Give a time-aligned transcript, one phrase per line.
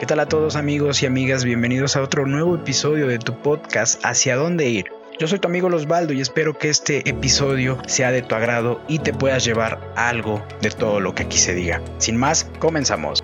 [0.00, 1.44] ¿Qué tal a todos amigos y amigas?
[1.44, 4.86] Bienvenidos a otro nuevo episodio de tu podcast Hacia dónde ir.
[5.18, 9.00] Yo soy tu amigo Losbaldo y espero que este episodio sea de tu agrado y
[9.00, 11.82] te puedas llevar algo de todo lo que aquí se diga.
[11.98, 13.22] Sin más, comenzamos.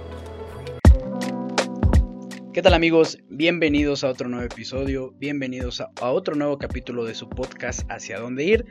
[2.52, 3.20] ¿Qué tal amigos?
[3.30, 8.44] Bienvenidos a otro nuevo episodio, bienvenidos a, otro nuevo capítulo de su podcast Hacia dónde
[8.44, 8.66] ir,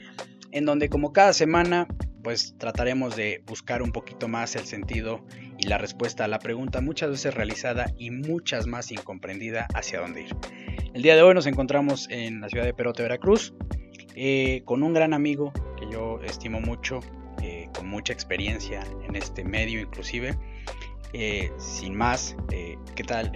[0.52, 1.88] en donde como cada semana
[2.26, 5.24] pues trataremos de buscar un poquito más el sentido
[5.60, 10.24] y la respuesta a la pregunta muchas veces realizada y muchas más incomprendida hacia dónde
[10.24, 10.36] ir.
[10.96, 13.54] El día de hoy nos encontramos en la ciudad de Perote, Veracruz,
[14.16, 17.00] eh, con un gran amigo que yo estimo mucho,
[17.44, 20.36] eh, con mucha experiencia en este medio inclusive.
[21.14, 23.32] Eh, sin más, ¿qué tal?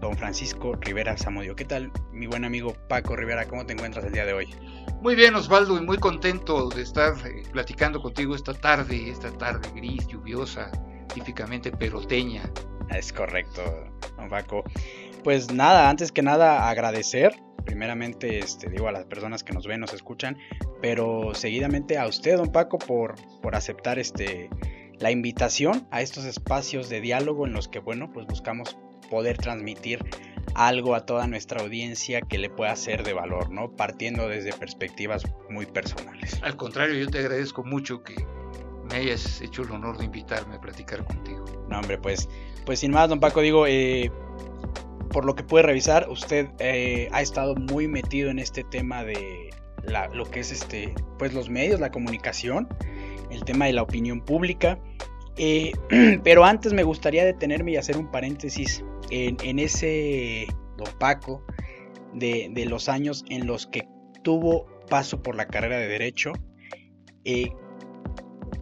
[0.00, 1.56] Don Francisco Rivera Zamudio.
[1.56, 3.46] ¿Qué tal, mi buen amigo Paco Rivera?
[3.46, 4.54] ¿Cómo te encuentras el día de hoy?
[5.00, 9.68] Muy bien, Osvaldo, y muy contento de estar eh, platicando contigo esta tarde, esta tarde
[9.74, 10.70] gris, lluviosa,
[11.12, 12.42] típicamente peroteña.
[12.90, 13.62] Es correcto,
[14.16, 14.64] don Paco.
[15.22, 19.80] Pues nada, antes que nada agradecer, primeramente, este, digo a las personas que nos ven,
[19.80, 20.38] nos escuchan,
[20.80, 24.50] pero seguidamente a usted, don Paco, por, por aceptar este,
[24.98, 28.76] la invitación a estos espacios de diálogo en los que, bueno, pues buscamos
[29.14, 30.04] poder transmitir
[30.56, 33.70] algo a toda nuestra audiencia que le pueda ser de valor, ¿no?
[33.70, 36.40] Partiendo desde perspectivas muy personales.
[36.42, 38.26] Al contrario, yo te agradezco mucho que
[38.90, 41.44] me hayas hecho el honor de invitarme a platicar contigo.
[41.68, 42.28] No, hombre, pues,
[42.66, 44.10] pues sin más, don Paco, digo, eh,
[45.10, 49.50] por lo que puede revisar, usted eh, ha estado muy metido en este tema de
[49.84, 52.66] la, lo que es este, pues los medios, la comunicación,
[53.30, 54.76] el tema de la opinión pública.
[55.36, 55.72] Eh,
[56.24, 61.44] pero antes me gustaría detenerme y hacer un paréntesis en, ese don Paco
[62.12, 63.88] de, los años en los que
[64.22, 66.32] tuvo paso por la carrera de Derecho.
[67.24, 67.52] Eh,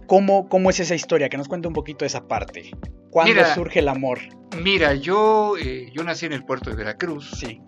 [0.07, 1.29] ¿cómo, es esa historia?
[1.29, 2.70] Que nos cuente un poquito esa parte.
[3.11, 4.20] ¿Cuándo surge el amor?
[4.63, 7.31] Mira, yo, eh, yo nací en el puerto de Veracruz.
[7.39, 7.61] Sí.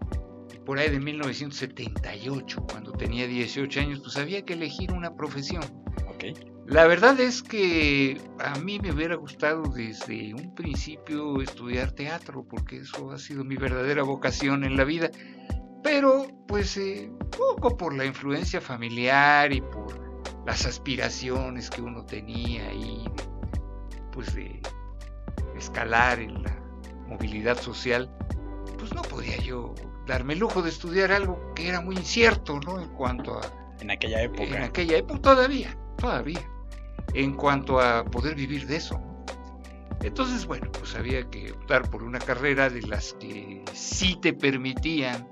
[0.64, 5.62] Por ahí de 1978, cuando tenía 18 años, pues había que elegir una profesión.
[6.08, 6.53] Ok.
[6.66, 12.78] La verdad es que a mí me hubiera gustado desde un principio estudiar teatro, porque
[12.78, 15.10] eso ha sido mi verdadera vocación en la vida.
[15.82, 20.00] Pero, pues, eh, poco por la influencia familiar y por
[20.46, 23.04] las aspiraciones que uno tenía y,
[24.10, 24.62] pues, de
[25.58, 26.58] escalar en la
[27.06, 28.10] movilidad social,
[28.78, 29.74] pues no podía yo
[30.06, 32.80] darme el lujo de estudiar algo que era muy incierto, ¿no?
[32.80, 33.42] En cuanto a...
[33.80, 34.44] En aquella época.
[34.44, 36.40] En aquella época, todavía, todavía
[37.14, 39.00] en cuanto a poder vivir de eso.
[40.02, 45.26] Entonces, bueno, pues había que optar por una carrera de las que sí te permitían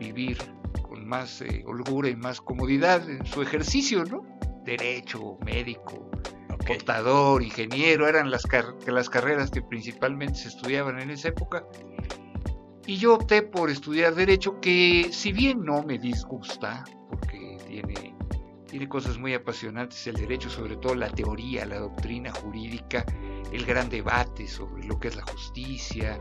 [0.00, 0.38] vivir
[0.82, 4.24] con más eh, holgura y más comodidad en su ejercicio, ¿no?
[4.64, 6.10] Derecho, médico,
[6.66, 8.44] contador, ingeniero, eran las,
[8.86, 11.66] las carreras que principalmente se estudiaban en esa época.
[12.86, 18.13] Y yo opté por estudiar derecho, que si bien no me disgusta, porque tiene
[18.74, 23.06] tiene cosas muy apasionantes el derecho, sobre todo la teoría, la doctrina jurídica,
[23.52, 26.18] el gran debate sobre lo que es la justicia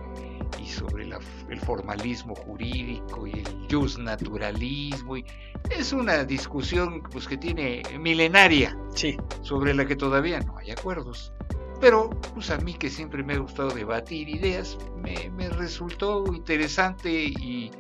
[0.62, 1.10] y sobre
[1.50, 5.18] el formalismo jurídico y el just naturalismo.
[5.18, 5.26] Y
[5.72, 9.18] es una discusión pues, que tiene milenaria, sí.
[9.42, 11.34] sobre la que todavía no hay acuerdos.
[11.82, 17.72] Pero pues, a mí que siempre me ha gustado debatir ideas, me, resultó interesante y,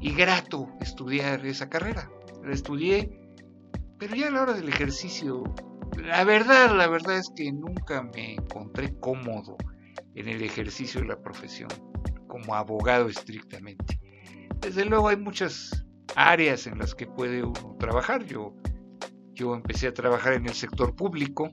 [0.00, 2.10] y grato estudiar esa carrera.
[2.42, 3.25] La estudié
[3.98, 5.42] pero ya a la hora del ejercicio,
[5.96, 9.56] la verdad, la verdad es que nunca me encontré cómodo
[10.14, 11.68] en el ejercicio de la profesión,
[12.26, 14.00] como abogado estrictamente.
[14.60, 18.24] Desde luego hay muchas áreas en las que puede uno trabajar.
[18.24, 18.54] Yo,
[19.34, 21.52] yo empecé a trabajar en el sector público,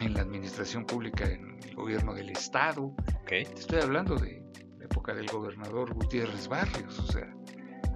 [0.00, 2.94] en la administración pública en el gobierno del Estado.
[3.30, 4.42] estoy hablando de
[4.78, 7.34] la época del gobernador Gutiérrez Barrios, o sea,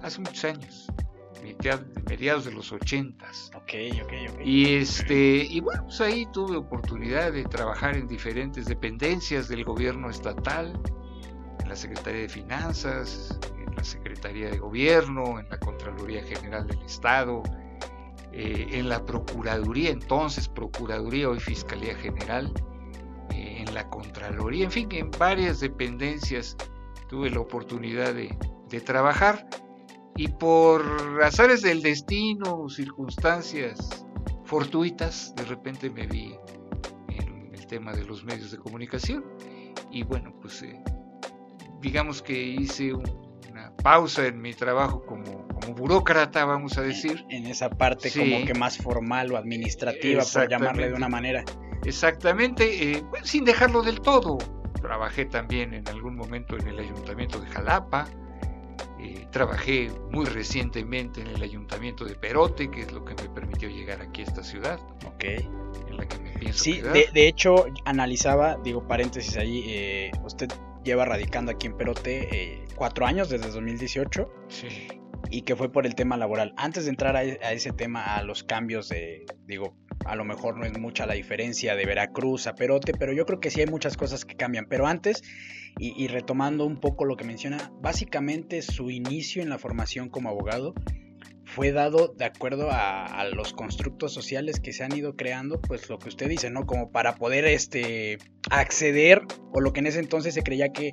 [0.01, 0.87] hace muchos años
[1.41, 3.51] mediados de los ochentas.
[3.55, 3.73] Ok,
[4.03, 4.41] ok, ok.
[4.43, 10.09] Y, este, y bueno, pues ahí tuve oportunidad de trabajar en diferentes dependencias del gobierno
[10.09, 10.79] estatal,
[11.61, 16.81] en la Secretaría de Finanzas, en la Secretaría de Gobierno, en la Contraloría General del
[16.81, 17.43] Estado,
[18.31, 22.51] eh, en la Procuraduría, entonces Procuraduría, hoy Fiscalía General,
[23.31, 26.55] eh, en la Contraloría, en fin, en varias dependencias
[27.07, 28.37] tuve la oportunidad de,
[28.69, 29.47] de trabajar
[30.19, 30.83] y por
[31.23, 34.05] azares del destino, circunstancias
[34.43, 36.35] fortuitas, de repente me vi
[37.07, 39.23] en el tema de los medios de comunicación
[39.89, 40.83] y bueno, pues eh,
[41.79, 47.23] digamos que hice una pausa en mi trabajo como, como burócrata, vamos a decir.
[47.29, 51.45] En, esa parte como que más formal o administrativa, por llamarle de una manera.
[51.85, 54.37] Exactamente, eh, sin dejarlo del todo.
[54.81, 58.05] trabajé también en algún momento en el ayuntamiento de Jalapa,
[59.01, 63.69] eh, trabajé muy recientemente en el ayuntamiento de Perote, que es lo que me permitió
[63.69, 64.79] llegar aquí a esta ciudad.
[65.05, 65.23] Ok.
[65.23, 70.49] En la que me pienso Sí, de, de hecho, analizaba, digo paréntesis ahí, eh, usted
[70.83, 74.67] lleva radicando aquí en Perote eh, cuatro años, desde 2018, Sí.
[75.29, 76.53] y que fue por el tema laboral.
[76.57, 79.75] Antes de entrar a, e- a ese tema, a los cambios de, digo,
[80.05, 83.39] a lo mejor no es mucha la diferencia de Veracruz a Perote, pero yo creo
[83.39, 84.65] que sí hay muchas cosas que cambian.
[84.69, 85.21] Pero antes,
[85.77, 90.29] y, y retomando un poco lo que menciona, básicamente su inicio en la formación como
[90.29, 90.73] abogado
[91.49, 95.89] fue dado de acuerdo a, a los constructos sociales que se han ido creando, pues
[95.89, 96.65] lo que usted dice, ¿no?
[96.65, 98.19] Como para poder este,
[98.51, 100.91] acceder, o lo que en ese entonces se creía que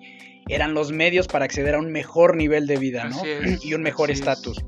[0.49, 3.23] eran los medios para acceder a un mejor nivel de vida, ¿no?
[3.25, 4.64] Es, y un mejor estatus.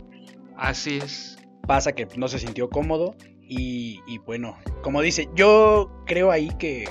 [0.57, 1.39] Así es.
[1.67, 6.87] Pasa que no se sintió cómodo y, y bueno, como dice, yo creo ahí que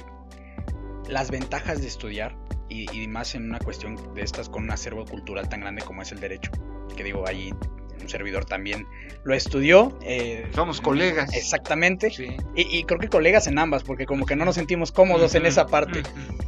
[1.07, 2.35] las ventajas de estudiar,
[2.69, 6.01] y, y más en una cuestión de estas con un acervo cultural tan grande como
[6.01, 6.51] es el derecho,
[6.95, 7.53] que digo, ahí
[8.01, 8.85] un servidor también
[9.23, 9.97] lo estudió.
[10.03, 11.33] eh, Somos colegas.
[11.35, 12.11] Exactamente.
[12.11, 12.27] Sí.
[12.55, 15.41] Y, y creo que colegas en ambas, porque como que no nos sentimos cómodos en
[15.43, 16.01] Ujú, esa parte.
[16.01, 16.47] ujú.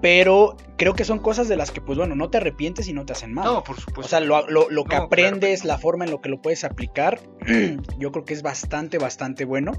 [0.00, 3.04] Pero creo que son cosas de las que, pues bueno, no te arrepientes y no
[3.04, 3.46] te hacen mal.
[3.46, 4.00] No, por supuesto.
[4.02, 5.68] O sea, lo, lo- lo que No, claro aprendes, no.
[5.68, 7.18] la forma en lo que lo puedes aplicar,
[7.98, 9.72] yo creo que es bastante, bastante bueno.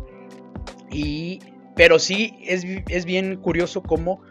[0.92, 1.40] Y,
[1.76, 4.22] pero sí, es, es bien curioso cómo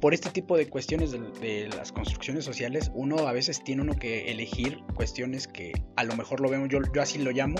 [0.00, 3.94] por este tipo de cuestiones de, de las construcciones sociales, uno a veces tiene uno
[3.94, 7.56] que elegir cuestiones que a lo mejor lo vemos, yo, yo así lo llamo,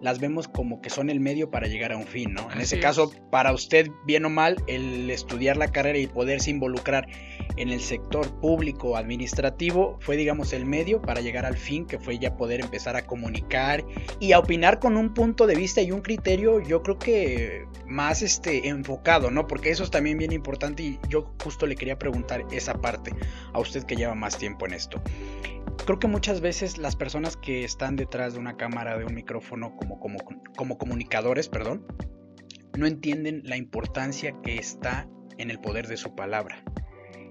[0.00, 2.50] las vemos como que son el medio para llegar a un fin, ¿no?
[2.50, 2.82] En ese es.
[2.82, 7.06] caso, para usted, bien o mal, el estudiar la carrera y poderse involucrar
[7.56, 12.18] en el sector público administrativo fue, digamos, el medio para llegar al fin, que fue
[12.18, 13.84] ya poder empezar a comunicar
[14.20, 18.22] y a opinar con un punto de vista y un criterio, yo creo que más
[18.22, 19.46] este, enfocado, ¿no?
[19.46, 23.12] Porque eso es también bien importante y yo justo le quería preguntar esa parte
[23.52, 25.00] a usted que lleva más tiempo en esto.
[25.84, 29.76] Creo que muchas veces las personas que están detrás de una cámara, de un micrófono,
[29.76, 30.18] como, como,
[30.56, 31.86] como comunicadores, perdón,
[32.76, 35.06] no entienden la importancia que está
[35.38, 36.64] en el poder de su palabra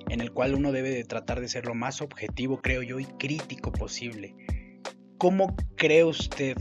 [0.10, 3.06] en el cual uno debe de tratar de ser lo más objetivo, creo yo, y
[3.06, 4.36] crítico posible.
[5.18, 6.56] ¿Cómo cree usted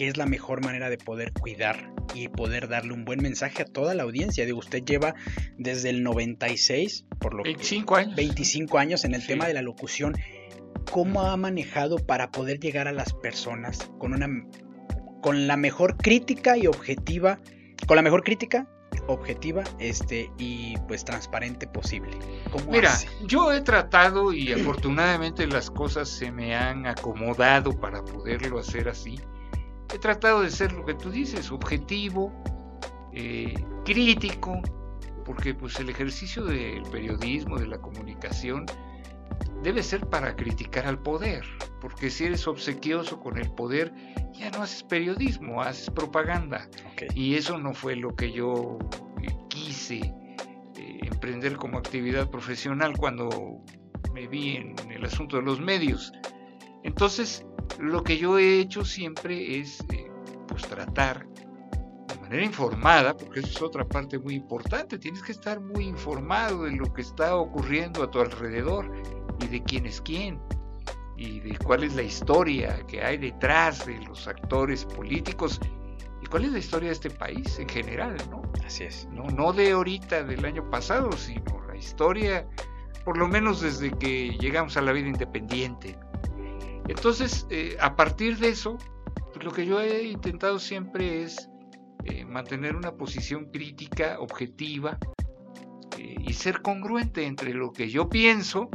[0.00, 3.64] que es la mejor manera de poder cuidar y poder darle un buen mensaje a
[3.66, 4.46] toda la audiencia?
[4.46, 5.14] Digo, usted lleva
[5.58, 8.16] desde el 96, por lo que 25 años.
[8.16, 9.26] 25 años en el Sí.
[9.28, 10.16] tema de la locución.
[10.90, 14.26] ¿Cómo ha manejado para poder llegar a las personas con una
[15.20, 17.38] con la mejor crítica y objetiva,
[17.86, 18.66] con la mejor crítica
[19.06, 22.16] objetiva este y pues transparente posible?
[22.50, 23.06] ¿Cómo Mira, hace?
[23.26, 29.20] yo he tratado y afortunadamente las cosas se me han acomodado para poderlo hacer así.
[29.92, 32.32] He tratado de ser lo que tú dices, objetivo,
[33.12, 33.54] eh,
[33.84, 34.60] crítico,
[35.24, 38.66] porque pues el ejercicio del periodismo, de la comunicación,
[39.62, 41.44] debe ser para criticar al poder,
[41.80, 43.92] porque si eres obsequioso con el poder,
[44.32, 46.68] ya no haces periodismo, haces propaganda.
[46.92, 47.14] Ok.
[47.14, 48.78] Y eso no fue lo que yo
[49.22, 49.98] eh, quise
[50.76, 53.60] eh, emprender como actividad profesional cuando
[54.14, 56.12] me vi en el asunto de los medios.
[56.82, 57.44] Entonces,
[57.78, 60.10] lo que yo he hecho siempre es eh,
[60.48, 61.26] pues tratar
[62.08, 66.64] de manera informada, porque eso es otra parte muy importante, tienes que estar muy informado
[66.64, 68.90] de lo que está ocurriendo a tu alrededor
[69.40, 70.40] y de quién es quién
[71.16, 75.60] y de cuál es la historia que hay detrás de los actores políticos
[76.22, 78.42] y cuál es la historia de este país en general, ¿no?
[78.64, 79.06] Así es.
[79.12, 82.46] No, no de ahorita, del año pasado, sino la historia,
[83.04, 85.98] por lo menos desde que llegamos a la vida independiente.
[86.88, 88.76] Entonces, eh, a partir de eso,
[89.32, 91.48] pues lo que yo he intentado siempre es
[92.04, 94.98] eh, mantener una posición crítica, objetiva,
[95.98, 98.70] eh, y ser congruente entre lo que yo pienso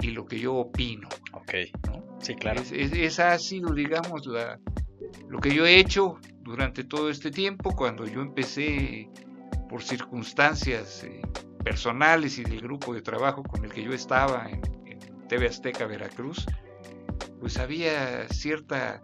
[0.00, 1.08] y lo que yo opino.
[1.34, 1.52] Ok.
[1.88, 2.16] ¿no?
[2.20, 2.60] Sí, claro.
[2.60, 4.58] Es- es- esa ha sido, digamos, la,
[5.28, 9.08] lo que yo he hecho durante todo este tiempo, cuando yo empecé
[9.68, 11.20] por circunstancias eh,
[11.62, 15.86] personales y del grupo de trabajo con el que yo estaba en, en TV Azteca
[15.86, 16.46] Veracruz,
[17.40, 19.02] pues había cierta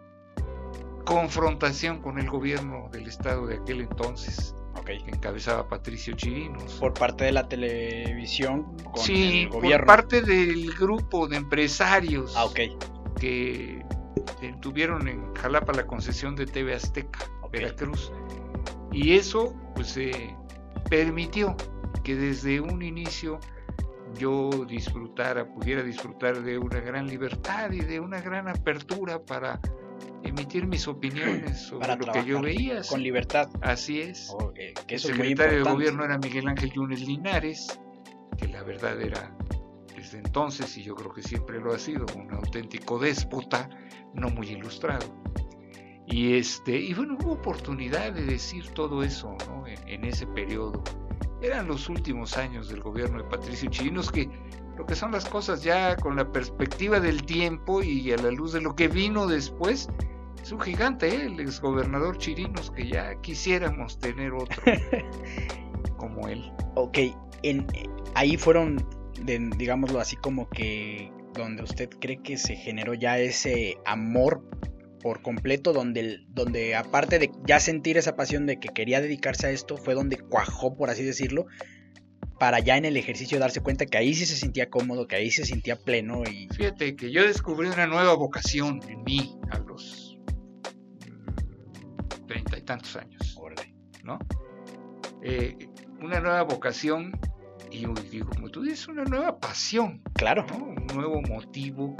[1.05, 4.53] confrontación con el gobierno del estado de aquel entonces,
[4.85, 6.73] que encabezaba Patricio Chirinos.
[6.75, 9.85] Por parte de la televisión con sí, el por gobierno.
[9.85, 12.47] parte del grupo de empresarios Ah,
[13.19, 13.83] que
[14.41, 17.19] eh, tuvieron en Jalapa la concesión de TV Azteca.
[17.51, 18.11] Veracruz.
[18.91, 20.35] Y eso pues eh,
[20.89, 21.55] permitió
[22.03, 23.39] que desde un inicio
[24.17, 29.59] yo disfrutara, pudiera disfrutar de una gran libertad y de una gran apertura para
[30.23, 32.81] emitir mis opiniones sobre Para lo que yo veía.
[32.89, 33.49] Con libertad.
[33.61, 34.29] Así es.
[34.31, 37.79] Oh, eh, que eso el es muy secretario de gobierno era Miguel Ángel Yunes Linares,
[38.37, 39.35] que la verdad era
[39.95, 43.67] desde entonces, y yo creo que siempre lo ha sido, un auténtico déspota,
[44.13, 45.07] no muy ilustrado.
[46.05, 49.35] Y, este, y bueno, hubo oportunidad de decir todo eso
[49.65, 50.83] en, ese periodo.
[51.41, 54.29] Eran los últimos años del gobierno de Patricio Chirinos que
[54.77, 58.53] lo que son las cosas ya con la perspectiva del tiempo y a la luz
[58.53, 59.89] de lo que vino después,
[60.41, 61.25] es un gigante, ¿eh?
[61.25, 64.61] el exgobernador Chirinos, que ya quisiéramos tener otro
[65.97, 66.51] como él.
[66.75, 66.99] Ok,
[67.41, 67.65] en,
[68.13, 68.87] ahí fueron,
[69.25, 74.43] digámoslo así, como que donde usted cree que se generó ya ese amor
[75.01, 79.51] por completo, donde, donde aparte de ya sentir esa pasión de que quería dedicarse a
[79.51, 81.47] esto, fue donde cuajó, por así decirlo,
[82.39, 85.31] para ya en el ejercicio darse cuenta que ahí sí se sentía cómodo, que ahí
[85.31, 86.47] se sentía pleno y...
[86.49, 90.17] Fíjate que yo descubrí una nueva vocación en mí a los
[92.27, 93.39] treinta y tantos años,
[94.03, 94.19] ¿no?
[95.23, 95.57] Eh,
[96.01, 97.17] una nueva vocación
[97.71, 100.01] y digo, como tú dices, una nueva pasión.
[100.13, 100.45] Claro.
[100.55, 101.95] Un nuevo motivo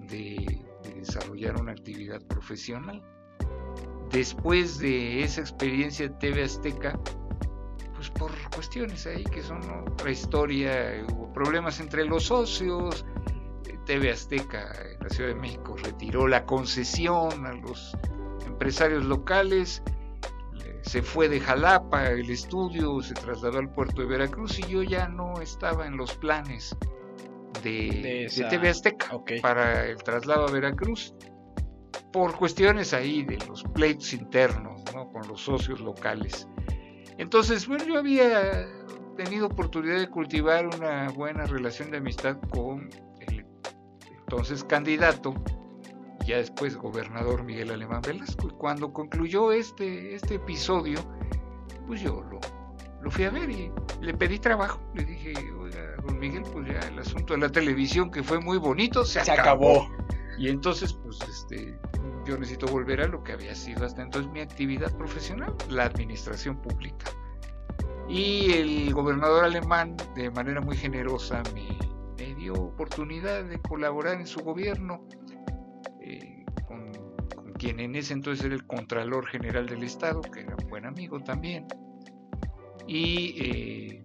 [0.00, 0.60] de,
[1.06, 3.02] desarrollar una actividad profesional.
[4.10, 6.98] Después de esa experiencia de TV Azteca,
[7.94, 13.04] pues por cuestiones ahí que son otra historia, hubo problemas entre los socios,
[13.86, 17.96] TV Azteca en la Ciudad de México retiró la concesión a los
[18.44, 19.82] empresarios locales,
[20.82, 25.08] se fue de Jalapa el estudio, se trasladó al puerto de Veracruz y yo ya
[25.08, 26.76] no estaba en los planes
[27.66, 31.14] de, TV Azteca para el traslado a Veracruz
[32.12, 34.82] por cuestiones ahí de los pleitos internos
[35.12, 36.48] con los socios locales.
[37.18, 38.68] Entonces, bueno, yo había
[39.16, 42.88] tenido oportunidad de cultivar una buena relación de amistad con
[43.20, 43.44] el
[44.18, 45.34] entonces candidato
[46.26, 48.48] ya después gobernador Miguel Alemán Velasco.
[48.48, 50.98] Y cuando concluyó este, este episodio,
[51.86, 52.40] pues yo lo,
[53.06, 53.70] lo fui a ver y
[54.00, 54.80] le pedí trabajo.
[54.92, 58.58] Le dije, oiga, don Miguel, pues ya el asunto de la televisión, que fue muy
[58.58, 59.88] bonito, se, acabó.
[60.36, 61.78] Y entonces, pues este,
[62.24, 66.60] yo necesito volver a lo que había sido hasta entonces mi actividad profesional, la administración
[66.60, 67.06] pública.
[68.08, 71.78] Y el gobernador alemán, de manera muy generosa, me,
[72.18, 75.06] me dio oportunidad de colaborar en su gobierno
[76.66, 76.90] con,
[77.52, 81.20] quien en ese entonces era el Contralor General del Estado, que era un buen amigo
[81.20, 81.68] también.
[82.86, 84.04] Y eh,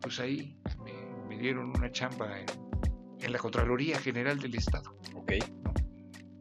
[0.00, 0.56] pues ahí
[1.28, 4.96] me, dieron una chamba en, la Contraloría General del Estado.
[5.14, 5.32] Ok.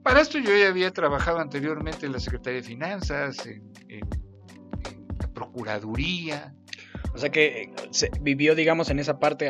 [0.04, 3.72] Para esto yo ya había trabajado anteriormente en la Secretaría de Finanzas, en,
[5.20, 6.54] la Procuraduría.
[7.14, 9.50] O sea que eh, se vivió, digamos, en esa parte,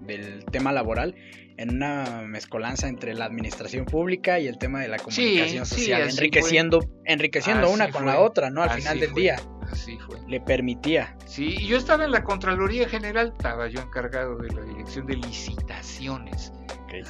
[0.00, 1.14] del tema laboral,
[1.56, 6.80] en una mezcolanza entre la administración pública y el tema de la comunicación social, enriqueciendo,
[7.04, 8.62] enriqueciendo una con la otra, ¿no?
[8.62, 9.36] Al final del día.
[9.70, 10.20] Así fue.
[10.26, 11.16] Le permitía.
[11.26, 15.16] Sí, y yo estaba en la Contraloría General, estaba yo encargado de la dirección de
[15.16, 16.52] licitaciones.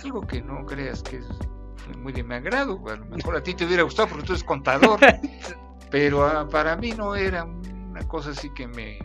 [0.02, 1.26] Algo que no creas que es
[1.98, 4.44] muy de mi agrado, a lo mejor a ti te hubiera gustado porque tú eres
[4.44, 4.98] contador,
[5.90, 8.98] pero ah, para mí no era una cosa así que me...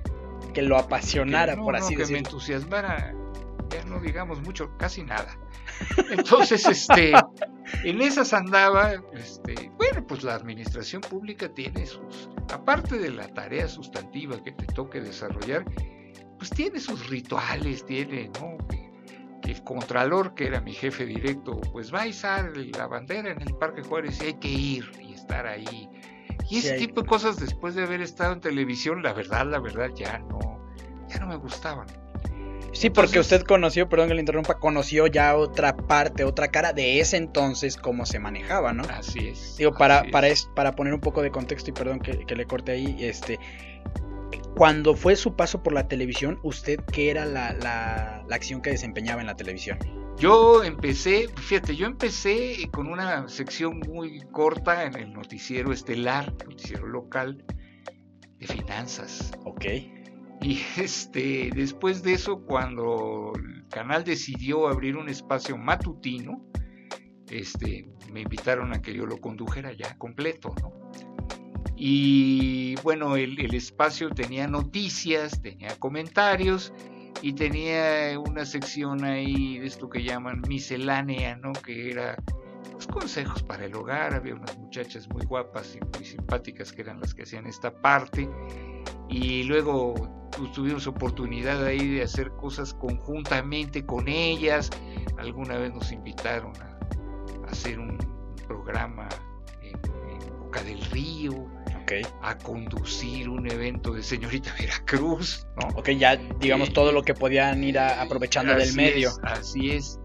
[0.53, 2.05] Que lo apasionara, por así decirlo.
[2.05, 3.13] Que me entusiasmara
[3.69, 5.37] ya no digamos mucho, casi nada.
[6.09, 7.13] Entonces, este,
[7.83, 13.67] en esas andaba, este, bueno, pues la administración pública tiene sus, aparte de la tarea
[13.67, 15.65] sustantiva que te toque desarrollar,
[16.37, 18.57] pues tiene sus rituales, tiene, ¿no?
[18.67, 18.89] Que,
[19.49, 23.55] el contralor, que era mi jefe directo, pues va a izar la bandera en el
[23.55, 25.89] Parque Juárez y hay que ir y estar ahí.
[26.51, 29.89] Y ese tipo de cosas después de haber estado en televisión, la verdad, la verdad,
[29.95, 30.71] ya no,
[31.07, 31.87] ya no me gustaban.
[32.71, 36.99] Sí, porque usted conoció, perdón que le interrumpa, conoció ya otra parte, otra cara de
[36.99, 38.83] ese entonces, cómo se manejaba, ¿no?
[38.83, 39.55] Así es.
[39.57, 42.95] Digo, para, para, para poner un poco de contexto y perdón que, le corte ahí,
[42.99, 43.39] este,
[44.55, 48.69] cuando fue su paso por la televisión, ¿usted qué era la, la, la, acción que
[48.69, 49.79] desempeñaba en la televisión?
[50.17, 56.87] Yo empecé, fíjate, yo empecé con una sección muy corta en el noticiero estelar, noticiero
[56.87, 57.43] local
[58.37, 59.31] de finanzas.
[59.45, 59.65] Ok.
[60.41, 66.45] Y este, después de eso, cuando el canal decidió abrir un espacio matutino,
[67.29, 70.79] este, me invitaron a que yo lo condujera ya completo, ¿no?
[71.81, 76.73] Y bueno, el, espacio tenía noticias, tenía comentarios
[77.21, 81.53] y tenía una sección ahí de esto que llaman miscelánea, ¿no?
[81.53, 82.17] Que era
[82.73, 84.13] los consejos para el hogar.
[84.13, 88.29] Había unas muchachas muy guapas y muy simpáticas que eran las que hacían esta parte.
[89.09, 89.93] Y luego
[90.37, 94.69] pues, tuvimos oportunidad ahí de hacer cosas conjuntamente con ellas.
[95.17, 97.97] Alguna vez nos invitaron a, hacer un
[98.47, 99.09] programa
[99.61, 99.79] en,
[100.39, 101.47] Boca del Río.
[102.21, 105.79] a conducir un evento de señorita Veracruz, ¿no?
[105.79, 109.11] Ok, ya digamos todo lo que podían ir aprovechando del medio.
[109.23, 109.99] así es.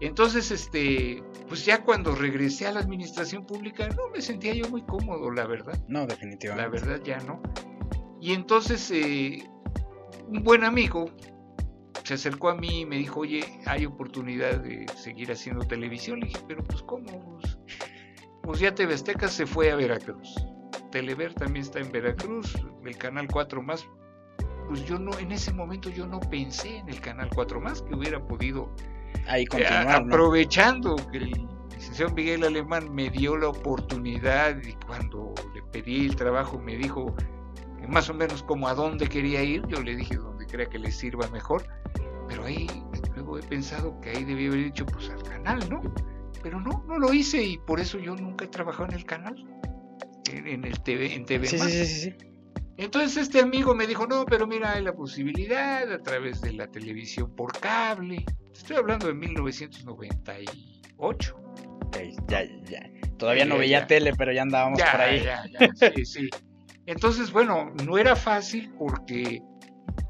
[0.00, 4.82] Entonces, este, pues ya cuando regresé a la administración pública, no me sentía yo muy
[4.82, 5.80] cómodo, la verdad.
[5.88, 6.62] No, definitivamente.
[6.62, 7.40] La verdad ya no.
[8.22, 9.42] Y entonces eh,
[10.28, 11.10] un buen amigo
[12.04, 16.20] se acercó a mí y me dijo, oye, hay oportunidad de seguir haciendo televisión.
[16.20, 17.40] Le dije, pero pues ¿cómo?
[17.40, 17.58] Pues,
[18.44, 20.36] pues ya TV Azteca se fue a Veracruz.
[20.92, 23.88] Telever también está en Veracruz, el Canal 4 más.
[24.68, 27.92] Pues yo no, en ese momento yo no pensé en el Canal 4 más que
[27.92, 28.72] hubiera podido
[29.26, 35.34] Ahí eh, continuar, aprovechando que el licenciado Miguel Alemán me dio la oportunidad y cuando
[35.56, 37.16] le pedí el trabajo me dijo
[37.88, 40.90] más o menos como a dónde quería ir, yo le dije donde crea que le
[40.90, 41.66] sirva mejor,
[42.28, 42.66] pero ahí
[43.14, 45.82] luego he pensado que ahí debía haber dicho pues al canal, ¿no?
[46.42, 49.36] Pero no, no lo hice y por eso yo nunca he trabajado en el canal,
[50.32, 51.70] en, en el TV, en TV Sí, Más.
[51.70, 52.14] sí, sí.
[52.78, 56.66] Entonces este amigo me dijo, no, pero mira, hay la posibilidad a través de la
[56.66, 58.24] televisión por cable.
[58.54, 61.36] Estoy hablando de 1998.
[61.84, 61.96] Ok,
[62.28, 62.90] ya, ya.
[63.18, 63.86] Todavía no veía ya.
[63.86, 65.22] tele, pero ya andábamos por ahí.
[65.22, 66.28] ya, ya, sí, sí.
[66.86, 69.42] Entonces, bueno, no era fácil porque,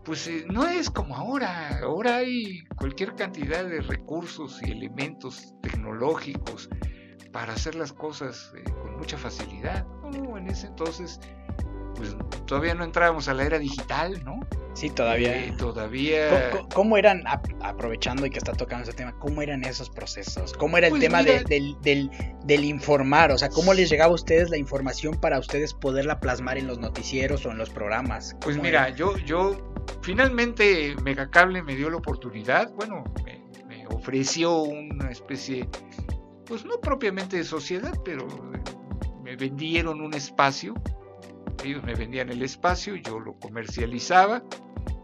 [0.05, 1.81] pues, eh, no es como ahora.
[1.83, 6.69] Ahora hay cualquier cantidad de recursos y elementos tecnológicos
[7.33, 9.87] para hacer las cosas eh, con mucha facilidad.
[10.13, 11.21] No, en ese entonces,
[11.97, 14.41] pues, todavía no entrábamos a la era digital, ¿no?
[14.75, 15.37] Sí, todavía.
[15.37, 16.51] Eh, todavía.
[16.51, 20.55] ¿Cómo, cómo eran, ap- aprovechando y que está tocando ese tema, cómo eran esos procesos?
[20.55, 22.11] ¿Cómo era el Pues tema de- del, del,
[22.45, 23.33] del informar?
[23.33, 26.79] O sea, ¿cómo les llegaba a ustedes la información para ustedes poderla plasmar en los
[26.79, 28.35] noticieros o en los programas?
[28.41, 28.97] Pues ¿Cómo mira, era?
[28.97, 35.69] yo, yo finalmente Megacable me dio la oportunidad, bueno, me, me ofreció una especie,
[36.47, 38.61] pues no propiamente de sociedad, pero eh,
[39.23, 40.75] me vendieron un espacio,
[41.65, 44.43] ellos me vendían el espacio, yo lo comercializaba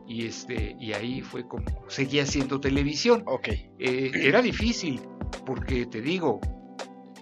[0.07, 3.23] y este y ahí fue como seguía haciendo televisión.
[3.27, 3.49] Ok,
[3.79, 5.01] Eh, era difícil
[5.45, 6.41] porque te digo,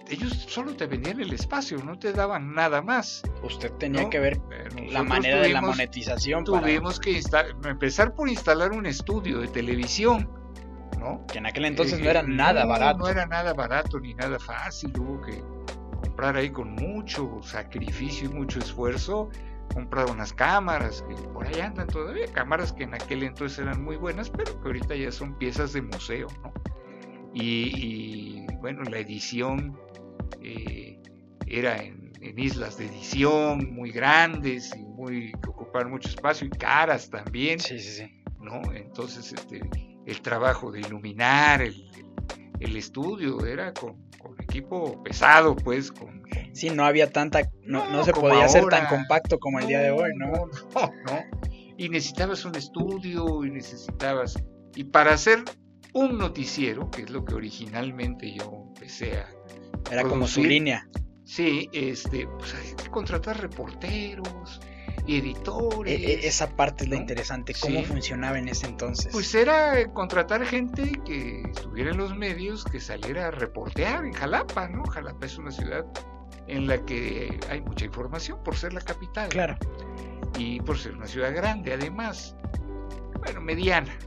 [0.09, 3.21] ellos solo te vendían el espacio, no te daban nada más.
[3.43, 4.09] usted tenía ¿no?
[4.09, 7.21] que ver Eh, la manera de la tuvimos- monetización para tuvimos que
[7.65, 10.29] empezar por instalar un estudio de televisión,
[10.97, 11.25] ¿no?
[11.27, 12.99] que en aquel entonces Eh, no era nada no, barato.
[12.99, 15.43] No era nada barato ni nada fácil, hubo que
[16.17, 19.29] comprar ahí con mucho sacrificio y mucho esfuerzo,
[19.71, 23.97] comprar unas cámaras que por ahí andan todavía, cámaras que en aquel entonces eran muy
[23.97, 26.51] buenas, pero que ahorita ya son piezas de museo, ¿no?
[27.35, 29.79] Y, y, bueno, la edición
[30.41, 30.99] eh,
[31.45, 36.49] era en, en islas de edición muy grandes y muy que ocupaban mucho espacio y
[36.49, 37.59] caras también.
[37.59, 38.23] Sí, sí, sí.
[38.41, 38.59] ¿no?
[38.73, 39.61] Entonces, este,
[40.07, 41.75] el trabajo de iluminar, el,
[42.59, 44.06] el estudio era con,
[44.49, 46.23] equipo pesado, pues, con...
[46.53, 48.97] Sí, no había tanta, no, no No, se podía hacer tan ahora.
[48.97, 50.27] compacto como el día de hoy, ¿no?
[50.31, 51.19] No, no.
[51.77, 54.41] Y necesitabas un estudio y necesitabas...
[54.75, 55.43] Y para hacer
[55.93, 59.29] un noticiero, que es lo que originalmente yo empecé a...
[59.91, 60.87] Era como su línea.
[61.23, 64.61] Sí, este, pues hay que contratar reporteros
[65.07, 65.99] y E- editores.
[65.99, 67.85] e- esa parte es la interesante, cómo Sí.
[67.85, 69.09] funcionaba en ese entonces.
[69.11, 74.67] Pues era contratar gente que estuviera en los medios, que saliera a reportear en Jalapa,
[74.67, 74.83] ¿no?
[74.85, 75.85] Jalapa es una ciudad
[76.47, 79.57] en la que hay mucha información por ser la capital claro.
[80.37, 82.35] y por ser una ciudad grande, además,
[83.19, 83.97] bueno, mediana.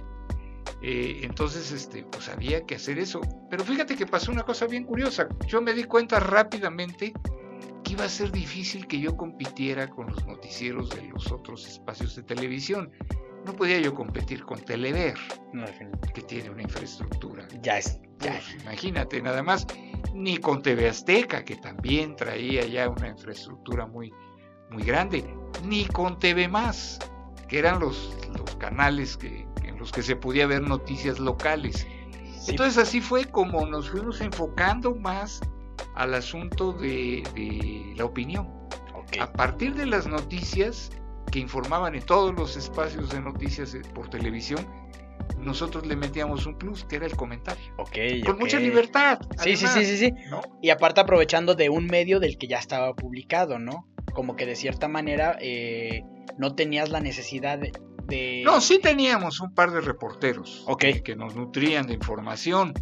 [0.83, 3.21] Eh, entonces, este, pues había que hacer eso.
[3.51, 5.29] Pero fíjate que pasó una cosa bien curiosa.
[5.47, 7.13] Yo me di cuenta rápidamente
[7.91, 12.23] iba a ser difícil que yo compitiera con los noticieros de los otros espacios de
[12.23, 12.91] televisión.
[13.45, 15.15] No podía yo competir con Telever
[15.53, 15.65] No,
[16.15, 17.49] que tiene una infraestructura.
[17.63, 19.67] Ya es, ya Pues, imagínate, nada más,
[20.15, 24.13] ni con TV Azteca, que también traía ya una infraestructura muy,
[24.71, 25.25] muy grande,
[25.65, 26.99] ni con TV Más,
[27.49, 31.87] que eran los, los canales que, en los que se podía ver noticias locales.
[32.39, 35.41] Sí, Entonces así fue como nos fuimos enfocando más
[36.01, 38.49] al asunto de, de la opinión.
[39.21, 40.91] A partir de las noticias
[41.31, 44.67] que informaban en todos los espacios de noticias eh, por televisión,
[45.39, 47.63] nosotros le metíamos un plus, que era el comentario.
[48.25, 49.19] Con mucha libertad.
[49.43, 50.13] Sí, sí, sí, sí, sí.
[50.31, 50.41] ¿no?
[50.63, 53.87] Y aparte aprovechando de un medio del que ya estaba publicado, ¿no?
[54.15, 56.03] Como que de cierta manera eh,
[56.39, 57.73] no tenías la necesidad de...
[58.11, 62.75] de- No, sí teníamos un par de reporteros que, nos nutrían de información,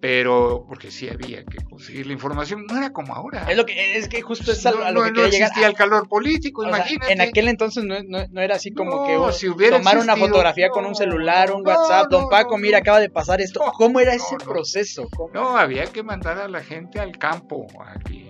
[0.00, 3.46] pero porque sí había que conseguir la información, no era como ahora.
[3.50, 5.48] Es lo que es que justo es a, lo- a lo no- que no llegar.
[5.48, 7.12] existía el calor político, O sea, imagínate.
[7.14, 10.84] en aquel entonces no, era así como que oh, si hubiera tomar una fotografía con
[10.84, 13.60] un celular, un WhatsApp, don Paco, mira, acaba de pasar esto.
[13.78, 15.08] ¿Cómo era ese proceso?
[15.16, 15.30] ¿Cómo?
[15.32, 17.66] No, había que mandar a la gente al campo.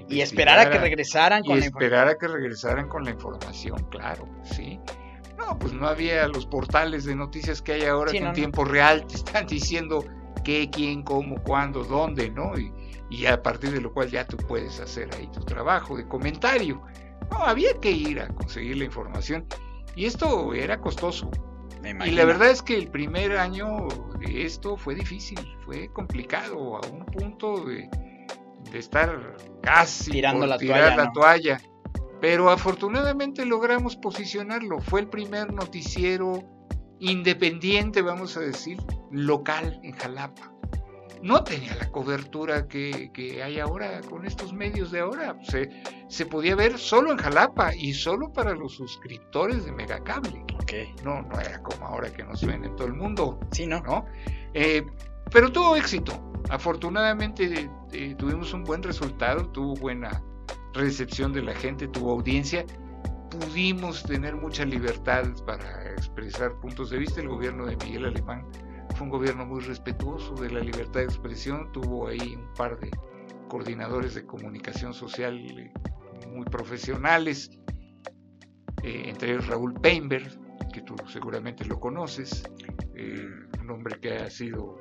[0.09, 1.91] Y esperar a que regresaran Y con la información.
[1.93, 4.79] esperar a que regresaran con la información, claro, sí.
[5.47, 8.33] No, pues no había los portales de noticias que hay ahora Sí, que no, en
[8.33, 8.37] no.
[8.37, 10.05] tiempo real te están diciendo
[10.45, 12.59] qué, quién, cómo, cuándo, dónde, ¿no?
[12.59, 12.73] Y,
[13.11, 16.83] y a partir de lo cual ya tú puedes hacer ahí tu trabajo de comentario.
[17.31, 19.47] No, había que ir a conseguir la información
[19.97, 21.31] y esto era costoso.
[21.83, 26.87] y la verdad es que el primer año de esto fue difícil, fue complicado, a
[26.87, 27.89] un punto de,
[28.73, 31.61] estar casi tirando la, tirar la toalla.
[32.21, 34.81] Pero afortunadamente logramos posicionarlo.
[34.81, 36.43] Fue el primer noticiero
[37.01, 38.79] independiente, vamos a decir,
[39.11, 40.55] local en Jalapa
[41.25, 45.35] no tenía la cobertura que, hay ahora con estos medios de ahora.
[45.43, 45.71] Se,
[46.07, 50.45] se, podía ver solo en Jalapa y solo para los suscriptores de Megacable.
[50.63, 50.95] Okay.
[51.03, 53.41] No, no era como ahora que nos ven en todo el mundo.
[53.53, 53.81] Sí, ¿no?
[53.81, 54.05] ¿no?
[54.53, 54.85] Eh,
[55.31, 56.13] pero tuvo éxito.
[56.51, 60.23] Afortunadamente eh, tuvimos un buen resultado, tuvo buena
[60.75, 62.67] recepción de la gente, tuvo audiencia.
[63.31, 67.21] Pudimos tener mucha libertad para expresar puntos de vista.
[67.21, 68.47] El gobierno de Miguel Alemán
[68.95, 72.91] fue un gobierno muy respetuoso de la libertad de expresión, tuvo ahí un par de
[73.49, 75.73] coordinadores de comunicación social eh,
[76.33, 77.51] muy profesionales,
[78.83, 80.39] eh, entre ellos Raúl Peinberg,
[80.73, 82.45] que tú seguramente lo conoces,
[82.95, 83.27] eh,
[83.61, 84.81] un hombre que ha sido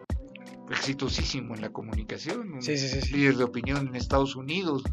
[0.70, 4.84] exitosísimo en la comunicación, un líder de opinión en Estados Unidos,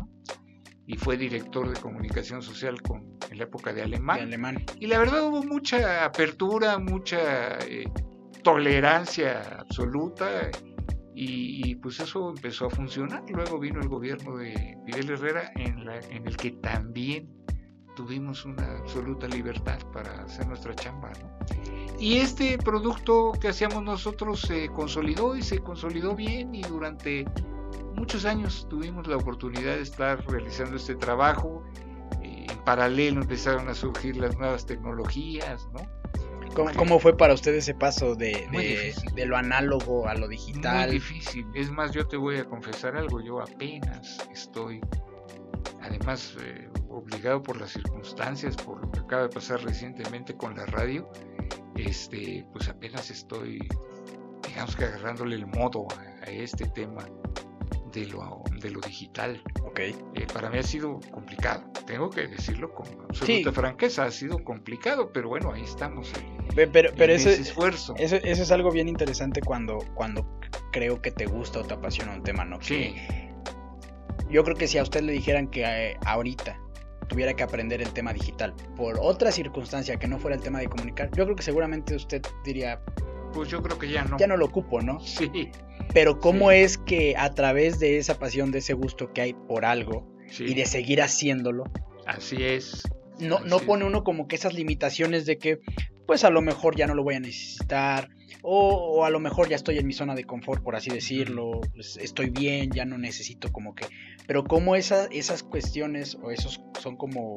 [0.90, 4.22] y fue director de comunicación social con, en la época de Alemán.
[4.22, 4.64] Alemán.
[4.80, 7.58] Y la verdad hubo mucha apertura, mucha
[8.42, 10.50] tolerancia absoluta
[11.14, 13.22] y, pues eso empezó a funcionar.
[13.28, 17.30] Luego vino el gobierno de Miguel Herrera en, la, en el que también
[17.94, 21.12] tuvimos una absoluta libertad para hacer nuestra chamba.
[22.00, 27.26] Y este producto que hacíamos nosotros se consolidó y se consolidó bien y durante
[28.00, 31.62] muchos años tuvimos la oportunidad de estar realizando este trabajo.
[32.22, 35.80] Eh, en paralelo empezaron a surgir las nuevas tecnologías, ¿no?
[36.54, 38.48] ¿Cómo, fue para usted ese paso de,
[39.14, 40.88] de, lo análogo a lo digital?
[40.88, 41.46] Muy difícil.
[41.54, 43.20] Es más, yo te voy a confesar algo.
[43.20, 44.80] Yo apenas estoy,
[45.80, 50.66] además, eh, obligado por las circunstancias, por lo que acaba de pasar recientemente con la
[50.66, 51.08] radio,
[51.76, 53.60] este, pues apenas estoy,
[54.48, 57.06] digamos que agarrándole el modo a, a este tema
[57.92, 59.42] de lo, de lo digital.
[59.64, 59.94] Okay.
[60.14, 65.12] Eh, para mí ha sido complicado, tengo que decirlo con absoluta franqueza, ha sido complicado,
[65.12, 66.10] pero bueno, ahí estamos.
[66.54, 67.94] pero, pero ese, esfuerzo.
[67.96, 70.38] Eso, es algo bien interesante cuando, cuando
[70.72, 72.60] creo que te gusta o te apasiona un tema, ¿no?
[72.60, 72.94] Sí.
[74.28, 76.58] yo creo que si a usted le dijeran que eh, ahorita
[77.08, 80.68] tuviera que aprender el tema digital por otra circunstancia que no fuera el tema de
[80.68, 82.80] comunicar, yo creo que seguramente usted diría,
[83.32, 84.16] pues yo creo que ya no.
[84.16, 85.00] Ya no lo ocupo, ¿no?
[85.00, 85.50] Sí.
[85.92, 89.64] Pero cómo es que a través de esa pasión, de ese gusto que hay por
[89.64, 90.06] algo
[90.38, 91.64] y de seguir haciéndolo.
[92.06, 92.82] Así es.
[93.18, 95.60] No, no pone uno como que esas limitaciones de que,
[96.06, 98.08] pues a lo mejor ya no lo voy a necesitar,
[98.42, 101.98] o, a lo mejor ya estoy en mi zona de confort, por así decirlo, pues,
[101.98, 103.86] estoy bien, ya no necesito como que...
[104.26, 107.36] Pero cómo esa, esas cuestiones o esos son como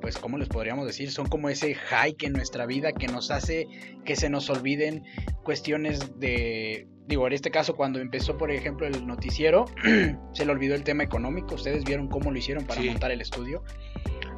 [0.00, 1.10] pues, ¿cómo les podríamos decir?
[1.10, 3.66] Son como ese hike en nuestra vida que nos hace
[4.04, 5.04] que se nos olviden
[5.42, 9.66] cuestiones de, digo, en este caso cuando empezó, por ejemplo, el noticiero,
[10.32, 13.62] se le olvidó el tema económico, ustedes vieron cómo lo hicieron para montar el estudio.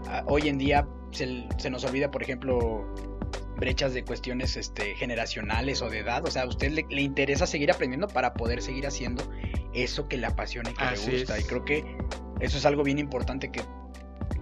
[0.06, 2.94] Ah, hoy en día se, nos olvida, por ejemplo,
[3.56, 6.24] brechas de cuestiones este, generacionales o de edad.
[6.24, 9.28] O sea, a usted le, interesa seguir aprendiendo para poder seguir haciendo
[9.72, 11.38] eso que le apasiona y que le gusta.
[11.40, 11.84] Y creo que
[12.40, 13.62] eso es algo bien importante que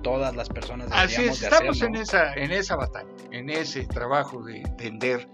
[0.02, 4.58] todas las personas Así es, estamos en esa en esa batalla, en ese trabajo de
[4.58, 5.28] entender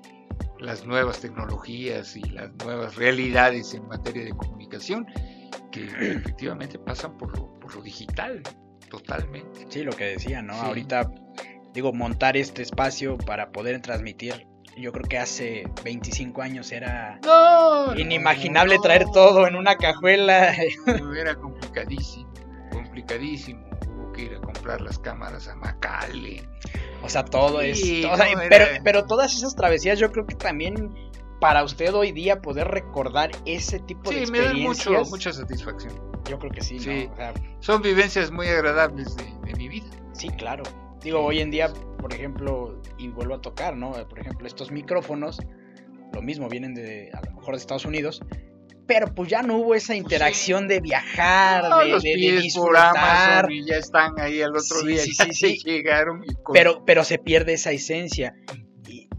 [0.61, 5.07] las nuevas tecnologías y las nuevas realidades en materia de comunicación
[5.71, 8.43] que efectivamente pasan por lo, por lo digital,
[8.89, 9.67] totalmente.
[9.69, 10.55] Sí, lo que decía, ¿no?
[10.55, 11.11] Ahorita,
[11.73, 17.21] digo, montar este espacio para poder transmitir, yo creo que hace 25 años era
[17.97, 20.55] inimaginable traer todo en una cajuela.
[21.19, 22.33] Era complicadísimo,
[22.71, 23.70] complicadísimo
[24.19, 26.49] ir a comprar las cámaras a Macale.
[27.03, 27.83] O sea, todo es.
[28.85, 30.95] pero, todas esas travesías, yo creo que también
[31.41, 34.79] para usted hoy día poder recordar ese tipo de experiencias.
[34.79, 35.95] Sí, me da mucho, mucha satisfacción.
[36.29, 37.09] Yo creo que sí, sí.
[37.61, 39.25] Son vivencias muy agradables de,
[39.57, 39.87] mi vida.
[40.13, 40.63] Sí, claro.
[41.03, 43.93] Digo, hoy en día, por ejemplo, y vuelvo a tocar, ¿no?
[44.09, 45.41] Por ejemplo, estos micrófonos,
[46.13, 48.21] lo mismo, vienen de, a lo mejor de Estados Unidos,
[48.91, 53.49] pero pues ya no hubo esa interacción de viajar, de, los de, disfrutar.
[53.49, 56.25] y ya están ahí al otro día, sí, sí, llegaron.
[56.53, 58.35] pero, pero se pierde esa esencia.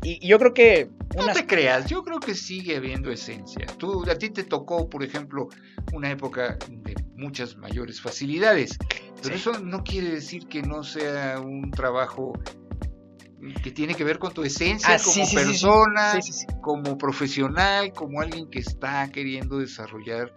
[0.03, 0.89] Y, yo creo que...
[1.15, 3.65] No te creas, yo creo que sigue habiendo esencia.
[3.77, 5.47] Tú, a ti te tocó, por ejemplo,
[5.93, 8.77] una época de muchas mayores facilidades,
[9.23, 12.33] pero eso no quiere decir que no sea un trabajo
[13.63, 16.45] que tiene que ver con tu esencia Ah, como sí, persona, Sí, sí, sí.
[16.61, 20.33] como profesional, como alguien que está queriendo desarrollar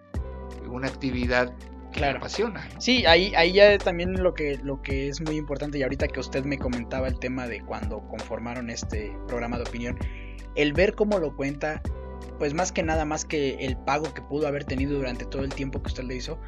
[0.67, 1.55] una actividad
[1.93, 2.19] que Claro.
[2.19, 2.69] apasiona.
[2.75, 2.81] ¿no?
[2.81, 6.19] Sí, ahí, ahí ya también lo que, lo que es muy importante, y ahorita que
[6.21, 9.99] usted me comentaba el tema de cuando conformaron este programa de opinión,
[10.57, 11.83] el ver cómo lo cuenta,
[12.38, 15.55] pues más que nada, más que el pago que pudo haber tenido durante todo el
[15.55, 16.40] tiempo que usted le hizo,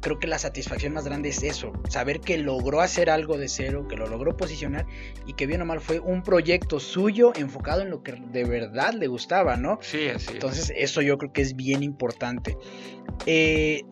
[0.00, 3.86] creo que la satisfacción más grande es eso, saber que logró hacer algo de cero,
[3.88, 4.86] que lo logró posicionar
[5.26, 8.94] y que bien o mal fue un proyecto suyo enfocado en lo que de verdad
[8.94, 9.78] le gustaba, ¿no?
[9.82, 10.34] Sí, así es.
[10.34, 12.56] Entonces eso yo creo que es bien importante.
[13.26, 13.82] Eh,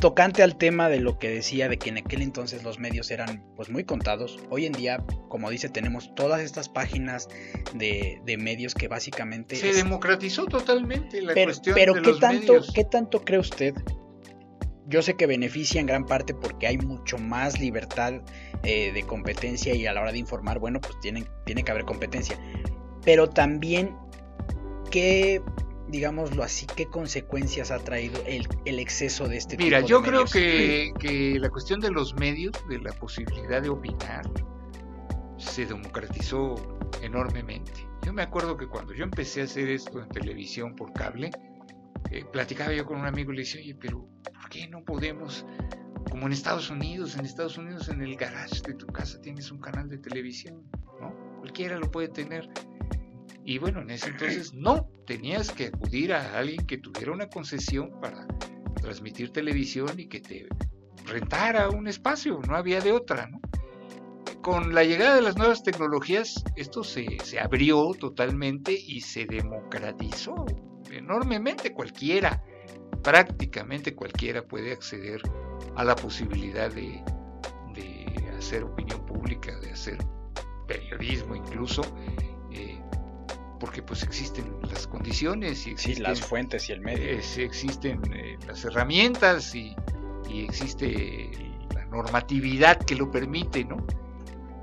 [0.00, 3.44] tocante al tema de lo que decía de que en aquel entonces los medios eran
[3.56, 4.38] pues muy contados.
[4.48, 7.28] Hoy en día, como dice, tenemos todas estas páginas
[7.74, 9.56] de, de medios que básicamente...
[9.56, 12.72] se es- democratizó totalmente la pero cuestión pero de ¿qué, los tanto, medios.
[12.72, 13.74] ¿qué tanto cree usted?
[14.88, 18.22] Yo sé que beneficia en gran parte porque hay mucho más libertad
[18.62, 21.84] eh, de competencia y a la hora de informar, bueno, pues tienen, tiene que haber
[21.84, 22.38] competencia.
[23.04, 23.94] Pero también,
[24.90, 25.42] ¿qué,
[25.88, 30.02] digámoslo así, qué consecuencias ha traído el, el exceso de este Mira, tipo de yo
[30.02, 34.24] creo que, que la cuestión de los medios, de la posibilidad de opinar,
[35.36, 36.54] se democratizó
[37.02, 37.72] enormemente.
[38.06, 41.30] Yo me acuerdo que cuando yo empecé a hacer esto en televisión por cable,
[42.10, 45.44] eh, platicaba yo con un amigo y le decía, oye, pero ¿por qué no podemos,
[46.10, 49.58] como en Estados Unidos, en Estados Unidos en el garage de tu casa tienes un
[49.58, 50.64] canal de televisión,
[51.00, 51.14] ¿no?
[51.38, 52.48] Cualquiera lo puede tener.
[53.44, 58.00] Y bueno, en ese entonces no, tenías que acudir a alguien que tuviera una concesión
[58.00, 58.26] para
[58.80, 60.48] transmitir televisión y que te
[61.06, 63.40] rentara un espacio, no había de otra, ¿no?
[64.42, 70.46] Con la llegada de las nuevas tecnologías, esto se, se abrió totalmente y se democratizó
[70.90, 71.72] enormemente.
[71.72, 72.42] Cualquiera,
[73.02, 75.22] prácticamente cualquiera puede acceder
[75.76, 77.02] a la posibilidad de,
[77.74, 79.98] de hacer opinión pública, de hacer
[80.66, 81.82] periodismo incluso,
[82.52, 82.78] eh,
[83.60, 87.04] porque pues existen las condiciones y Sí, existen las fuentes y el medio.
[87.04, 89.74] eh, existen eh, las herramientas y,
[90.28, 91.30] y existe
[91.74, 93.78] la normatividad que lo permite, ¿no?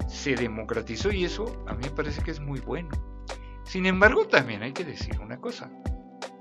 [0.08, 2.90] Se democratizó y eso a mí me parece que es muy bueno.
[3.64, 5.70] Sin embargo, también hay que decir una cosa.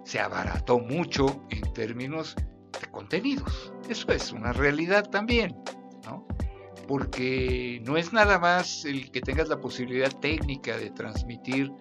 [0.04, 2.36] Se abarató mucho en términos
[2.80, 3.72] de contenidos.
[3.88, 5.56] Eso es una realidad también,
[6.04, 6.26] ¿no?
[6.86, 11.72] Porque no es nada más el que tengas la posibilidad técnica de transmitir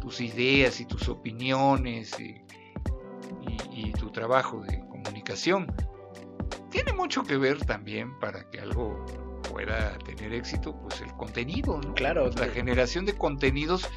[0.00, 2.42] tus ideas y tus opiniones y,
[3.72, 5.66] y- y tu trabajo de comunicación.
[6.70, 9.04] Tiene mucho que ver también para que algo
[9.50, 11.94] pueda tener éxito, pues el contenido, ¿no?
[11.94, 13.88] Claro, La generación de contenidos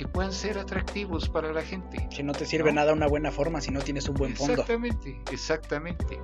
[0.00, 2.08] que puedan ser atractivos para la gente.
[2.08, 2.76] Que no te sirve ¿no?
[2.76, 4.54] nada una buena forma si no tienes un buen fondo.
[4.54, 6.18] Exactamente, exactamente.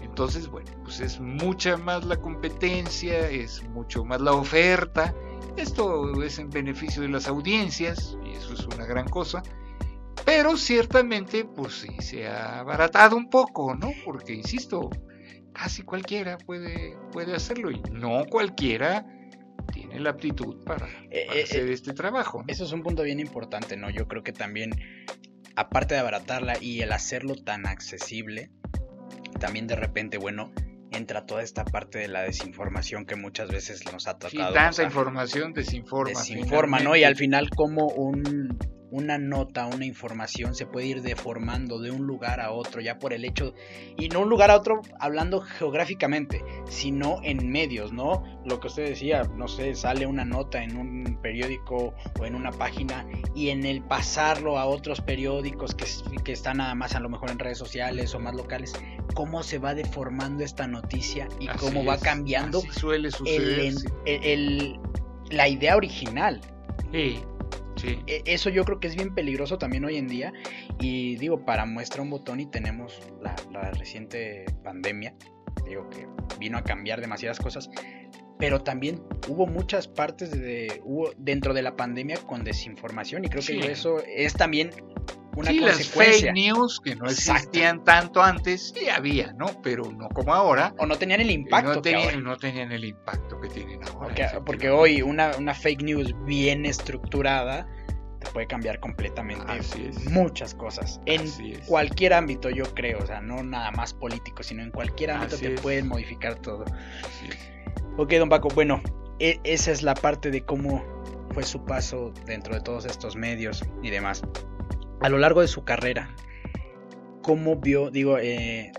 [0.00, 5.14] Entonces, bueno, pues es mucha más la competencia, es mucho más la oferta.
[5.58, 9.42] Esto es en beneficio de las audiencias y eso es una gran cosa.
[10.24, 13.90] Pero ciertamente, pues sí, se ha abaratado un poco, ¿no?
[14.02, 14.88] Porque, insisto,
[15.52, 19.04] casi cualquiera puede, puede hacerlo y no cualquiera
[19.90, 22.38] tiene la aptitud para, Eh, para eh, hacer eh, este trabajo.
[22.40, 22.44] ¿no?
[22.48, 23.90] Eso es un punto bien importante, ¿no?
[23.90, 24.70] Yo creo que también,
[25.56, 28.50] aparte de abaratarla y el hacerlo tan accesible,
[29.38, 30.52] también de repente, bueno,
[30.92, 34.54] entra toda esta parte de la desinformación que muchas veces nos ha Sí, tocado.
[34.54, 34.86] tanta pasar.
[34.86, 36.10] información desinforma.
[36.18, 36.96] desinforma, ¿no?
[36.96, 38.58] Y al final como un,
[38.90, 43.12] una nota, una información se puede ir deformando de un lugar a otro, ya por
[43.12, 43.54] el hecho,
[43.96, 48.22] y no un lugar a otro hablando geográficamente, sino en medios, ¿no?
[48.44, 52.50] Lo que usted decía, no sé, sale una nota en un periódico o en una
[52.50, 55.86] página y en el pasarlo a otros periódicos que,
[56.24, 58.72] que están nada más a lo mejor en redes sociales o más locales,
[59.14, 63.72] cómo se va deformando esta noticia y Así cómo va cambiando suele el, suceder.
[64.06, 64.80] el- el-
[65.30, 66.40] la idea original.
[66.92, 67.20] Sí,
[67.80, 67.98] sí.
[68.06, 70.32] E- Eso yo creo que es bien peligroso también hoy en día.
[70.80, 75.14] Y digo, para muestra un botón y tenemos la, la reciente pandemia.
[75.66, 76.06] Digo que
[76.38, 77.70] vino a cambiar demasiadas cosas.
[78.38, 83.24] Pero también hubo muchas partes de, hubo dentro de la pandemia con desinformación.
[83.24, 83.60] Y creo que Sí.
[83.60, 84.70] eso es también
[85.36, 87.32] una sí, las fake news que no Exacto.
[87.40, 89.46] existían tanto antes, sí había, ¿no?
[89.62, 90.74] Pero no como ahora.
[90.78, 92.06] O no tenían el impacto no, que ahora.
[92.08, 94.42] tenían, no tenían el impacto que tienen ahora.
[94.44, 97.66] Porque, hoy una, una fake news bien estructurada
[98.20, 99.42] te puede cambiar completamente
[100.10, 101.00] muchas cosas.
[101.06, 101.22] En
[101.66, 102.98] cualquier ámbito, yo creo.
[102.98, 105.60] O sea, no nada más político, sino en cualquier ámbito Así te es.
[105.60, 106.64] pueden modificar todo.
[107.96, 108.82] Ok, don Paco, bueno,
[109.18, 110.84] e- esa es la parte de cómo
[111.32, 114.22] fue su paso dentro de todos estos medios y demás.
[115.00, 116.14] A lo largo de su carrera,
[117.22, 118.72] ¿cómo vio, digo, eh,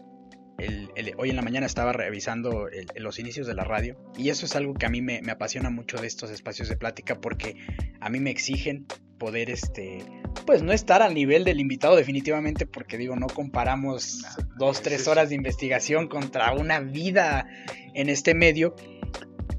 [1.17, 4.73] hoy en la mañana estaba revisando los inicios de la radio y eso es algo
[4.73, 7.55] que a mí me, me, apasiona mucho de estos espacios de plática porque
[7.99, 8.86] a mí me exigen
[9.17, 10.03] poder, este,
[10.45, 14.23] pues no estar al nivel del invitado definitivamente porque digo, no comparamos
[14.57, 17.47] dos, tres horas de investigación contra una vida
[17.93, 18.75] en este medio,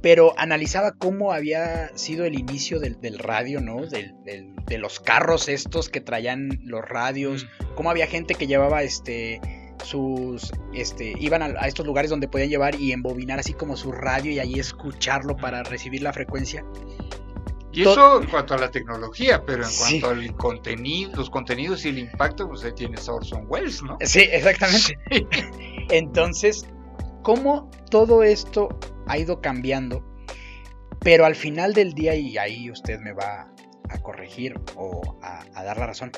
[0.03, 3.87] pero analizaba cómo había sido el inicio del, radio, ¿no?
[3.87, 7.75] Del, de los carros estos que traían los radios, mm.
[7.77, 9.41] cómo había gente que llevaba este
[9.85, 14.31] sus este iban a, estos lugares donde podían llevar y embobinar así como su radio
[14.31, 16.65] y ahí escucharlo para recibir la frecuencia.
[17.73, 21.89] Y eso en cuanto a la tecnología, pero en cuanto al contenido, los contenidos y
[21.89, 23.97] el impacto, pues ahí tienes Orson Welles, ¿no?
[24.03, 24.99] Sí, exactamente.
[25.89, 26.67] Entonces,
[27.23, 30.05] ¿cómo todo esto ha ido cambiando?
[31.01, 33.53] Pero al final del día, y ahí usted me va
[33.89, 36.13] a corregir o a, dar la razón,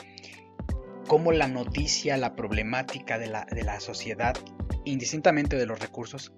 [1.06, 4.34] cómo la noticia, la problemática de la, de la sociedad,
[4.84, 6.32] indistintamente de los recursos,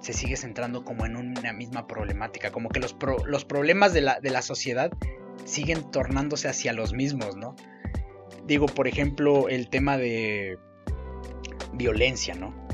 [0.00, 4.20] se sigue centrando como en una misma problemática, como que los, los problemas de la,
[4.20, 4.90] de la sociedad
[5.44, 7.54] siguen tornándose hacia los mismos, ¿no?
[8.46, 10.58] Digo, por ejemplo, el tema de
[11.72, 12.65] violencia, ¿no?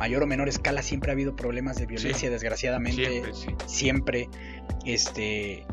[0.00, 3.04] Mayor o menor escala siempre ha habido problemas de violencia, desgraciadamente.
[3.04, 3.48] Siempre, sí.
[3.66, 4.28] siempre,
[4.86, 5.66] este,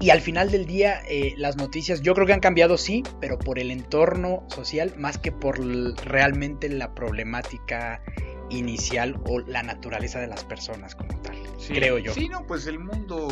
[0.00, 3.38] y al final del día, eh, las noticias yo creo que han cambiado, sí, pero
[3.38, 5.58] por el entorno social más que por
[6.06, 8.02] realmente la problemática
[8.48, 11.36] inicial o la naturaleza de las personas como tal,
[11.68, 12.14] creo yo.
[12.14, 13.28] Sí, no, pues el mundo,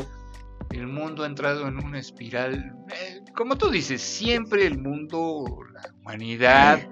[0.70, 5.90] el mundo ha entrado en una espiral, eh, como tú dices, siempre el mundo, la
[6.02, 6.86] humanidad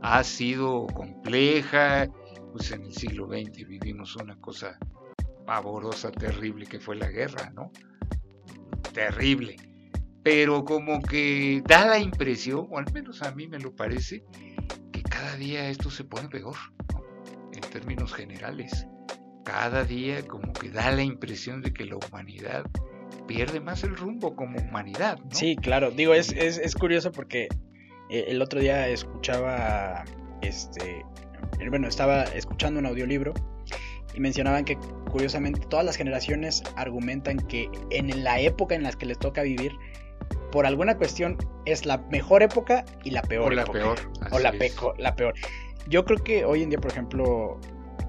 [0.00, 2.06] ha sido compleja,
[2.52, 4.78] pues en el siglo XX vivimos una cosa
[5.46, 7.72] pavorosa, terrible que fue la guerra, ¿no?
[8.92, 9.56] Terrible.
[10.22, 14.24] Pero como que da la impresión, o al menos a mí me lo parece,
[14.92, 16.56] que cada día esto se pone peor
[17.54, 18.86] en términos generales.
[19.44, 22.64] Cada día como que da la impresión de que la humanidad
[23.26, 25.18] pierde más el rumbo como humanidad.
[25.30, 25.90] Sí, claro.
[25.90, 27.48] Digo, es, es, curioso porque
[28.10, 30.04] eh, el otro día escuchaba,
[30.42, 31.04] este,
[31.68, 33.34] bueno, estaba escuchando un audiolibro
[34.14, 34.76] y mencionaban que
[35.10, 39.72] curiosamente todas las generaciones argumentan que en la época en la que les toca vivir,
[40.50, 43.52] por alguna cuestión es la mejor época y la peor.
[43.52, 43.98] O la peor.
[44.30, 45.34] O la, peco, la peor.
[45.88, 47.60] Yo creo que hoy en día, por ejemplo,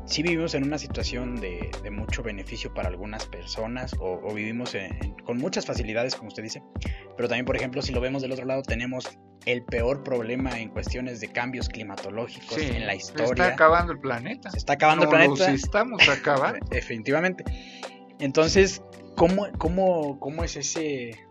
[0.10, 4.76] sí vivimos en una situación de, mucho beneficio para algunas personas o, vivimos
[5.24, 6.63] con muchas facilidades, como usted dice,
[7.15, 9.08] pero también, por ejemplo, si lo vemos del otro lado, tenemos
[9.45, 13.28] el peor problema en cuestiones de cambios climatológicos en la historia.
[13.28, 14.52] Se está acabando el planeta.
[14.52, 15.52] Se está acabando el planeta.
[15.52, 16.65] Los estamos acabando.
[16.69, 17.43] Definitivamente.
[18.19, 18.82] Entonces,
[19.15, 21.26] ¿cómo, cómo, cómo es ese...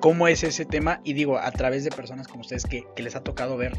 [0.00, 1.00] ¿Cómo es ese tema?
[1.04, 3.78] Y digo, a través de personas como ustedes que, que les ha tocado ver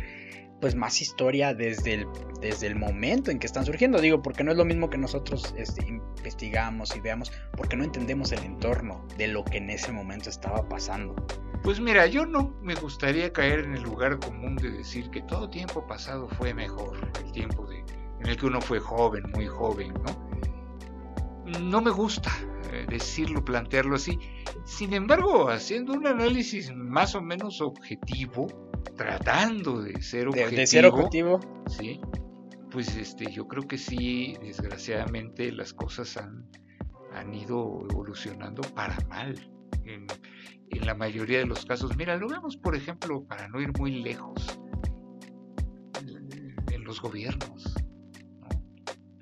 [0.63, 2.07] pues más historia desde el,
[2.39, 3.99] desde el momento en que están surgiendo.
[3.99, 8.31] Digo, porque no es lo mismo que nosotros este, investigamos y veamos, porque no entendemos
[8.31, 11.17] el entorno de lo que en ese momento estaba pasando.
[11.63, 15.49] Pues mira, yo no me gustaría caer en el lugar común de decir que todo
[15.49, 17.79] tiempo pasado fue mejor, el tiempo de,
[18.21, 21.59] en el que uno fue joven, muy joven, ¿no?
[21.59, 22.31] No me gusta
[22.71, 24.17] eh, decirlo, plantearlo así.
[24.63, 28.47] Sin embargo, haciendo un análisis más o menos objetivo,
[28.95, 30.57] tratando de ser objetivo.
[30.57, 31.39] De, ser objetivo.
[31.67, 31.99] Sí.
[32.71, 36.49] Pues este, yo creo que sí, desgraciadamente las cosas han,
[37.13, 39.49] han ido evolucionando para mal.
[39.85, 40.07] En,
[40.85, 41.95] la mayoría de los casos.
[41.95, 44.59] Mira, lo vemos, por ejemplo, para no ir muy lejos,
[46.71, 47.75] en los gobiernos.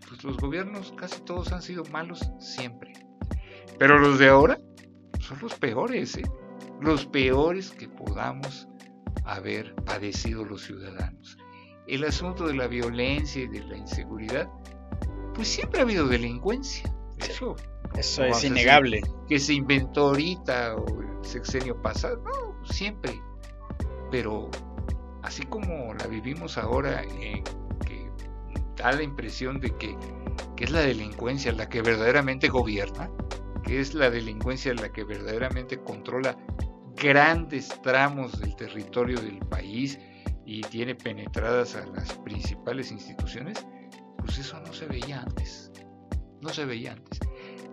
[0.08, 2.94] Pues los gobiernos casi todos han sido malos siempre.
[3.78, 4.60] Pero los de ahora
[5.20, 6.24] son los peores, ¿eh?
[6.82, 8.68] los peores que podamos
[9.24, 11.38] haber padecido los ciudadanos.
[11.88, 14.50] El asunto de la violencia y de la inseguridad,
[15.34, 16.94] pues siempre ha habido delincuencia.
[17.18, 17.56] Eso,
[17.96, 19.02] Eso es innegable.
[19.28, 23.20] Que se inventó ahorita o el sexenio pasado, no, siempre.
[24.12, 24.50] Pero
[25.24, 27.02] así como la vivimos ahora,
[27.86, 28.12] que
[28.78, 29.96] da la impresión de que,
[30.56, 33.10] que es la delincuencia la que verdaderamente gobierna,
[33.64, 36.38] que es la delincuencia la que verdaderamente controla
[36.96, 40.00] grandes tramos del territorio del país
[40.46, 43.66] y tiene penetradas a las principales instituciones,
[44.18, 45.72] pues eso no se veía antes.
[46.42, 47.20] No se veía antes.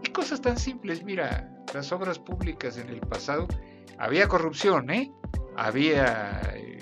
[0.03, 3.49] Y cosas tan simples, mira, las obras públicas en el pasado,
[3.99, 5.11] había corrupción, ¿eh?
[5.57, 6.79] Había eh,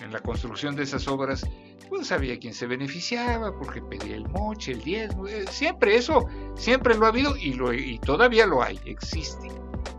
[0.00, 1.44] en la construcción de esas obras,
[1.88, 6.94] pues había quien se beneficiaba porque pedía el moche, el diezmo, eh, siempre eso, siempre
[6.96, 9.48] lo ha habido y, lo, y todavía lo hay, existe.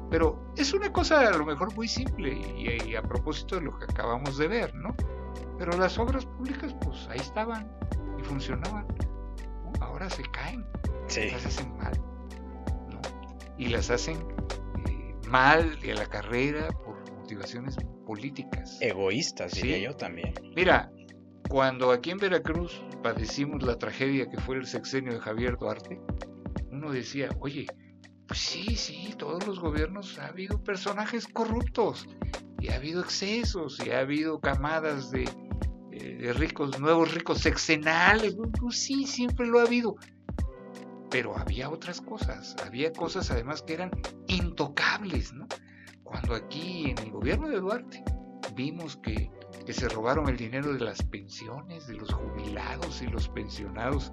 [0.09, 3.85] Pero es una cosa a lo mejor muy simple y, a propósito de lo que
[3.85, 4.95] acabamos de ver, ¿no?
[5.57, 7.69] Pero las obras públicas, pues ahí estaban
[8.17, 8.85] y funcionaban.
[9.81, 10.65] Ahora se caen,
[11.31, 11.93] las hacen mal.
[13.57, 14.17] Y las hacen
[14.87, 18.77] eh, mal de la carrera por motivaciones políticas.
[18.81, 20.33] Egoístas, diría yo también.
[20.55, 20.91] Mira,
[21.49, 25.99] cuando aquí en Veracruz padecimos la tragedia que fue el sexenio de Javier Duarte,
[26.71, 27.65] uno decía, oye,
[28.27, 32.07] pues sí, sí, todos los gobiernos ha habido personajes corruptos
[32.59, 35.29] y ha habido excesos y ha habido camadas de,
[35.91, 38.35] eh, ricos, nuevos ricos sexenales.
[38.59, 39.95] Pues sí, siempre lo ha habido.
[41.09, 43.91] Pero había otras cosas, había cosas además que eran
[44.27, 45.47] intocables, ¿no?
[46.03, 48.03] Cuando aquí en el gobierno de Duarte
[48.55, 49.31] vimos que
[49.69, 54.11] se robaron el dinero de las pensiones, de los jubilados y los pensionados,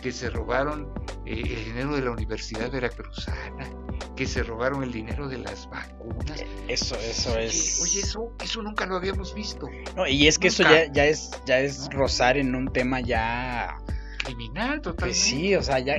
[0.00, 0.92] que se robaron
[1.26, 3.68] eh, el dinero de la Universidad Veracruzana,
[4.16, 6.44] que se robaron el dinero de las vacunas.
[6.68, 7.80] Eso, eso es.
[7.82, 9.68] Oye, eso, eso nunca lo habíamos visto.
[9.96, 13.78] No, y es que eso ya, ya es, ya es rozar en un tema ya
[14.18, 15.04] criminal totalmente.
[15.04, 15.96] Pues sí, o sea, ya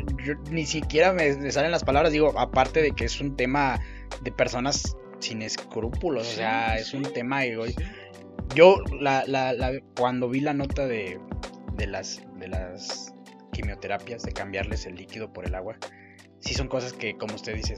[0.49, 3.79] ni siquiera me, salen las palabras, digo, aparte de que es un tema
[4.21, 7.83] de personas sin escrúpulos, o sea, es un tema egoísta
[8.55, 11.19] yo la, la, la, cuando vi la nota de,
[11.75, 13.13] de, las, de las
[13.51, 15.77] quimioterapias, de cambiarles el líquido por el agua,
[16.39, 17.75] sí son cosas que, como usted dice,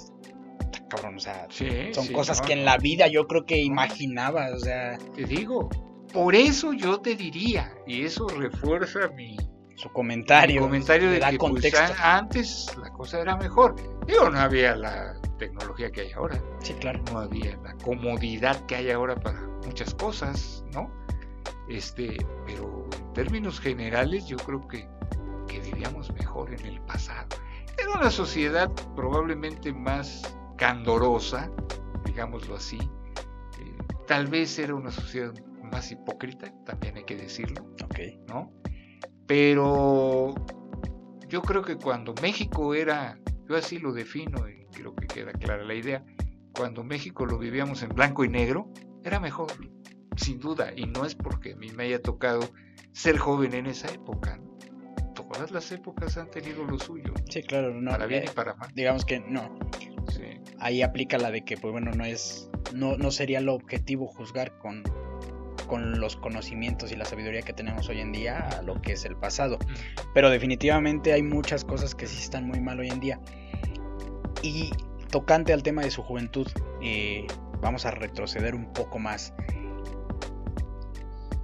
[0.89, 1.47] cabrón, o sea,
[1.93, 4.97] son cosas que en la vida yo creo que imaginaba, o sea...
[5.15, 5.69] Te digo,
[6.13, 9.37] por eso yo te diría, y eso refuerza mi...
[9.75, 10.61] Su comentario.
[10.61, 13.75] comentario de que pues, antes la cosa era mejor.
[14.05, 16.39] Digo, no había la tecnología que hay ahora.
[16.59, 17.01] Sí, claro.
[17.11, 20.91] No había la comodidad que hay ahora para muchas cosas, ¿no?
[21.67, 24.87] Este, pero en términos generales yo creo que,
[25.53, 27.27] que vivíamos mejor en el pasado.
[27.77, 31.51] Era una sociedad probablemente más candorosa,
[32.05, 32.79] digámoslo así.
[33.59, 33.77] Eh,
[34.07, 35.33] tal vez era una sociedad
[35.71, 38.19] más hipócrita, también hay que decirlo, okay.
[38.27, 38.51] ¿no?
[39.27, 40.33] Pero
[41.27, 45.63] yo creo que cuando México era, yo así lo defino y creo que queda clara
[45.63, 46.03] la idea,
[46.55, 48.71] cuando México lo vivíamos en blanco y negro,
[49.03, 49.51] era mejor,
[50.15, 52.41] sin duda, y no es porque a mí me haya tocado
[52.91, 54.39] ser joven en esa época.
[55.33, 57.13] Todas las épocas han tenido lo suyo.
[57.29, 58.69] Sí, claro, no, para bien y eh, para mal.
[58.73, 59.57] Digamos que no.
[60.59, 64.57] Ahí aplica la de que, pues bueno, no es, no, no sería lo objetivo juzgar
[64.59, 64.83] con,
[65.67, 69.03] con los conocimientos y la sabiduría que tenemos hoy en día a lo que es
[69.05, 69.57] el pasado.
[70.13, 73.19] Pero definitivamente hay muchas cosas que sí están muy mal hoy en día.
[74.41, 74.71] Y
[75.09, 76.47] tocante al tema de su juventud,
[76.81, 77.27] eh,
[77.61, 79.33] vamos a retroceder un poco más.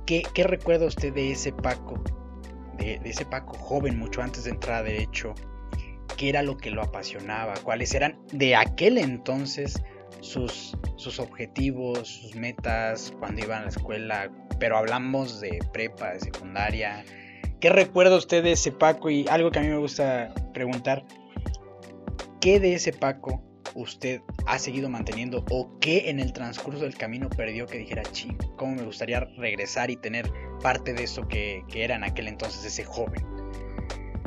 [0.05, 2.03] ¿Qué, recuerda usted de ese Paco?
[2.79, 5.35] De, ese Paco joven, mucho antes de entrar a Derecho.
[6.17, 7.53] ¿Qué era lo que lo apasionaba?
[7.63, 9.81] ¿Cuáles eran de aquel entonces
[10.21, 14.31] sus, sus objetivos, sus metas cuando iba a la escuela?
[14.59, 17.05] Pero hablamos de prepa, de secundaria.
[17.59, 19.09] ¿Qué recuerda usted de ese Paco?
[19.09, 21.05] Y algo que a mí me gusta preguntar,
[22.41, 23.43] ¿qué de ese Paco
[23.75, 28.37] usted ha seguido manteniendo o qué en el transcurso del camino perdió que dijera, ching,
[28.57, 32.83] cómo me gustaría regresar y tener parte de eso que, era en aquel entonces ese
[32.83, 33.25] joven?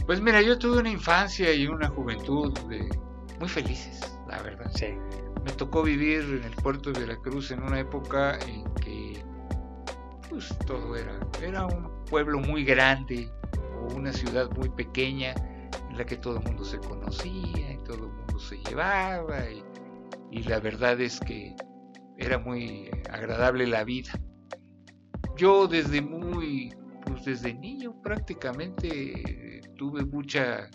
[0.07, 2.53] Pues mira, yo tuve una infancia y una juventud
[3.39, 4.71] muy felices, la verdad.
[4.75, 4.89] Sí.
[5.45, 9.25] Me tocó vivir en el puerto de Veracruz en una época en que
[10.29, 13.29] pues todo era, era un pueblo muy grande
[13.81, 15.35] o una ciudad muy pequeña
[15.91, 19.45] en la que todo el mundo se conocía y todo el mundo se llevaba
[20.31, 21.55] y, la verdad es que
[22.17, 24.13] era muy agradable la vida.
[25.37, 26.75] Yo desde muy,
[27.07, 30.71] pues desde niño prácticamente tuve mucha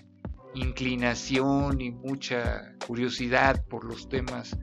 [0.56, 4.58] inclinación y mucha curiosidad por los temas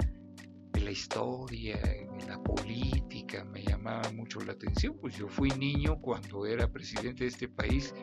[0.73, 6.01] de la historia, de la política, me llamaba mucho la atención, pues yo fui niño
[6.01, 7.95] cuando era presidente de este país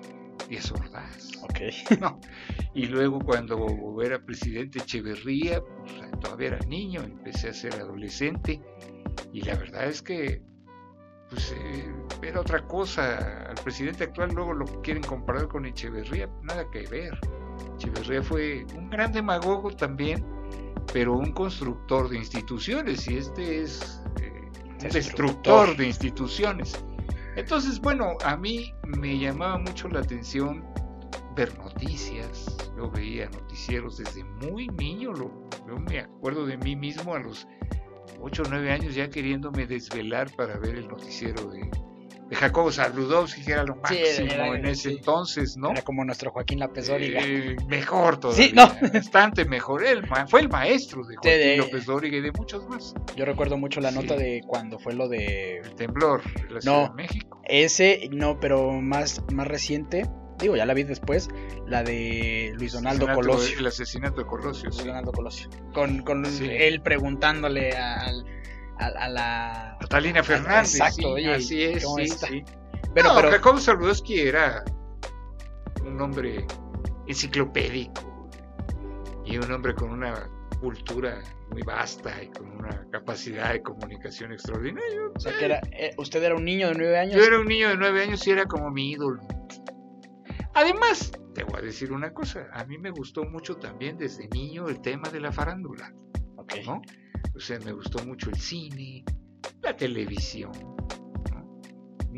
[0.50, 1.32] Díaz Ordaz.
[2.00, 2.20] No.
[2.74, 8.62] Y luego cuando era presidente Echeverría, pues todavía era niño, empecé a ser adolescente
[9.34, 10.42] y la verdad es que
[11.30, 13.48] pues eh, era otra cosa.
[13.50, 17.18] Al presidente actual luego lo quieren comparar con Echeverría, nada que ver.
[17.76, 20.26] Echeverría fue un gran demagogo también,
[20.94, 24.50] pero un constructor de instituciones y este es eh,
[24.84, 26.84] un destructor de instituciones.
[27.36, 30.66] Entonces, bueno, a mí me llamaba mucho la atención
[31.36, 32.58] ver noticias.
[32.78, 35.14] Yo veía noticieros desde muy niño.
[35.14, 37.48] yo me acuerdo de mí mismo a los
[38.20, 41.70] 8 o 9 años ya queriéndome desvelar para ver el noticiero de
[42.32, 44.96] de Jacobo Zabludowski, que era lo Sí, máximo era- en ese sí.
[44.98, 45.70] entonces, ¿no?
[45.72, 47.20] Era como nuestro Joaquín López Dóriga.
[47.24, 48.68] Eh, mejor todavía, Sí, no.
[48.94, 49.84] bastante mejor.
[49.86, 52.94] Él fue el maestro de Sí, Joaquín de- López Dóriga y de muchos más.
[53.18, 53.96] Yo recuerdo mucho la Sí.
[54.00, 57.42] nota de cuando fue lo de El temblor la Ciudad de México.
[57.44, 60.10] ese, no, pero más, más reciente,
[60.40, 61.28] digo, ya la vi después,
[61.68, 63.60] la de Luis Donaldo Asesinato- Colosio.
[63.60, 64.86] El asesinato de Colosio, Luis.
[64.86, 65.50] Donaldo Colosio.
[65.74, 66.48] Con, con Sí.
[66.50, 68.24] él preguntándole al-
[68.82, 69.78] a, a la...
[69.80, 72.28] Catalina Fernández, Exacto, sí, oye, así es, ¿cómo sí, está?
[72.28, 72.44] sí.
[72.94, 73.60] Pero, no, pero, Jacobo
[74.10, 74.64] era
[75.86, 76.46] un hombre
[77.08, 78.30] enciclopédico
[79.26, 80.30] y un hombre con una
[80.60, 85.02] cultura muy vasta y con una capacidad de comunicación extraordinaria.
[85.16, 87.16] o sea, que era, eh, usted era un niño de nueve años.
[87.16, 89.22] Yo era un niño de nueve años y era como mi ídolo.
[90.54, 94.68] Además, te voy a decir una cosa, a mí me gustó mucho también desde niño
[94.68, 95.94] el tema de la farándula.
[96.66, 96.82] ¿no?
[97.36, 99.04] O sea, me gustó mucho el cine,
[99.62, 100.52] la televisión.
[101.32, 101.62] ¿no?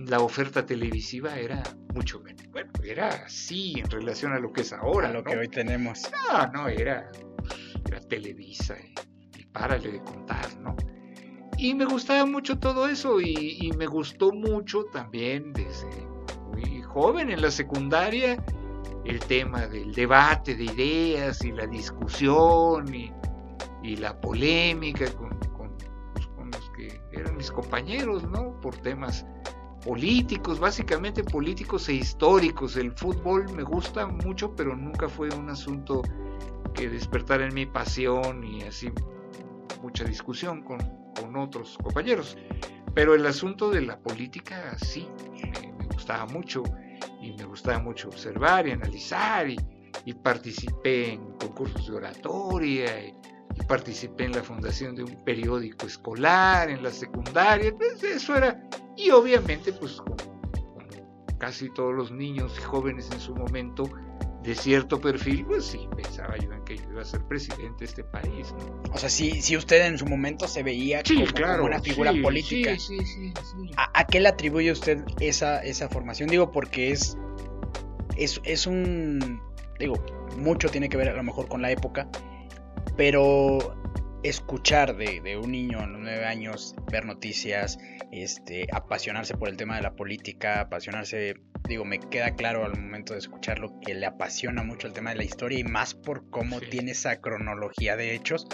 [0.07, 2.47] La oferta televisiva era mucho menos.
[2.51, 5.09] Bueno, era así en relación a lo que es ahora.
[5.09, 5.25] a lo ¿no?
[5.25, 6.01] que hoy tenemos.
[6.11, 7.09] No, no, era,
[7.85, 10.75] era Televisa y, y párale de contar, ¿no?
[11.57, 15.87] Y me gustaba mucho todo eso y, y me gustó mucho también desde
[16.51, 18.43] muy joven en la secundaria
[19.05, 23.11] el tema del debate de ideas y la discusión y,
[23.83, 25.77] y la polémica con, con,
[26.13, 28.59] pues, con los que eran mis compañeros, ¿no?
[28.61, 29.25] Por temas
[29.85, 32.77] políticos, básicamente políticos e históricos.
[32.77, 36.01] El fútbol me gusta mucho, pero nunca fue un asunto
[36.73, 38.89] que despertara en mi pasión y así
[39.81, 40.79] mucha discusión con,
[41.19, 42.37] con otros compañeros.
[42.95, 46.63] Pero el asunto de la política sí, me, me gustaba mucho
[47.21, 49.57] y me gustaba mucho observar y analizar y,
[50.05, 53.13] y participé en concursos de oratoria y,
[53.67, 58.61] participé en la fundación de un periódico escolar en la secundaria, pues eso era,
[58.97, 60.15] y obviamente pues como,
[61.37, 63.89] casi todos los niños y jóvenes en su momento
[64.43, 67.85] de cierto perfil, pues sí, pensaba yo en que yo iba a ser presidente de
[67.85, 68.53] este país.
[68.53, 68.91] ¿no?
[68.93, 72.21] O sea, sí, sí usted en su momento se veía como, como una figura sí,
[72.21, 72.77] política.
[72.77, 72.97] Sí.
[73.77, 76.29] ¿A, a qué le atribuye usted esa, esa formación?
[76.29, 77.17] Digo, porque es,
[78.17, 79.41] es, es un...
[79.79, 79.95] Digo,
[80.37, 82.09] mucho tiene que ver a lo mejor con la época,
[82.95, 83.75] pero
[84.23, 87.77] escuchar de, de un niño a los nueve años, ver noticias,
[88.11, 91.35] este, apasionarse por el tema de la política, apasionarse,
[91.67, 95.17] digo, me queda claro al momento de escucharlo que le apasiona mucho el tema de
[95.17, 96.67] la historia y más por cómo Sí.
[96.69, 98.47] tiene esa cronología de hechos.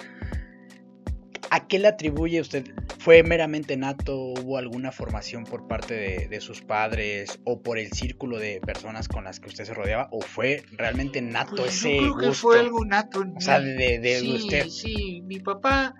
[1.52, 2.72] ¿A qué le atribuye usted?
[3.00, 4.16] ¿Fue meramente nato?
[4.18, 9.08] ¿Hubo alguna formación por parte de, de sus padres o por el círculo de personas
[9.08, 10.10] con las que usted se rodeaba?
[10.12, 14.00] ¿O fue realmente nato Pues ese yo creo que fue algo nato O sea, de,
[14.00, 14.68] de sí, usted.
[14.68, 15.96] Sí, mi papá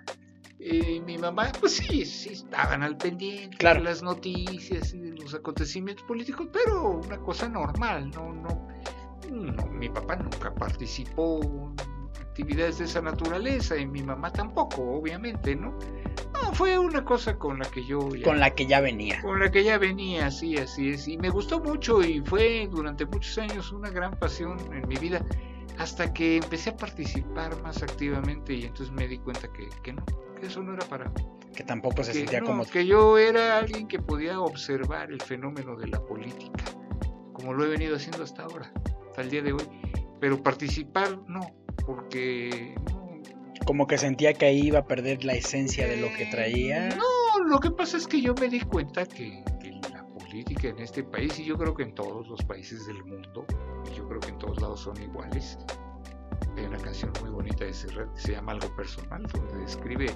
[0.62, 3.78] y mi mamá, pues sí, sí estaban al pendiente Claro.
[3.80, 8.68] de las noticias y de los acontecimientos políticos, pero una cosa normal, no, no,
[9.30, 11.74] no, mi papá nunca participó
[12.40, 15.76] actividades de esa naturaleza y mi mamá tampoco, obviamente, ¿no?
[16.32, 19.20] No, fue una cosa con la que yo ya- Con la que ya venía.
[19.22, 21.06] con la que ya venía, así, así es.
[21.06, 25.24] Y me gustó mucho y fue durante muchos años una gran pasión en mi vida,
[25.78, 30.04] hasta que empecé a participar más activamente y entonces me di cuenta que, que no,
[30.40, 31.26] que eso no era para mí.
[31.54, 32.64] Que tampoco se Que, sentía no, como...
[32.64, 36.64] que yo era alguien que podía observar el fenómeno de la política,
[37.32, 38.72] como lo he venido haciendo hasta ahora,
[39.08, 39.62] hasta el día de hoy.
[40.20, 41.40] Pero participar no,
[41.86, 42.74] porque
[43.66, 46.88] Como que sentía que ahí iba a perder la esencia de lo que traía.
[46.90, 50.78] No, lo que pasa es que yo me di cuenta que, que la política en
[50.78, 53.44] este país, y yo creo que en todos los países del mundo,
[53.90, 55.58] y yo creo que en todos lados son iguales,
[56.56, 60.06] hay una canción muy bonita de Serrat que se llama Algo Personal, donde describe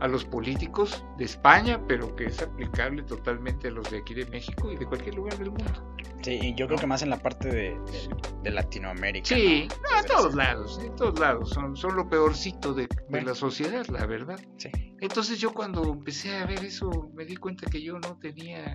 [0.00, 4.26] a los políticos de España, pero que es aplicable totalmente a los de aquí de
[4.26, 5.94] México y de cualquier lugar del mundo.
[6.22, 8.08] Sí, y yo creo que más en la parte de, de-
[8.42, 9.26] de Latinoamérica.
[9.34, 9.90] Sí, ¿no?
[9.90, 13.86] no, a todos lados, en todos lados, son, son lo peorcito de, de la sociedad,
[13.86, 14.38] la verdad.
[14.56, 14.70] Sí.
[15.00, 18.74] Entonces yo cuando empecé a ver eso me di cuenta que yo no tenía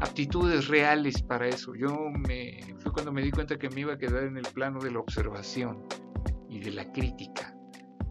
[0.00, 1.74] aptitudes reales para eso.
[1.74, 1.96] Yo
[2.28, 4.90] me fue cuando me di cuenta que me iba a quedar en el plano de
[4.90, 5.82] la observación
[6.54, 7.52] y de la crítica,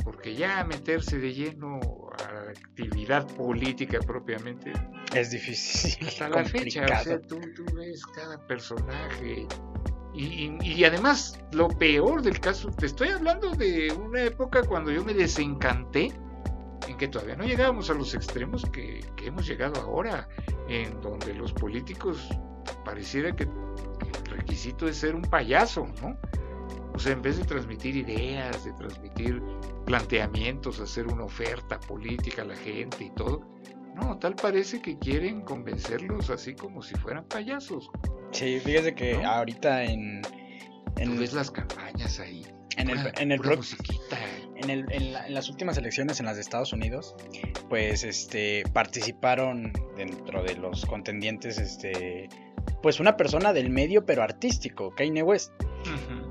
[0.04, 1.80] porque ya meterse de lleno
[2.28, 4.74] a la actividad política propiamente
[5.16, 6.08] Es difícil.
[6.08, 9.48] hasta la fecha, o sea, tú, tú ves cada personaje.
[10.14, 14.92] Y, y- y además, lo peor del caso, te estoy hablando de una época cuando
[14.92, 16.12] yo me desencanté,
[16.88, 20.28] en que todavía no llegábamos a los extremos que, que hemos llegado ahora,
[20.68, 22.28] en donde los políticos
[22.84, 26.18] pareciera que, que el requisito es ser un payaso, ¿no?
[26.94, 29.42] O sea, en vez de transmitir ideas, de transmitir
[29.86, 33.42] planteamientos, hacer una oferta política a la gente y todo,
[33.96, 37.90] No, tal parece que quieren convencerlos así como si fueran payasos.
[38.32, 40.22] Sí, fíjese que ahorita en...
[40.98, 42.44] en ves las campañas ahí.
[42.78, 43.40] En el, en, el
[44.56, 47.16] en, el, en, las últimas elecciones en las de Estados Unidos,
[47.70, 52.30] pues este participaron dentro de los contendientes este
[52.82, 55.52] pues una persona del medio pero artístico, Kanye West.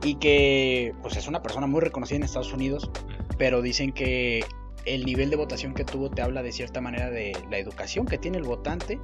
[0.03, 2.91] Y que pues es una persona muy reconocida en Estados Unidos,
[3.39, 4.45] pero dicen que
[4.85, 8.19] el nivel de votación que tuvo te habla de cierta manera de la educación que
[8.19, 8.99] tiene el votante,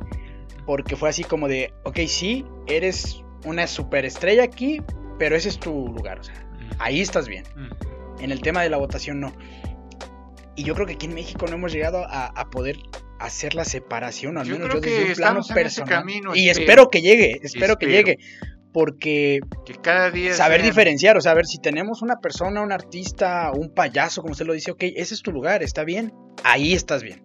[0.66, 4.82] porque fue así como de, ok, sí, eres una superestrella aquí,
[5.18, 6.46] pero ese es tu lugar, o sea,
[6.78, 7.44] ahí estás bien.
[8.20, 9.32] En el tema de la votación no.
[10.56, 12.76] Y yo creo que aquí en México no hemos llegado a, poder
[13.20, 16.04] hacer la separación, al menos yo desde un plano personal.
[16.34, 18.18] y espero que llegue, espero que llegue
[18.78, 19.40] porque
[19.82, 23.74] cada día saber diferenciar, o sea, a ver si tenemos una persona, un artista, un
[23.74, 26.14] payaso, como usted lo dice, ok, ese es tu lugar, está bien,
[26.44, 27.24] ahí estás bien.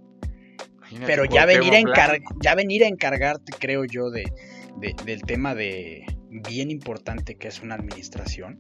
[1.06, 4.24] Pero ya venir, a ya venir a encargarte, creo yo, de,
[5.06, 8.60] del tema de bien importante que es una administración.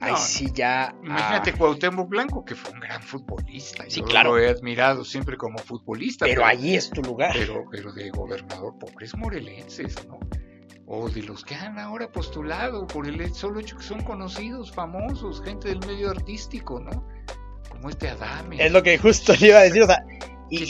[0.00, 0.94] ahí sí ya.
[1.02, 3.84] Imagínate ah, Cuauhtémoc Blanco, que fue un gran futbolista.
[3.88, 4.36] Sí, yo claro.
[4.36, 6.26] lo he admirado siempre como futbolista.
[6.26, 7.30] Pero, ahí es tu lugar.
[7.32, 10.20] Pero, pero de gobernador, pobres morelenses, ¿no?
[10.88, 15.42] O de los que han ahora postulado por el solo hecho que son conocidos, famosos,
[15.42, 17.04] gente del medio artístico, ¿no?
[17.68, 18.64] Como este Adame.
[18.64, 20.02] Es lo que justo le iba a decir, o sea,
[20.50, 20.62] y,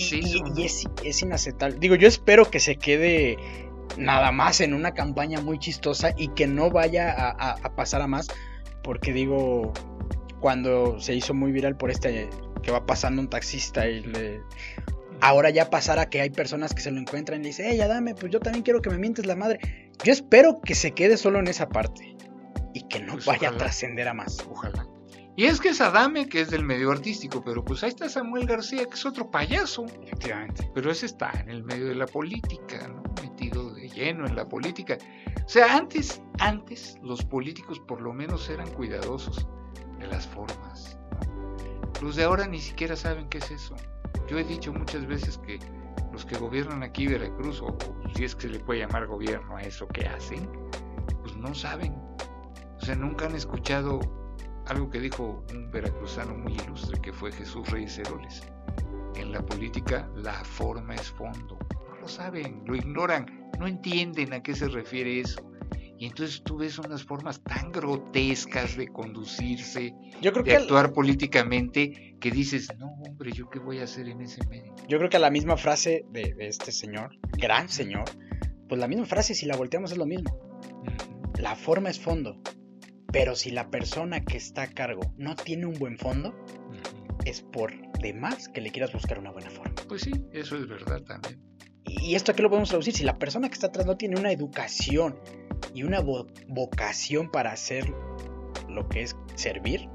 [0.64, 1.76] es, es, inaceptable.
[1.78, 3.38] Digo, yo espero que se quede
[3.96, 8.26] nada más en una campaña muy chistosa y que no vaya a, pasar a más,
[8.82, 9.72] porque digo,
[10.40, 12.28] cuando se hizo muy viral por este
[12.62, 14.42] que va pasando un taxista y le
[15.20, 18.14] ahora ya pasará que hay personas que se lo encuentran y le dicen, hey, dame,
[18.14, 19.90] pues yo también quiero que me mientes la madre.
[20.04, 22.16] Yo espero que se quede solo en esa parte
[22.74, 24.38] y que no pues vaya a trascender a más.
[24.50, 24.86] Ojalá.
[25.36, 28.44] Y es que es Adame, que es del medio artístico, pero pues ahí está Samuel
[28.44, 29.86] García, que es otro payaso.
[30.02, 30.68] Efectivamente.
[30.74, 33.04] Pero ese está en el medio de la política, ¿no?
[33.22, 34.98] Metido de lleno en la política.
[35.44, 39.46] O sea, antes, antes los políticos por lo menos eran cuidadosos
[40.00, 40.98] de las formas.
[42.02, 43.76] Los de ahora ni siquiera saben qué es eso.
[44.28, 45.58] Yo he dicho muchas veces que
[46.12, 47.76] los que gobiernan aquí Veracruz, o,
[48.14, 50.48] si es que se le puede llamar gobierno a eso que hacen,
[51.22, 51.94] pues no saben.
[52.76, 54.00] O sea, nunca han escuchado
[54.66, 58.42] algo que dijo un veracruzano muy ilustre que fue Jesús Reyes Heroles.
[59.16, 61.58] En la política la forma es fondo.
[61.88, 65.42] No lo saben, lo ignoran, no entienden a qué se refiere eso.
[65.98, 72.16] Y entonces tú ves unas formas tan grotescas de conducirse, yo creo de actuar políticamente,
[72.20, 74.74] que dices, no, hombre, ¿yo qué voy a hacer en ese medio?
[74.88, 78.04] Yo creo que la misma frase de, este señor, gran señor,
[78.68, 80.38] pues la misma frase, si la volteamos, es lo mismo.
[81.36, 82.40] La forma es fondo.
[83.12, 86.34] Pero si la persona que está a cargo no tiene un buen fondo,
[87.24, 89.74] es por demás que le quieras buscar una buena forma.
[89.88, 91.42] Pues sí, eso es verdad también.
[91.84, 92.94] ¿Y esto a qué lo podemos traducir?
[92.94, 95.18] Si la persona que está atrás no tiene una educación
[95.78, 97.94] y una vocación para hacer
[98.68, 99.88] lo que es servir,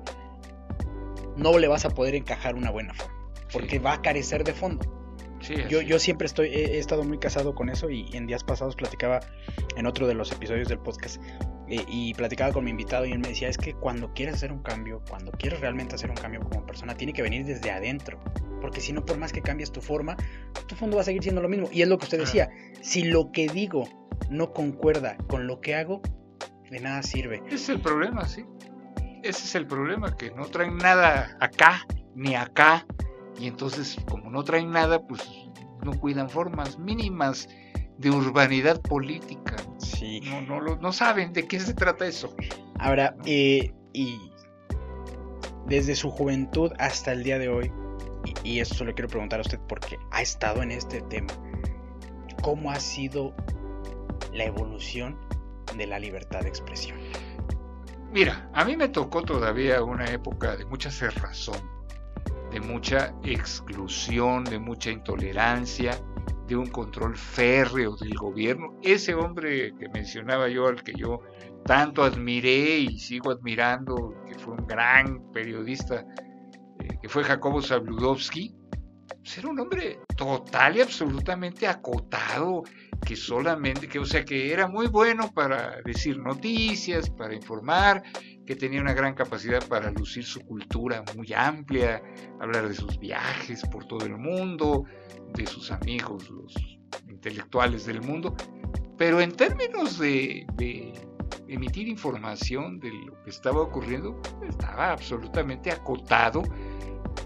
[1.36, 3.14] no le vas a poder encajar una buena forma,
[3.52, 4.86] porque va a carecer de fondo.
[5.68, 9.20] yo, yo siempre estoy, he, estado muy casado con eso y en días pasados platicaba
[9.76, 11.22] en otro de los episodios del podcast
[11.68, 14.54] eh, y platicaba con mi invitado y él me decía, es que cuando quieres hacer
[14.54, 18.22] un cambio, cuando quieres realmente hacer un cambio como persona, tiene que venir desde adentro.
[18.62, 20.16] Porque si no, por más que cambies tu forma,
[20.68, 21.68] tu fondo va a seguir siendo lo mismo.
[21.74, 22.50] Y es lo que usted decía,
[22.82, 26.02] si lo que digo no concuerda con lo que hago,
[26.70, 27.44] de nada sirve.
[27.48, 28.46] Ese es el problema, sí.
[29.22, 31.86] Ese es el problema, que no traen nada acá
[32.16, 32.86] ni acá.
[33.40, 35.22] Y entonces, como no traen nada, pues
[35.84, 37.48] no cuidan formas mínimas
[37.98, 39.56] de urbanidad política.
[39.78, 40.22] Sí.
[40.22, 42.36] No, no, no saben de qué se trata eso.
[42.80, 44.32] Ahora, eh, y
[45.68, 47.72] desde su juventud hasta el día de hoy,
[48.44, 51.34] y, esto le quiero preguntar a usted porque ha estado en este tema,
[52.42, 53.36] ¿cómo ha sido
[54.32, 55.18] la evolución
[55.78, 56.98] de la libertad de expresión?
[58.12, 61.58] Mira, a mí me tocó todavía una época de mucha cerrazón,
[62.52, 66.00] de mucha exclusión, de mucha intolerancia,
[66.48, 68.78] de un control férreo del gobierno.
[68.84, 71.22] Ese hombre que mencionaba yo, al que yo
[71.66, 76.06] tanto admiré y sigo admirando, que fue un gran periodista
[77.02, 78.56] que fue Jacobo Zabludovsky,
[79.08, 82.64] pues era un hombre total y absolutamente acotado,
[83.06, 88.04] que solamente, que, o sea, que era muy bueno para decir noticias, para informar,
[88.46, 92.02] que tenía una gran capacidad para lucir su cultura muy amplia,
[92.40, 94.86] hablar de sus viajes por todo el mundo,
[95.34, 96.54] de sus amigos, los
[97.10, 98.36] intelectuales del mundo,
[98.98, 100.94] pero en términos de, de
[101.48, 106.44] emitir información de lo que estaba ocurriendo, estaba absolutamente acotado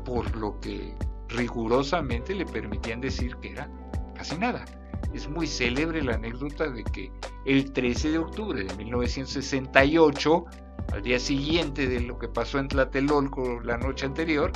[0.06, 0.94] por lo que
[1.30, 3.70] rigurosamente le permitían decir que era
[4.16, 4.66] casi nada.
[5.14, 7.12] Es muy célebre la anécdota de que
[7.46, 10.46] el 13 de octubre de 1968,
[10.94, 14.52] al día siguiente de lo que pasó en Tlatelolco la noche anterior,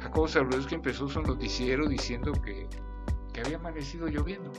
[0.00, 0.28] Jacobo
[0.68, 2.68] que empezó su noticiero diciendo que,
[3.32, 4.52] que había amanecido lloviendo.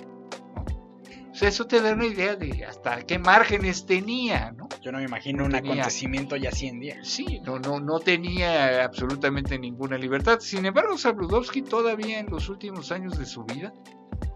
[1.39, 4.67] Sea, eso te da una idea de hasta qué márgenes tenía, ¿no?
[4.81, 7.07] Yo no me imagino un acontecimiento ya 100 días.
[7.07, 10.41] Sí, no, no, no tenía absolutamente ninguna libertad.
[10.41, 13.71] Sin embargo, Sabludowski todavía en los últimos años de su vida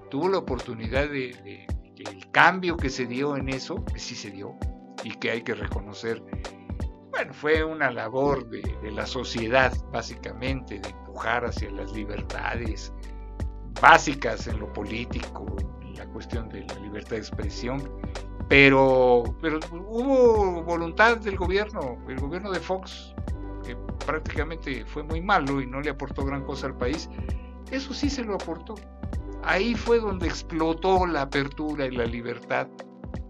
[0.10, 4.56] tuvo la oportunidad de, el cambio que se dio en eso, que sí se dio,
[5.04, 6.24] y que hay que reconocer,
[7.12, 12.93] bueno, fue una labor de, de la sociedad, básicamente, de empujar hacia las libertades
[13.82, 15.54] básicas en lo político,
[15.96, 17.82] la cuestión de la libertad de expresión,
[18.50, 23.14] pero, pero hubo voluntad del gobierno, el gobierno de Fox,
[23.66, 23.76] que
[24.06, 27.10] prácticamente fue muy malo y no le aportó gran cosa al país,
[27.72, 28.76] eso sí se lo aportó.
[29.44, 32.68] Ahí fue donde explotó la apertura y la libertad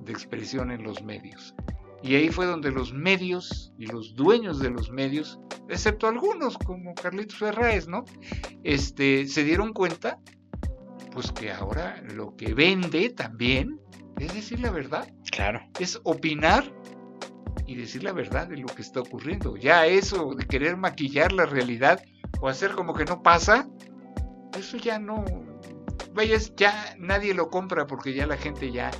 [0.01, 1.55] de expresión en los medios.
[2.03, 5.39] Y ahí fue donde los medios y los dueños de los medios,
[5.69, 8.03] excepto algunos como Carlitos Ferraes, ¿no?
[8.63, 10.19] Este, se dieron cuenta
[11.13, 13.79] pues que ahora lo que vende también
[14.19, 15.07] es decir la verdad.
[15.31, 15.61] Claro.
[15.79, 16.63] Es opinar
[17.65, 19.55] y decir la verdad de lo que está ocurriendo.
[19.57, 22.01] Ya eso de querer maquillar la realidad
[22.41, 23.67] o hacer como que no pasa,
[24.57, 25.23] eso ya no,
[26.13, 28.91] vaya, ya nadie lo compra porque ya la gente ya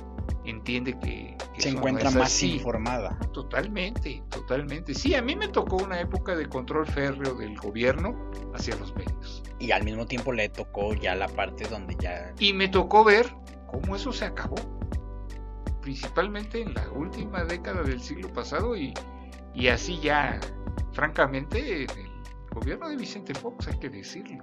[0.44, 3.18] entiende que, se encuentra más informada.
[3.32, 4.94] Totalmente, totalmente.
[4.94, 9.42] Sí, a mí me tocó una época de control férreo del gobierno hacia los medios.
[9.58, 12.34] Y al mismo tiempo le tocó ya la parte donde ya...
[12.38, 13.34] Y me tocó ver
[13.66, 14.56] cómo eso se acabó.
[15.80, 18.94] Principalmente en la última década del siglo pasado y,
[19.54, 20.40] y así ya,
[20.92, 21.88] francamente, el
[22.52, 24.42] gobierno de Vicente Fox, hay que decirlo.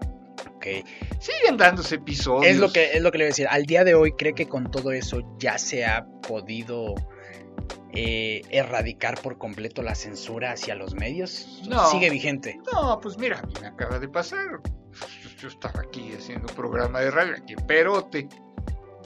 [1.19, 2.51] Siguen dándose episodios.
[2.51, 3.47] Es lo que es lo que le voy a decir.
[3.49, 6.95] Al día de hoy, ¿cree que con todo eso ya se ha podido
[7.93, 11.61] eh, erradicar por completo la censura hacia los medios?
[11.67, 11.87] No.
[11.89, 12.59] ¿Sigue vigente?
[12.71, 14.61] No, pues mira, a mí me acaba de pasar.
[15.39, 18.29] Yo estaba aquí haciendo un programa de radio aquí en Perote,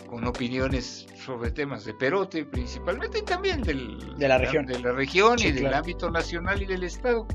[0.07, 4.91] con opiniones sobre temas de Perote principalmente y también del, de la región, de la
[4.91, 7.25] región y del ámbito nacional y del Estado.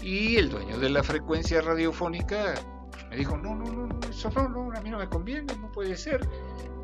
[0.00, 2.54] Y el dueño de la frecuencia radiofónica
[3.12, 5.98] me dijo, no, no, no, eso no, no, a mí no me conviene, no puede
[5.98, 6.26] ser.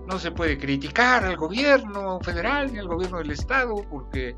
[0.06, 4.36] No se puede criticar al gobierno federal ni al gobierno del Estado, porque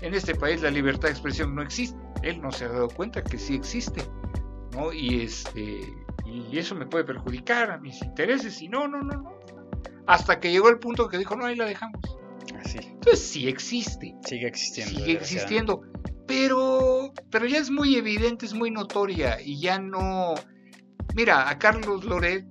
[0.00, 1.96] en este país la libertad de expresión no existe.
[2.24, 4.02] Él no se ha dado cuenta que sí existe,
[4.72, 4.92] ¿no?
[4.92, 5.94] Y, este,
[6.26, 9.38] y eso me puede perjudicar a mis intereses, y no, no, no, no.
[10.08, 12.00] Hasta que llegó el punto que dijo, no, ahí la dejamos.
[12.58, 12.78] Así.
[12.78, 14.16] Entonces sí existe.
[14.26, 14.98] Sigue existiendo.
[14.98, 15.82] Sigue existiendo.
[16.26, 20.34] Pero, pero ya es muy evidente, es muy notoria y ya no,
[21.14, 22.46] Mira, a Carlos Loret,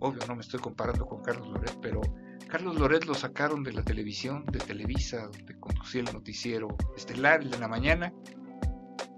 [0.00, 2.00] obvio no me estoy comparando con Carlos Loret, pero
[2.48, 7.50] Carlos Loret lo sacaron de la televisión, de Televisa, donde conducía el noticiero estelar, el
[7.50, 8.12] de la mañana,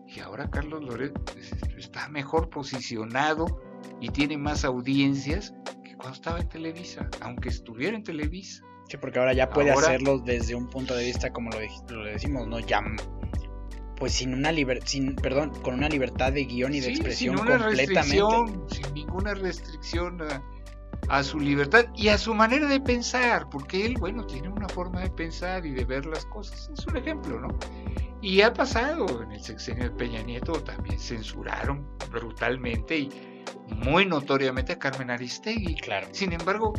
[0.07, 1.13] y ahora Carlos Loret
[1.79, 3.47] está mejor posicionado
[4.01, 8.63] y tiene más audiencias que cuando estaba en Televisa, aunque estuviera en Televisa.
[8.89, 12.47] Sí, porque ahora ya puede hacerlo desde un punto de vista, como lo, lo decimos,
[12.47, 12.59] ¿no?
[12.59, 12.83] Ya
[13.97, 17.47] pues sin una libertad, sin, perdón, con una libertad de guion y de expresión sin
[17.47, 18.75] completamente.
[18.75, 20.19] Sin ninguna restricción
[21.09, 25.01] a, su libertad y a su manera de pensar, porque él, bueno, tiene una forma
[25.01, 26.71] de pensar y de ver las cosas.
[26.77, 27.49] Es un ejemplo, ¿no?
[28.21, 33.11] Y ha pasado en el sexenio de Peña Nieto, también censuraron brutalmente y
[33.85, 35.75] muy notoriamente a Carmen Aristegui.
[35.77, 36.07] Claro.
[36.13, 36.73] Sin embargo,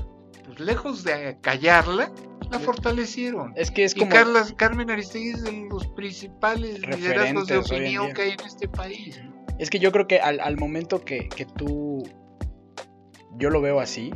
[0.44, 2.12] pues lejos de callarla,
[2.52, 3.54] la fortalecieron.
[3.56, 4.08] Es que es como...
[4.08, 9.20] Y Carmen Aristegui es de los principales liderazgos de opinión que hay en este país.
[9.60, 12.04] Es que yo creo que al, momento que, tú,
[13.38, 14.12] yo lo veo así,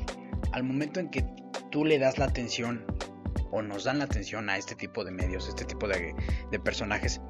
[0.51, 1.25] al momento en que
[1.71, 2.85] tú le das la atención
[3.51, 6.13] o nos dan la atención a este tipo de medios, este tipo de,
[6.51, 7.21] de personajes,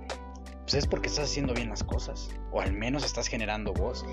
[0.62, 4.06] pues es porque estás haciendo bien las cosas, o al menos estás generando voz.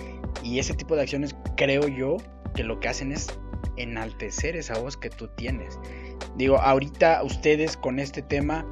[0.42, 2.16] Y ese tipo de acciones creo yo
[2.54, 3.28] que lo que hacen es
[3.76, 5.78] enaltecer esa voz que tú tienes.
[6.36, 8.66] Digo, ahorita ustedes con este tema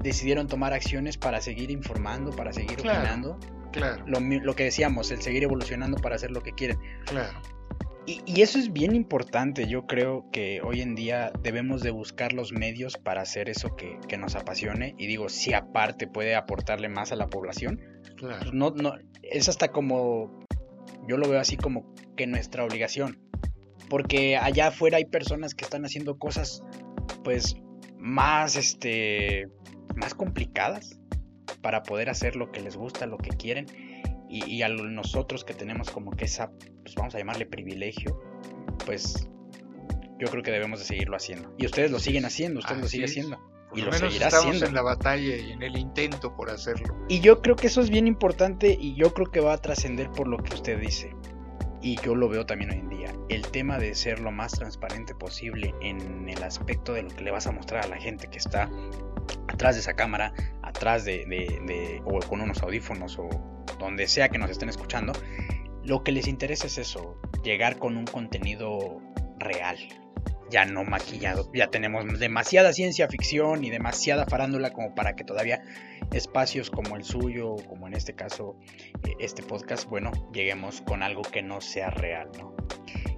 [0.00, 3.38] decidieron tomar acciones para seguir informando, para seguir opinando.
[3.72, 4.04] Claro.
[4.06, 6.78] Lo, que decíamos, el seguir evolucionando para hacer lo que quieren.
[7.04, 7.38] Claro.
[8.06, 9.66] Y, eso es bien importante.
[9.66, 13.98] Yo creo que hoy en día debemos de buscar los medios para hacer eso que,
[14.16, 14.94] nos apasione.
[14.96, 17.82] Y digo, si aparte puede aportarle más a la población,
[18.16, 18.38] claro.
[18.42, 20.46] Pues no, no, es hasta como,
[21.08, 23.18] yo lo veo así como que nuestra obligación
[23.88, 26.62] porque allá afuera hay personas que están haciendo cosas
[27.24, 27.56] pues
[27.98, 29.48] más este
[29.94, 30.98] más complicadas
[31.62, 33.66] para poder hacer lo que les gusta, lo que quieren
[34.28, 36.50] y, a nosotros que tenemos como que esa,
[36.82, 38.20] pues vamos a llamarle privilegio,
[38.84, 39.28] pues
[40.18, 41.54] yo creo que debemos de seguirlo haciendo.
[41.58, 43.38] Y ustedes lo siguen haciendo, ustedes lo siguen haciendo.
[43.74, 44.66] y lo, seguirá haciendo.
[44.66, 46.94] en la batalla y en el intento por hacerlo.
[47.08, 50.10] Y yo creo que eso es bien importante y yo creo que va a trascender
[50.10, 51.14] por lo que usted dice.
[51.82, 53.14] Y yo lo veo también hoy en día.
[53.28, 57.30] El tema de ser lo más transparente posible en el aspecto de lo que le
[57.30, 58.70] vas a mostrar a la gente que está
[59.48, 63.28] atrás de esa cámara, atrás de, de o con unos audífonos o
[63.78, 65.12] donde sea que nos estén escuchando.
[65.84, 69.00] Lo que les interesa es eso, llegar con un contenido
[69.38, 69.78] real,
[70.50, 71.50] ya no maquillado.
[71.52, 75.62] Ya tenemos demasiada ciencia ficción y demasiada farándula como para que todavía
[76.12, 78.56] espacios como el suyo, como en este caso
[79.04, 82.54] eh, este podcast, bueno, lleguemos con algo que no sea real, ¿no?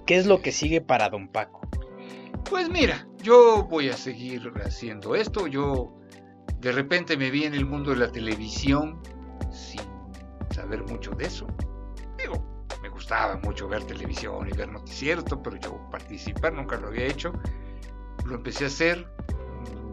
[0.05, 1.61] ¿Qué es lo que sigue para Don Paco?
[2.49, 5.45] Pues mira, yo voy a seguir haciendo esto.
[5.45, 5.95] Yo
[6.59, 9.01] de repente me vi en el mundo de la televisión
[9.51, 9.81] sin
[10.49, 11.47] saber mucho de eso.
[12.99, 17.31] Gustaba mucho ver televisión y ver noticieros, pero yo participar nunca lo había hecho.
[18.25, 19.07] Lo empecé a hacer,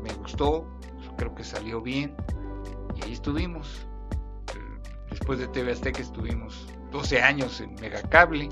[0.03, 0.69] me gustó,
[1.17, 2.17] creo que salió bien
[2.97, 3.87] y ahí estuvimos.
[5.09, 8.49] Después de TV Azteca estuvimos 12 años en Megacable.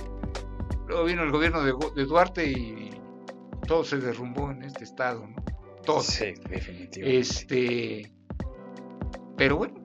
[0.86, 2.90] Luego vino el gobierno de, Duarte y
[3.66, 5.34] todo se derrumbó en este estado, ¿no?
[5.84, 6.00] Todo.
[6.00, 7.18] Sí, definitivamente.
[7.18, 8.12] Este,
[9.36, 9.82] pero bueno,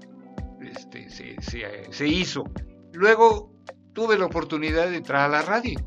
[0.62, 2.44] este, se, se hizo.
[2.94, 3.49] Luego
[4.00, 5.78] tuve la oportunidad de entrar a la radio,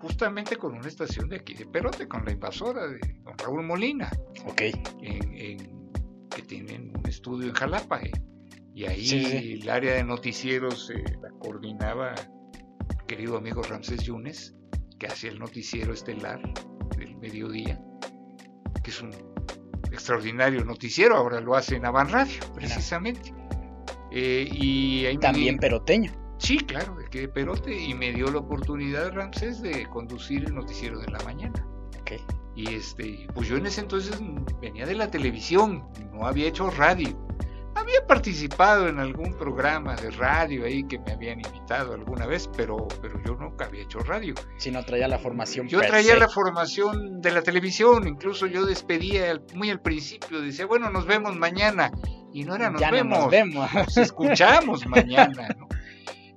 [0.00, 4.08] justamente con una estación de aquí de Perote, con la invasora de don Raúl Molina.
[4.46, 4.62] Ok.
[6.30, 8.00] que tienen un estudio en Jalapa.
[8.00, 8.12] Eh,
[8.74, 12.14] y ahí el área de noticieros eh, la coordinaba
[13.08, 14.54] querido amigo Ramsés Yunes,
[15.00, 16.40] que hacía el noticiero estelar
[16.96, 17.80] del mediodía,
[18.84, 19.10] que es un
[19.90, 23.34] extraordinario noticiero, ahora lo hace en Avan Radio, precisamente.
[24.12, 26.27] Eh, y ahí También peroteño.
[26.38, 30.98] Sí, claro, de que Perote y me dio la oportunidad Ramsés de conducir el noticiero
[31.00, 31.66] de la mañana.
[32.00, 32.24] Okay.
[32.54, 34.18] Y este, pues yo en ese entonces
[34.60, 37.16] venía de la televisión, no había hecho radio.
[37.74, 42.88] Había participado en algún programa de radio ahí que me habían invitado alguna vez, pero,
[43.00, 44.34] pero yo nunca había hecho radio.
[44.56, 45.68] Si no traía la formación.
[45.68, 50.90] Yo traía la formación de la televisión, incluso yo despedía muy al principio, decía, bueno,
[50.90, 51.92] nos vemos mañana.
[52.32, 53.72] Y no era nos vemos, nos vemos.
[53.72, 55.68] Nos escuchamos mañana, ¿no?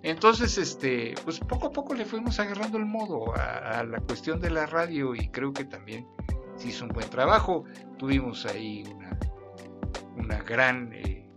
[0.03, 4.49] Entonces, este, pues poco a poco le fuimos agarrando el modo a, la cuestión de
[4.49, 6.07] la radio y creo que también
[6.55, 7.65] se hizo un buen trabajo.
[7.99, 8.83] Tuvimos ahí
[10.17, 11.29] una, gran, eh,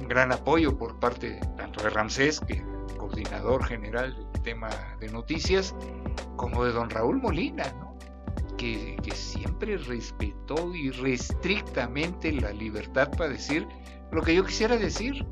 [0.00, 2.64] un gran apoyo por parte tanto de Ramsés, que
[2.96, 4.68] coordinador general del tema
[4.98, 5.72] de noticias,
[6.34, 7.72] como de don Raúl Molina,
[8.58, 13.68] que, que siempre respetó irrestrictamente la libertad para decir
[14.10, 15.24] lo que yo quisiera decir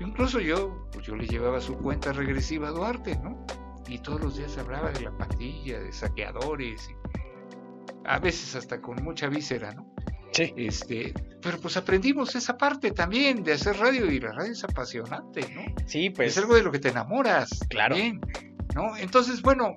[0.00, 3.46] Incluso yo, pues yo le llevaba su cuenta regresiva a Duarte, ¿no?
[3.86, 6.94] Y todos los días hablaba de la pandilla, de saqueadores, y
[8.04, 9.94] a veces hasta con mucha víscera, ¿no?
[10.32, 10.54] Sí.
[10.56, 15.40] Este, pero pues aprendimos esa parte también de hacer radio y la radio es apasionante,
[15.54, 15.62] ¿no?
[15.86, 16.32] Sí, pues.
[16.32, 17.50] Es algo de lo que te enamoras.
[17.68, 17.96] Claro.
[18.74, 18.96] ¿no?
[18.96, 19.76] Entonces, bueno,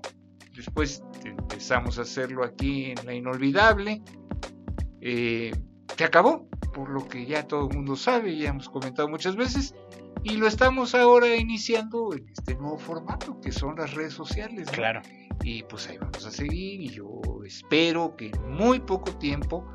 [0.55, 4.01] después empezamos a hacerlo aquí en La Inolvidable.
[5.01, 5.51] Eh,
[5.95, 9.73] te acabó, por lo que ya todo el mundo sabe, ya hemos comentado muchas veces.
[10.23, 14.69] Y lo estamos ahora iniciando en este nuevo formato que son las redes sociales.
[14.71, 15.01] Claro.
[15.43, 19.67] Y pues ahí vamos a seguir y yo espero que en muy poco tiempo,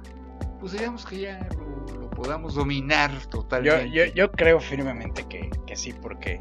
[0.59, 3.91] pues digamos que ya lo, podamos dominar totalmente.
[3.93, 6.41] Yo, yo, creo firmemente que, que, sí, porque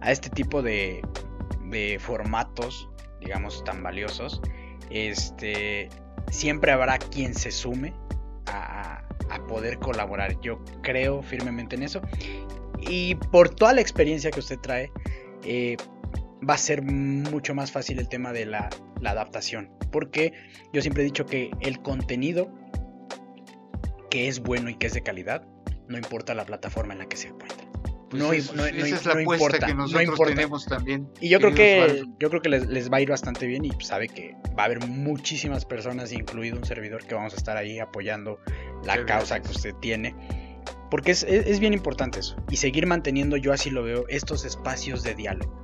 [0.00, 1.00] a este tipo de,
[1.70, 2.88] de formatos,
[3.20, 4.42] digamos, tan valiosos,
[4.90, 5.88] este,
[6.30, 7.94] siempre habrá quien se sume
[8.46, 10.38] a, a poder colaborar.
[10.40, 12.00] Yo creo firmemente en eso.
[12.80, 14.90] Y por toda la experiencia que usted trae,
[15.44, 15.76] eh,
[16.48, 18.70] va a ser mucho más fácil el tema de la,
[19.04, 19.70] adaptación.
[19.92, 20.32] Porque
[20.72, 22.50] yo siempre he dicho que el contenido
[24.10, 25.46] que es bueno y que es de calidad,
[25.88, 27.64] no importa la plataforma en la que se encuentra.
[28.08, 28.32] Pues no,
[28.64, 31.08] esa es la importa, que nosotros tenemos también.
[31.20, 34.08] Y yo creo que, yo creo que les, va a ir bastante bien y sabe
[34.08, 38.38] que va a haber muchísimas personas, incluido un servidor, que vamos a estar ahí apoyando
[38.84, 40.14] la causa que usted tiene.
[40.90, 42.36] Porque es, bien importante eso.
[42.50, 45.62] Y seguir manteniendo, yo así lo veo, estos espacios de diálogo.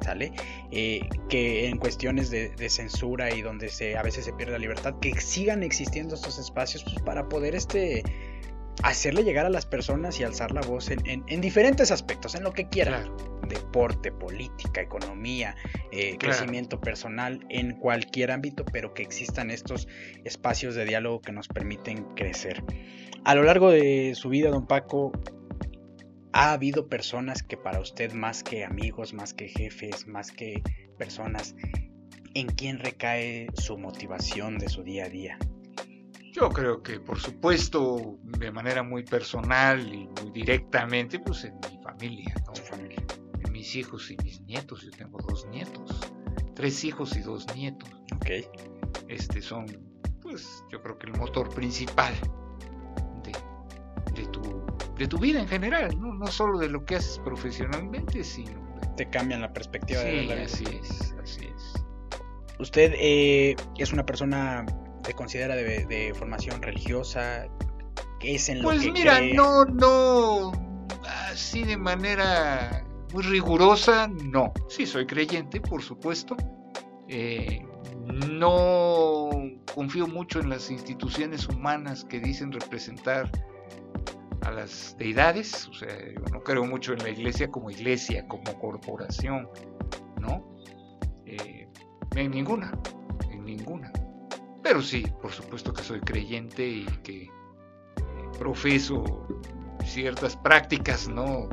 [0.00, 0.32] ¿Sale?
[0.70, 4.94] Eh, que en cuestiones de, censura y donde se, a veces se pierde la libertad,
[4.98, 8.02] que sigan existiendo estos espacios pues, para poder este,
[8.82, 12.68] hacerle llegar a las personas y alzar la voz en, diferentes aspectos, en lo que
[12.68, 13.10] quieran.
[13.48, 15.56] Deporte, política, economía,
[15.90, 19.88] eh, crecimiento personal, en cualquier ámbito, pero que existan estos
[20.24, 22.62] espacios de diálogo que nos permiten crecer.
[23.24, 25.12] A lo largo de su vida, don Paco,
[26.32, 30.62] ¿Ha habido personas que para usted, más que amigos, más que jefes, más que
[30.96, 31.56] personas,
[32.34, 35.38] en quién recae su motivación de su día a día?
[36.32, 41.82] Yo creo que, por supuesto, de manera muy personal y muy directamente, pues en mi
[41.82, 42.54] familia, ¿no?
[42.54, 43.02] familia.
[43.44, 44.82] En mis hijos y mis nietos.
[44.82, 45.98] Yo tengo dos nietos,
[46.54, 47.90] tres hijos y dos nietos.
[48.14, 48.46] Ok.
[49.08, 49.66] Este son,
[50.22, 52.14] pues, yo creo que el motor principal
[54.20, 54.60] de, tu
[55.00, 56.12] de tu vida en general, ¿no?
[56.12, 58.68] no solo de lo que haces profesionalmente, sino...
[58.96, 60.44] Te cambian la perspectiva de la vida.
[60.44, 61.84] así es, así es.
[62.58, 64.66] ¿Usted eh, es una persona,
[65.06, 67.46] se considera de, formación religiosa?
[68.18, 70.52] ¿Qué es en lo pues que mira, no, no,
[71.30, 74.52] así de manera muy rigurosa, no.
[74.68, 76.36] Sí, soy creyente, por supuesto.
[77.08, 77.64] Eh,
[78.28, 79.30] no
[79.74, 83.30] confío mucho en las instituciones humanas que dicen representar
[84.42, 88.58] a las deidades, o sea, yo no creo mucho en la iglesia como iglesia, como
[88.58, 89.48] corporación,
[90.20, 90.56] ¿no?
[91.26, 91.68] Eh,
[92.16, 92.72] en ninguna,
[93.30, 93.92] en ninguna.
[94.62, 97.30] Pero sí, por supuesto que soy creyente y que eh,
[98.38, 99.26] profeso
[99.84, 101.48] ciertas prácticas, ¿no?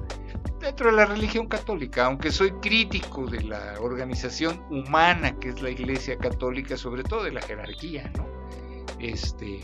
[0.60, 5.70] Dentro de la religión católica, aunque soy crítico de la organización humana que es la
[5.70, 8.28] Iglesia Católica, sobre todo de la jerarquía, ¿no?
[9.00, 9.62] Este,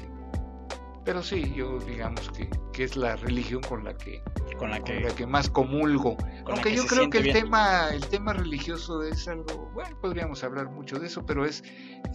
[1.05, 4.21] pero sí, yo digamos que, que es la religión con la que
[4.57, 6.17] con la que, la que más comulgo.
[6.45, 10.99] Aunque yo creo que el tema, el tema religioso es algo, bueno, podríamos hablar mucho
[10.99, 11.63] de eso, pero es,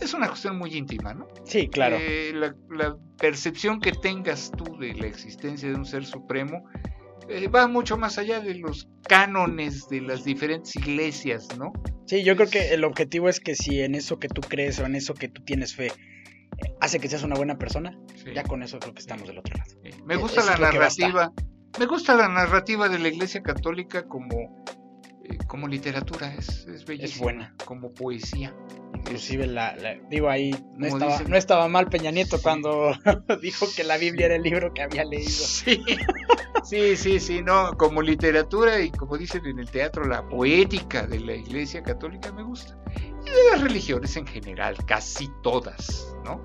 [0.01, 1.29] es una cuestión muy íntima, ¿no?
[1.45, 1.97] Sí, claro.
[1.99, 6.65] Eh, la, la, percepción que tengas tú de la existencia de un ser supremo
[7.29, 11.73] eh, va mucho más allá de los cánones de las diferentes iglesias, ¿no?
[12.07, 14.87] Sí, yo creo que el objetivo es que si en eso que tú crees o
[14.87, 15.93] en eso que tú tienes fe
[16.89, 17.99] hace que seas una buena persona,
[18.35, 19.71] ya con eso creo que estamos del otro lado.
[20.07, 21.33] Me gusta la narrativa,
[21.79, 24.65] me gusta la narrativa de la Iglesia Católica como,
[25.25, 27.55] eh, como literatura, es, es bellísima, es buena.
[27.65, 28.55] como poesía.
[28.95, 29.77] Inclusive la,
[30.09, 32.93] digo ahí no estaba, no estaba mal Peña Nieto cuando
[33.43, 35.29] dijo que la Biblia era el libro que había leído.
[35.29, 35.85] Sí.
[36.65, 41.21] sí, sí, sí, no, como literatura y como dicen en el teatro, la poética de
[41.21, 42.79] la Iglesia Católica me gusta
[43.33, 46.41] de las religiones en general, casi todas, ¿no?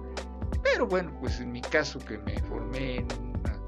[0.64, 3.60] Pero bueno, pues en mi caso que me formé en una,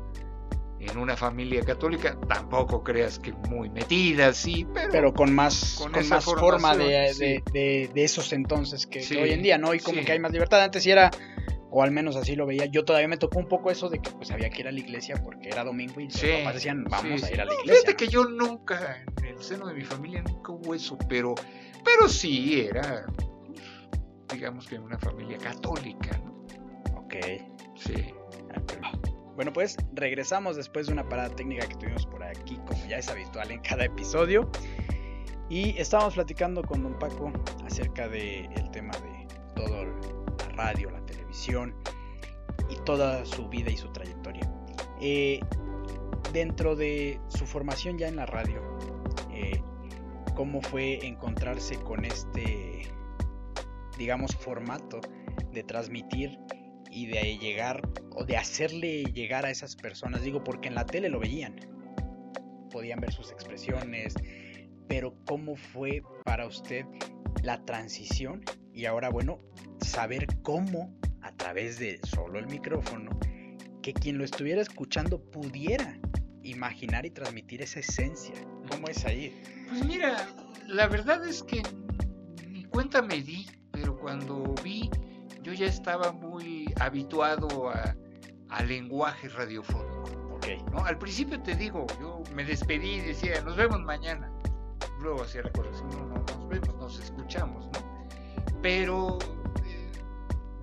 [0.79, 6.07] en una familia católica, tampoco creas que muy metida, sí, pero, pero con más, con,
[6.07, 9.73] más forma de, de, de, esos entonces que, hoy en día, ¿no?
[9.73, 10.63] Y como que hay más libertad.
[10.63, 11.11] Antes sí era,
[11.69, 14.09] o al menos así lo veía, yo todavía me tocó un poco eso de que
[14.11, 17.23] pues había que ir a la iglesia porque era domingo y los papás decían, vamos
[17.23, 17.73] a ir a la iglesia.
[17.73, 21.35] Fíjate que yo nunca, en el seno de mi familia nunca hubo eso, pero
[21.85, 23.05] pero sí era,
[24.33, 26.34] digamos que una familia católica, ¿no?
[27.05, 27.15] Ok.
[27.75, 28.13] Sí.
[29.35, 33.09] Bueno, pues regresamos después de una parada técnica que tuvimos por aquí, como ya es
[33.09, 34.49] habitual en cada episodio.
[35.49, 37.31] Y estábamos platicando con don Paco
[37.65, 41.75] acerca del tema de todo la radio, la televisión
[42.69, 44.49] y toda su vida y su trayectoria.
[45.01, 45.41] Eh,
[46.31, 48.61] dentro de su formación ya en la radio,
[49.31, 49.61] eh,
[50.33, 52.81] cómo fue encontrarse con este,
[53.97, 55.01] digamos, formato
[55.51, 56.39] de transmitir
[56.95, 57.81] y de llegar
[58.11, 60.23] o de hacerle llegar a esas personas.
[60.23, 61.55] Digo, porque en la tele lo veían,
[62.71, 64.15] podían ver sus expresiones,
[64.87, 66.85] pero cómo fue para usted
[67.43, 68.43] la transición
[68.73, 69.39] y ahora, bueno,
[69.81, 73.19] saber cómo a través de solo el micrófono,
[73.81, 75.99] que quien lo estuviera escuchando pudiera
[76.43, 78.35] imaginar y transmitir esa esencia.
[78.71, 79.35] ¿Cómo es ahí?
[79.67, 80.29] Pues mira,
[80.67, 81.61] la verdad es que
[82.47, 84.89] ni cuenta me di, pero cuando vi,
[85.45, 87.95] yo ya estaba muy habituado a,
[88.49, 90.35] al lenguaje radiofónico.
[90.37, 90.61] Okay.
[90.71, 90.83] ¿no?
[90.83, 94.31] Al principio te digo, yo me despedí y decía, nos vemos mañana.
[94.99, 98.07] Luego hacía la corrección, no, no, nos vemos, nos escuchamos, ¿no?
[98.63, 99.19] Pero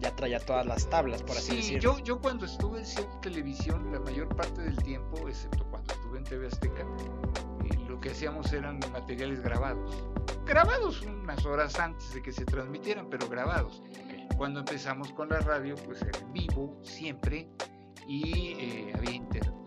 [0.00, 4.00] ya traía todas las tablas, por así sí, Yo, yo cuando estuve en televisión, la
[4.00, 6.82] mayor parte del tiempo, excepto cuando estuve en TV Azteca,
[7.64, 10.04] eh, lo que hacíamos eran materiales grabados.
[10.44, 13.80] Grabados unas horas antes de que se transmitieran, pero grabados.
[14.36, 17.48] Cuando empezamos con la radio, pues era en vivo, siempre,
[18.06, 19.14] y eh, había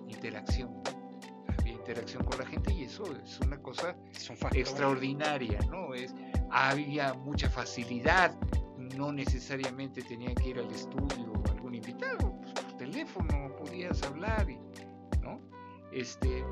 [0.07, 0.81] interacción.
[1.59, 3.95] Había interacción con la gente y eso es una cosa
[4.53, 5.93] extraordinaria, ¿no?
[5.93, 6.13] Es,
[6.49, 8.35] había mucha facilidad
[8.95, 14.57] no necesariamente tenía que ir al estudio algún invitado, pues por teléfono podías hablar, y,
[15.21, 15.41] ¿no?
[15.91, 16.43] Este,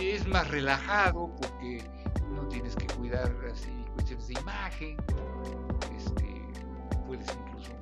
[0.00, 1.82] es más relajado porque
[2.30, 5.65] no tienes que cuidar así cuestiones de imagen, este,
[7.06, 7.72] puedes incluso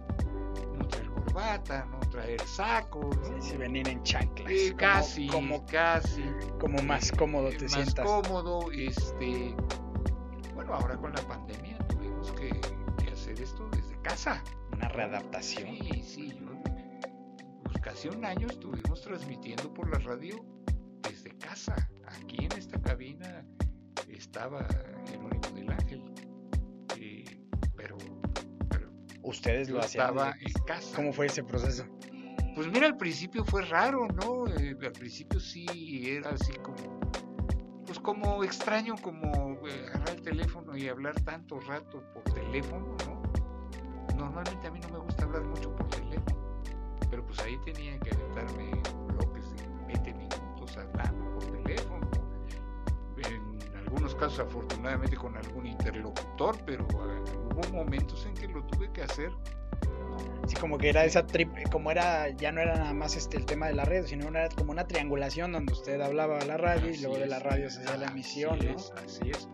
[0.77, 3.25] no te corbata, no traer saco, ¿no?
[3.41, 4.53] Sí, sí, venir en chanclas.
[4.53, 6.25] Eh, como- casi, Como, casi.
[6.61, 8.05] como más eh, cómodo eh, te más sientas.
[8.07, 9.55] cómodo, este.
[10.55, 12.51] Bueno, ahora con la pandemia tuvimos que,
[13.05, 14.43] que hacer esto desde casa.
[14.73, 15.69] Una readaptación.
[15.77, 16.47] Sí, sí, yo,
[17.65, 20.45] pues casi un año estuvimos transmitiendo por la radio
[21.03, 21.75] desde casa.
[22.21, 23.45] Aquí en esta cabina
[24.09, 24.67] estaba
[25.09, 26.14] Jerónimo del Ángel.
[29.25, 30.07] Ustedes lo hacían.
[30.09, 30.97] estaba desde- en casa.
[30.97, 31.85] ¿Cómo fue ese proceso?
[32.55, 34.47] Pues mira, al principio fue raro, ¿no?
[34.47, 35.67] Eh, al principio sí
[36.09, 37.01] era así como,
[37.87, 43.23] pues como extraño, como eh, agarrar el teléfono y hablar tanto rato por teléfono, ¿no?
[44.17, 46.63] Normalmente a mí no me gusta hablar mucho por teléfono,
[47.11, 48.71] pero pues ahí tenía que aventarme
[49.09, 51.24] bloques de 20 minutos hablando
[54.25, 57.23] Casos afortunadamente con algún interlocutor, pero eh,
[57.53, 59.31] hubo momentos en que lo tuve que hacer
[60.47, 63.47] Sí, como que era esa trip, como era, ya no era nada más este el
[63.47, 66.89] tema de la red, sino era como una triangulación donde usted hablaba a la radio
[66.89, 68.71] y Así luego de es, la radio se hacía la así emisión, ¿no?
[68.71, 69.49] es, Así es.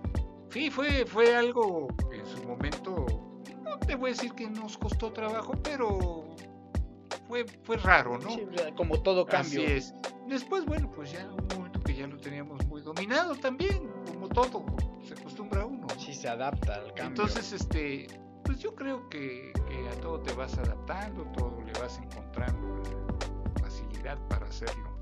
[0.50, 3.06] Sí, fue, fue algo en su momento,
[3.62, 6.28] no te voy a decir que nos costó trabajo, pero
[7.28, 8.30] fue, fue raro, ¿no?
[8.30, 8.46] Sí,
[8.76, 9.62] como todo cambio.
[9.62, 9.94] Así es.
[10.28, 13.88] Después, bueno, pues ya un momento que ya lo teníamos muy dominado también,
[14.34, 14.64] todo,
[15.02, 15.86] se acostumbra uno.
[15.88, 16.00] ¿no?
[16.00, 17.24] Sí, se adapta al cambio.
[17.24, 18.06] Entonces, este,
[18.44, 22.82] pues yo creo que, que a todo te vas adaptando, todo le vas encontrando
[23.60, 24.98] facilidad para hacerlo.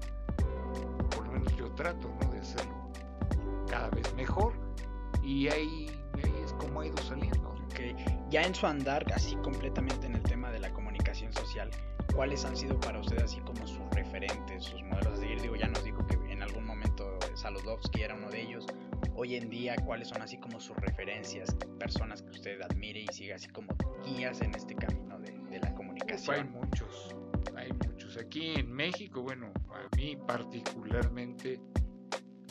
[1.11, 2.31] Por lo menos yo trato, ¿no?
[2.31, 2.89] De hacerlo
[3.69, 4.53] cada vez mejor.
[5.23, 7.55] Y ahí, ahí es como ha ido saliendo.
[7.55, 7.65] ¿no?
[7.67, 7.81] Ok,
[8.31, 11.71] Ya en su andar, así completamente en el tema de la comunicación social,
[12.15, 15.41] ¿cuáles han sido para usted así como sus referentes, sus modelos a seguir?
[15.43, 18.67] Digo, ya nos dijo que en algún momento Saludowski era uno de ellos.
[19.21, 23.35] Hoy en día, ¿cuáles son así como sus referencias, personas que usted admire y siga
[23.35, 26.53] así como guías en este camino de, de la Uf, hay comunicación?
[26.53, 27.17] muchos,
[27.57, 28.17] hay muchos.
[28.17, 31.61] Aquí en México, bueno, a mí particularmente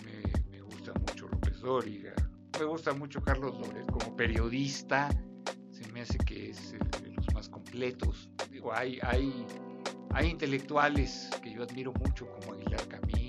[0.04, 2.14] me, me gusta mucho López Dóriga,
[2.60, 5.08] me gusta mucho Carlos Loret como periodista,
[5.72, 8.30] se me hace que es el de los más completos.
[8.52, 9.46] Digo, hay, hay,
[10.12, 13.27] hay intelectuales que yo admiro mucho como Aguilar Camino,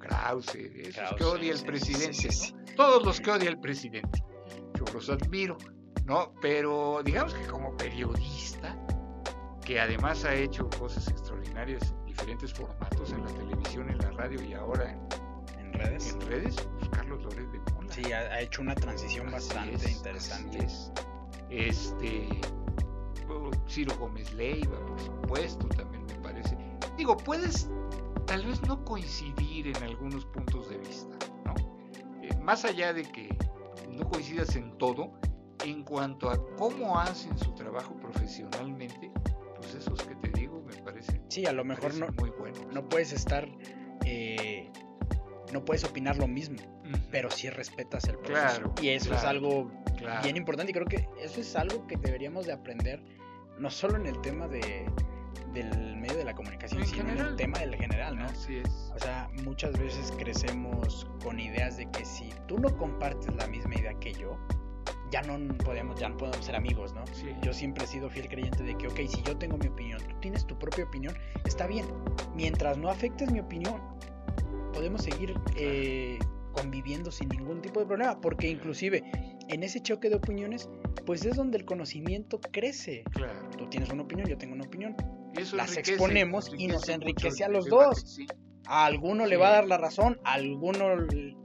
[0.00, 2.74] Krause, esos que Krause, odia el presidente, sí, sí, ¿no?
[2.74, 4.24] todos los que odia el presidente,
[4.74, 5.56] yo los admiro,
[6.06, 6.32] ¿no?
[6.40, 8.76] Pero digamos que como periodista,
[9.64, 14.42] que además ha hecho cosas extraordinarias en diferentes formatos, en la televisión, en la radio
[14.42, 15.00] y ahora en,
[15.66, 16.12] ¿En redes?
[16.12, 17.92] en redes, pues Carlos Loret de Mola.
[17.92, 20.58] Sí, ha, ha hecho una transición Así bastante es, interesante.
[20.64, 20.92] es.
[21.50, 22.28] Este,
[23.28, 26.56] oh, Ciro Gómez Leiva, por supuesto, también me parece.
[26.96, 27.68] Digo, puedes
[28.30, 31.52] tal vez no coincidir en algunos puntos de vista, ¿no?
[32.22, 33.36] Eh, más allá de que
[33.88, 35.10] no coincidas en todo,
[35.64, 39.10] en cuanto a cómo hacen su trabajo profesionalmente,
[39.56, 42.64] pues esos que te digo me parecen, Sí, a lo mejor no, muy buenos.
[42.72, 43.48] no puedes estar,
[44.04, 44.70] eh,
[45.52, 48.60] no puedes opinar lo mismo, Ujú, pero sí respetas el proceso.
[48.60, 50.22] Claro, y eso es claro, algo claro.
[50.22, 53.02] bien importante y creo que eso es algo que deberíamos de aprender,
[53.58, 54.86] no solo en el tema de,
[55.52, 57.28] del medio de la comunicación, En sino en general.
[57.30, 58.24] el tema del general, ¿no?
[58.26, 58.92] Así es.
[58.94, 63.74] O sea, muchas veces crecemos con ideas de que si tú no compartes la misma
[63.74, 64.38] idea que yo,
[65.10, 67.04] ya no podemos, ya no podemos ser amigos, ¿no?
[67.08, 67.26] Sí.
[67.42, 70.16] Yo siempre he sido fiel creyente de que, ok, si yo tengo mi opinión, tú
[70.20, 71.86] tienes tu propia opinión, está bien.
[72.34, 73.80] Mientras no afectes mi opinión,
[74.72, 76.18] podemos seguir eh,
[76.52, 79.02] conviviendo sin ningún tipo de problema, porque inclusive
[79.48, 80.68] en ese choque de opiniones,
[81.06, 83.02] pues es donde el conocimiento crece.
[83.12, 83.32] Claro.
[83.58, 84.96] Tú tienes una opinión, yo tengo una opinión.
[85.36, 88.00] Y eso Las enriquece, exponemos y nos enriquece a los debate, dos.
[88.14, 88.26] sí.
[88.66, 90.86] A alguno le va a dar la razón, a alguno,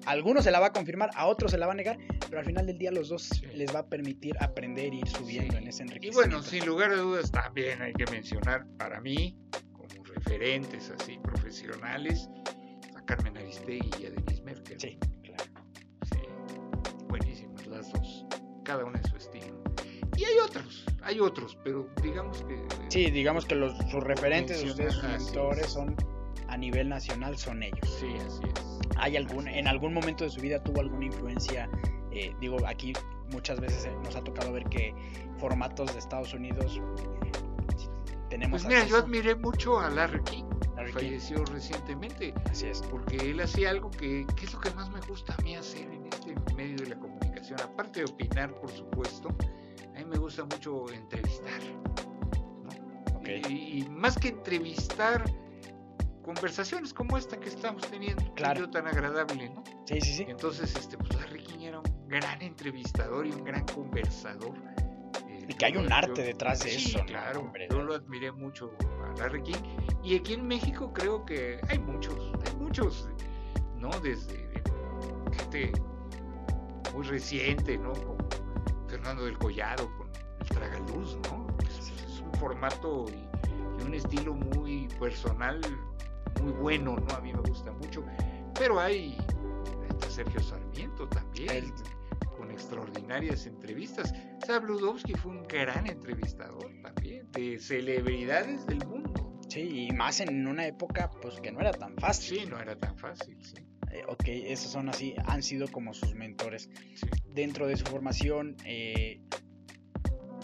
[0.05, 1.97] a alguno se la va a confirmar, a otro se la va a negar,
[2.29, 3.47] pero al final del día los dos Sí.
[3.55, 6.19] les va a permitir aprender e ir subiendo en ese Y enriquecimiento.
[6.38, 9.36] bueno, sin lugar a dudas también hay que mencionar para mí,
[9.73, 12.29] como referentes así profesionales,
[12.95, 14.79] a Carmen Aristegui y a Denise Merkel.
[14.79, 15.43] Sí, claro.
[16.11, 16.19] Sí,
[17.07, 18.26] buenísimas las dos,
[18.64, 19.44] cada una en su estilo.
[20.17, 22.65] Y hay otros, hay otros, pero digamos que...
[22.89, 25.71] Sí, digamos que los, sus referentes, sus así mentores es.
[25.73, 25.95] son
[26.47, 27.97] a nivel nacional, son ellos.
[27.99, 28.79] Sí, así es.
[28.97, 31.69] ¿Hay algún, en algún momento de su vida tuvo alguna influencia?
[32.15, 32.93] eh, digo, aquí
[33.31, 34.95] muchas veces eh, nos ha tocado ver que
[35.37, 37.31] formatos de Estados Unidos eh,
[38.29, 42.33] tenemos Pues mira, yo admiré mucho a Larry King, Larry King, falleció recientemente.
[42.49, 42.81] Así es.
[42.81, 45.91] porque él hacía algo que, que es lo que más me gusta a mí hacer
[45.91, 47.59] en este medio de la comunicación.
[47.61, 49.29] Aparte de opinar, por supuesto,
[50.15, 51.61] me gusta mucho entrevistar.
[53.49, 55.23] Y, y más que entrevistar,
[56.23, 58.69] conversaciones como esta que estamos teniendo, Claro.
[58.69, 59.63] tan agradable, ¿no?
[59.85, 60.25] Sí, sí, sí.
[60.27, 64.55] Entonces, este, pues Larry King era un gran entrevistador y un gran conversador.
[65.27, 65.45] Eh.
[65.49, 67.05] Y que hay un arte detrás de sí, eso, ¿no?
[67.05, 67.39] claro.
[67.41, 68.71] Hombre, yo lo admiré mucho
[69.03, 69.63] a Larry King.
[70.03, 72.15] Y aquí en México creo que hay muchos,
[72.45, 73.09] hay muchos,
[73.75, 73.89] ¿no?
[74.01, 74.49] Desde
[75.33, 75.71] gente
[76.93, 77.91] muy reciente, ¿no?
[77.93, 78.17] Como
[78.87, 79.89] Fernando del Collado
[80.49, 81.47] el Tragaluz, ¿no?
[81.67, 85.61] Es, es un formato y, y un estilo muy personal,
[86.41, 87.15] muy bueno, ¿no?
[87.15, 88.03] A mí me gusta mucho.
[88.57, 89.17] Pero hay
[90.09, 91.73] Sergio Sarmiento también,
[92.38, 94.13] con extraordinarias entrevistas.
[94.45, 99.39] Sabludowski fue un gran entrevistador también, de celebridades del mundo.
[99.49, 102.39] Sí, y más en una época pues que no era tan fácil.
[102.39, 103.55] Sí, no era tan fácil, sí.
[103.91, 106.69] Eh, ok, esos son así, han sido como sus mentores.
[106.95, 107.07] sí.
[107.27, 109.22] Dentro de su formación, eh,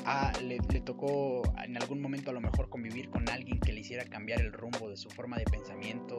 [0.06, 3.82] ah, le, le tocó en algún momento a lo mejor convivir con alguien que le
[3.82, 6.18] hiciera cambiar el rumbo de su forma de pensamiento,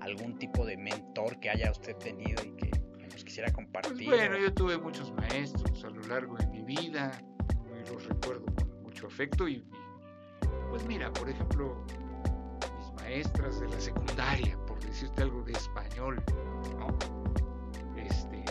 [0.00, 2.70] algún tipo de mentor que haya usted tenido y que,
[3.12, 4.06] nos quisiera Pues compartir.
[4.06, 7.12] bueno, yo tuve muchos maestros a lo largo de mi vida,
[7.64, 9.64] y los recuerdo con mucho afecto y,
[10.68, 11.84] pues mira, por ejemplo,
[12.78, 16.22] mis maestras de la secundaria, por decirte algo de español,
[16.78, 16.88] ¿no?
[17.96, 18.44] Este,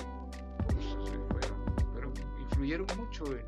[0.74, 0.86] pues
[1.30, 3.46] fueron, fueron- influyeron mucho en,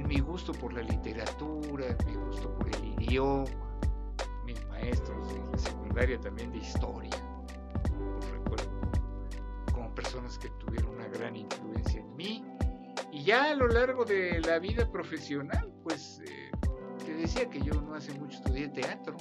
[0.00, 3.44] en mi gusto por la literatura, en mi gusto por el idioma,
[4.44, 7.10] mis maestros de la secundaria también de historia,
[7.98, 8.70] los recuerdo
[9.72, 12.44] como personas que tuvieron una gran influencia en mí.
[13.12, 16.50] Y ya a lo largo de la vida profesional, pues eh,
[17.04, 19.16] te decía que yo no hace mucho estudié teatro.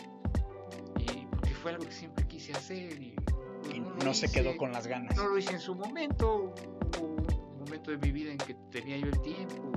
[0.98, 3.02] Y porque fue algo que siempre quise hacer.
[3.02, 3.16] Y,
[3.62, 4.58] pues, y lo no se quedó hice.
[4.58, 5.16] con las ganas.
[5.16, 6.54] No lo hice en su momento.
[7.00, 9.72] Hubo un momento de mi vida en que tenía yo el tiempo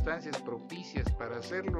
[0.00, 1.78] circunstancias propicias para hacerlo.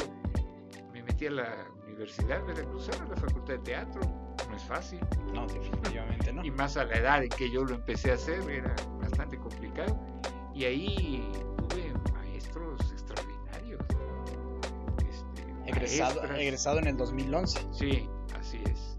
[0.92, 4.00] Me metí a la Universidad Veracruzana, a la Facultad de Teatro.
[4.48, 5.00] No es fácil
[5.32, 6.44] No, definitivamente no.
[6.44, 9.98] y más a la edad en que yo lo empecé a hacer era bastante complicado
[10.54, 13.80] y ahí tuve maestros extraordinarios
[15.08, 17.60] este, Egresado, egresado en el 2011.
[17.70, 18.08] sí
[18.40, 18.98] así es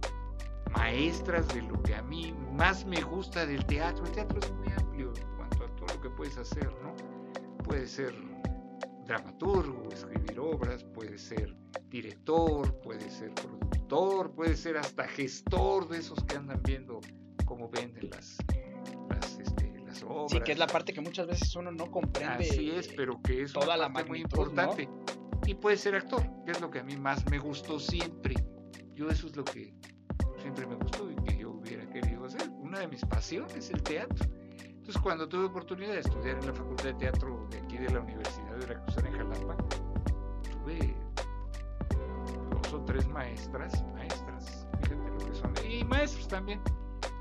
[0.72, 4.72] maestras de lo que a mí más me gusta del teatro el teatro es muy
[4.72, 6.94] amplio en cuanto a todo lo que puedes hacer no
[7.66, 8.14] puede ser
[9.12, 11.54] dramaturgo escribir obras puede ser
[11.90, 17.02] director puede ser productor puede ser hasta gestor de esos que andan viendo
[17.46, 18.38] cómo venden las
[19.10, 22.50] las, este, las obras Sí, que es la parte que muchas veces uno no comprende.
[22.50, 24.88] Así es, pero que es toda una la parte muy importante.
[25.46, 28.36] Y puede ser actor, que es lo que a mí más me gustó siempre.
[28.94, 29.74] Yo eso es lo que
[30.42, 32.50] siempre me gustó y que yo hubiera querido hacer.
[32.62, 34.26] Una de mis pasiones, el teatro.
[34.60, 38.00] Entonces cuando tuve oportunidad de estudiar en la Facultad de Teatro de aquí de la
[38.00, 39.56] Universidad de Veracruz en Jalapa,
[40.52, 40.96] tuve
[42.62, 46.62] dos o tres maestras, maestras, fíjate lo que son, y maestros también,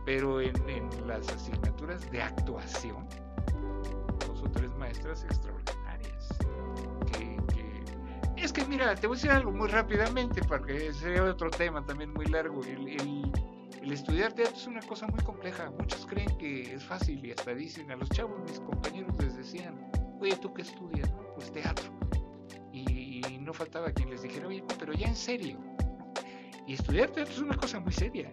[0.06, 3.06] pero en, en las asignaturas de actuación,
[4.26, 6.28] dos o tres maestras extraordinarias.
[7.12, 7.38] Que,
[8.36, 12.12] Es que mira, te voy a decir algo muy rápidamente, porque sería otro tema también
[12.12, 12.62] muy largo.
[12.64, 13.32] El, el-
[13.82, 15.70] el estudiar teatro es una cosa muy compleja.
[15.78, 19.90] Muchos creen que es fácil y hasta dicen a los chavos, mis compañeros les decían,
[20.20, 21.10] oye, ¿tú qué estudias?
[21.40, 21.90] Pues teatro.
[22.70, 25.56] Y, no faltaba quien les dijera, oye, pero ya en serio.
[26.66, 28.30] Y estudiar teatro es una cosa muy seria.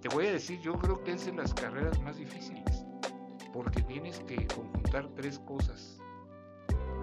[0.00, 2.84] Te voy a decir, yo creo que es de las carreras más difíciles,
[3.52, 6.00] porque tienes que conjuntar tres cosas,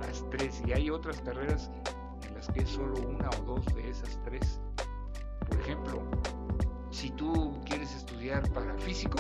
[0.02, 1.72] las tres, y hay otras carreras
[2.28, 4.60] en las que es solo una o dos de esas tres.
[5.48, 6.04] Por ejemplo,
[6.92, 9.18] si tú quieres estudiar para físico,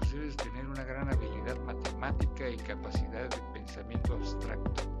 [0.00, 4.93] pues debes tener una gran habilidad matemática y capacidad de pensamiento abstracto,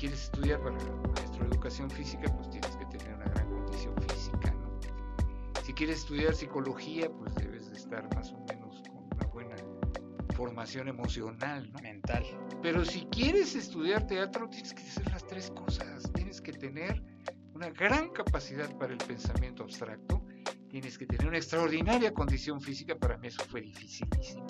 [0.00, 0.76] quieres estudiar para
[1.14, 4.80] maestro de educación física, pues tienes que tener una gran condición física, ¿no?
[5.62, 9.56] Si quieres estudiar psicología, pues debes de estar más o menos con una buena
[10.34, 11.80] formación emocional, ¿no?
[11.82, 12.24] Mental.
[12.62, 16.10] Pero si quieres estudiar teatro, tienes que hacer las tres cosas.
[16.14, 17.02] Tienes que tener
[17.52, 20.24] una gran capacidad para el pensamiento abstracto.
[20.70, 22.96] Tienes que tener una extraordinaria condición física.
[22.96, 24.46] Para mí eso fue dificilísimo.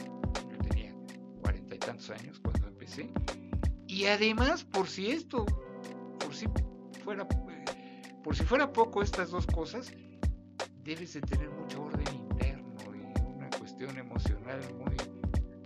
[0.48, 0.94] Yo tenía
[1.42, 3.10] cuarenta y tantos años cuando empecé.
[3.90, 5.44] Y además, por si esto,
[6.20, 6.46] por si
[7.04, 7.64] fuera, eh,
[8.22, 9.92] por si fuera poco estas dos cosas,
[10.84, 14.96] debes de tener mucho orden interno y una cuestión emocional muy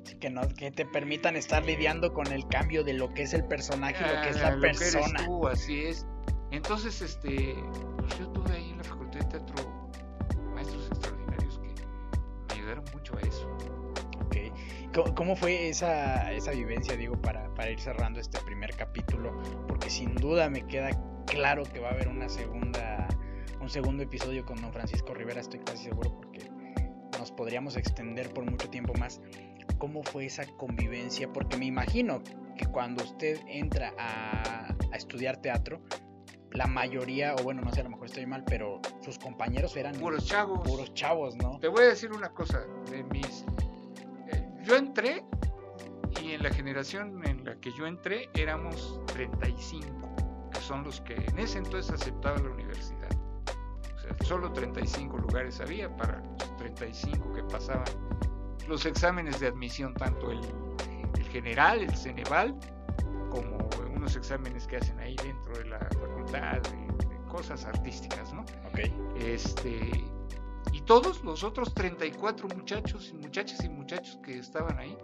[0.04, 3.34] Sí, que, no, que te permitan estar lidiando con el cambio de lo que es
[3.34, 5.24] el personaje y lo que es Ah, la lo que eres persona.
[5.26, 6.06] tú, así es.
[6.50, 7.54] Entonces, este,
[7.98, 8.63] pues yo tuve ahí
[15.16, 19.40] ¿Cómo, fue esa, esa vivencia, digo, para, para ir cerrando este primer capítulo?
[19.66, 20.90] Porque sin duda me queda
[21.26, 23.08] claro que va a haber una segunda,
[23.60, 26.48] un segundo episodio con don Francisco Rivera, estoy casi seguro, porque
[27.18, 29.20] nos podríamos extender por mucho tiempo más.
[29.78, 31.32] ¿cómo fue esa convivencia?
[31.32, 32.22] Porque me imagino
[32.56, 35.80] que cuando usted entra a, a estudiar teatro,
[36.52, 39.94] la mayoría, o bueno, no sé, a lo mejor estoy mal, pero sus compañeros eran
[39.96, 40.60] Puros chavos.
[40.66, 41.58] puros chavos, ¿no?
[41.58, 43.44] Te voy a decir una cosa, de mis...
[44.64, 45.24] yo entré
[46.22, 51.14] y en la generación en la que yo entré éramos 35, que son los que
[51.14, 53.08] en ese entonces aceptaba la universidad.
[53.94, 57.84] O sea, solo 35 lugares había para los 35 que pasaban
[58.68, 60.40] los exámenes de admisión, tanto el,
[61.18, 62.54] el general, el Ceneval,
[63.30, 63.58] como
[63.94, 68.42] unos exámenes que hacen ahí dentro de la facultad, de- de cosas artísticas, ¿no?
[68.42, 68.78] Ok.
[69.18, 69.90] Este,
[70.86, 74.96] todos los otros 34 muchachos y muchachas y muchachos que estaban ahí,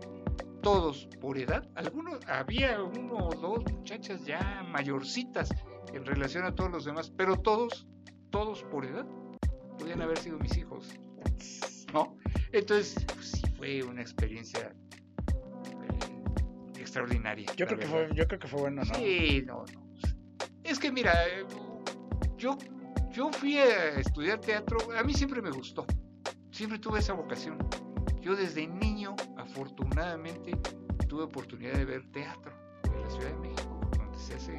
[0.63, 5.51] todos por edad, algunos, había uno o dos muchachas ya mayorcitas
[5.93, 7.87] en relación a todos los demás, pero todos,
[8.31, 9.07] todos por edad,
[9.79, 10.89] podían haber sido mis hijos,
[11.93, 12.17] ¿no?
[12.53, 14.75] Entonces, pues, sí fue una experiencia
[15.73, 17.51] eh, extraordinaria.
[17.57, 18.95] Yo creo que fue, yo creo que fue bueno, ¿no?
[18.95, 19.91] Sí, no, no.
[20.63, 21.47] Es que mira, eh,
[22.37, 22.57] yo,
[23.11, 25.85] yo fui a estudiar teatro, a mí siempre me gustó,
[26.51, 27.59] siempre tuve esa vocación.
[28.21, 30.53] Yo desde niño, afortunadamente,
[31.09, 32.53] tuve oportunidad de ver teatro
[32.85, 34.53] en la Ciudad de México, donde se hace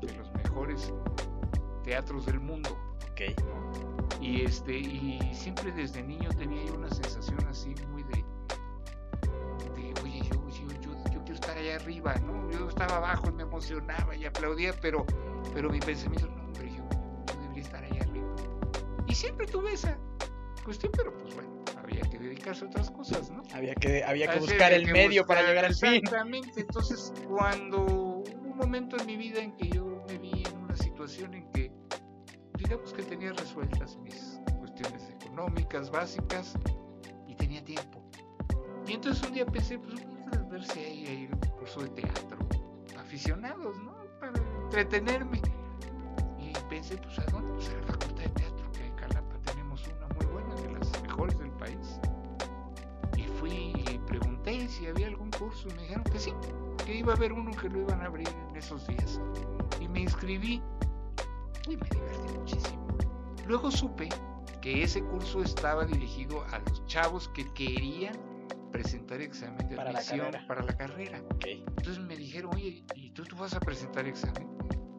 [0.00, 0.92] de los mejores
[1.84, 2.70] teatros del mundo.
[3.10, 3.20] Ok.
[3.44, 3.98] ¿no?
[4.20, 8.24] Y este, y siempre desde niño tenía yo una sensación así muy de,
[9.76, 12.50] de oye, yo, yo, yo, yo quiero estar allá arriba, ¿no?
[12.50, 15.06] Yo estaba abajo y me emocionaba y aplaudía, pero,
[15.52, 16.28] pero mi pensamiento,
[19.18, 19.98] siempre tuve esa
[20.64, 23.42] cuestión, pero pues bueno, había que dedicarse a otras cosas, ¿no?
[23.52, 25.94] Había que, había que buscar había el que medio para llegar al fin.
[25.94, 26.60] Exactamente.
[26.60, 30.76] Entonces, cuando hubo un momento en mi vida en que yo me vi en una
[30.76, 31.72] situación en que,
[32.58, 36.54] digamos que tenía resueltas mis cuestiones económicas básicas
[37.26, 38.02] y tenía tiempo.
[38.86, 41.88] Y entonces un día pensé, pues vamos a ver si hay, hay un curso de
[41.90, 42.38] teatro,
[42.98, 43.96] aficionados, ¿no?
[44.20, 45.40] Para entretenerme.
[46.38, 47.52] Y pensé, pues a dónde?
[47.54, 48.17] Pues a la Facultad
[54.68, 56.32] pregunté si había algún curso y me dijeron que sí,
[56.84, 59.20] que iba a haber uno que lo iban a abrir en esos días.
[59.80, 60.62] Y me inscribí
[61.68, 62.98] y me divertí muchísimo.
[63.46, 64.08] Luego supe
[64.60, 68.16] que ese curso estaba dirigido a los chavos que querían
[68.72, 71.22] presentar examen de Para admisión para la carrera.
[71.46, 74.57] Entonces me dijeron, oye, ¿y tú, tú vas a presentar examen?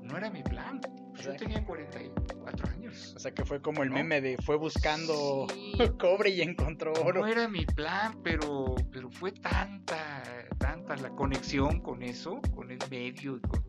[0.09, 0.81] No era mi plan.
[1.11, 3.13] Pues yo tenía 44 años.
[3.15, 3.95] O sea que fue como el ¿No?
[3.95, 7.21] meme de fue buscando Sí, cobre y encontró oro.
[7.21, 10.23] no era mi plan, pero, pero fue tanta,
[10.57, 13.63] tanta la conexión con eso, con el medio, y con,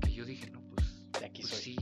[0.00, 1.62] que yo dije, no, pues, De aquí pues soy.
[1.62, 1.76] sí.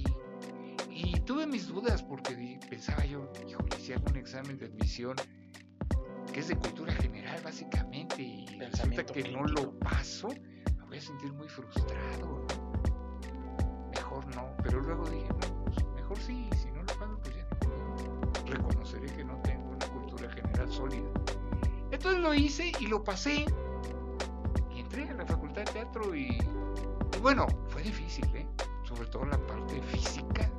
[0.90, 5.16] Y tuve mis dudas porque pensaba yo, híjole, si hago un examen de admisión
[6.32, 10.28] que es de cultura general básicamente y resulta que no lo paso,
[10.76, 12.46] me voy a sentir muy frustrado.
[14.62, 19.24] Pero luego dije, no, pues mejor sí, si no lo paso, pues ya reconoceré que
[19.24, 21.08] no tengo una cultura general sólida.
[21.90, 23.46] Entonces lo hice y lo pasé
[24.74, 26.38] y entré a la facultad de teatro y,
[27.20, 28.46] bueno, fue difícil, ¿eh?
[28.84, 30.50] sobre todo la parte física.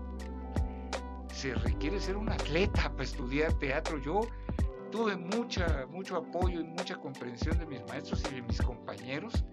[1.31, 3.97] Se requiere ser un atleta para estudiar teatro.
[3.99, 4.21] Yo
[4.91, 9.45] tuve mucha, mucho apoyo y mucha comprensión de mis maestros y de mis compañeros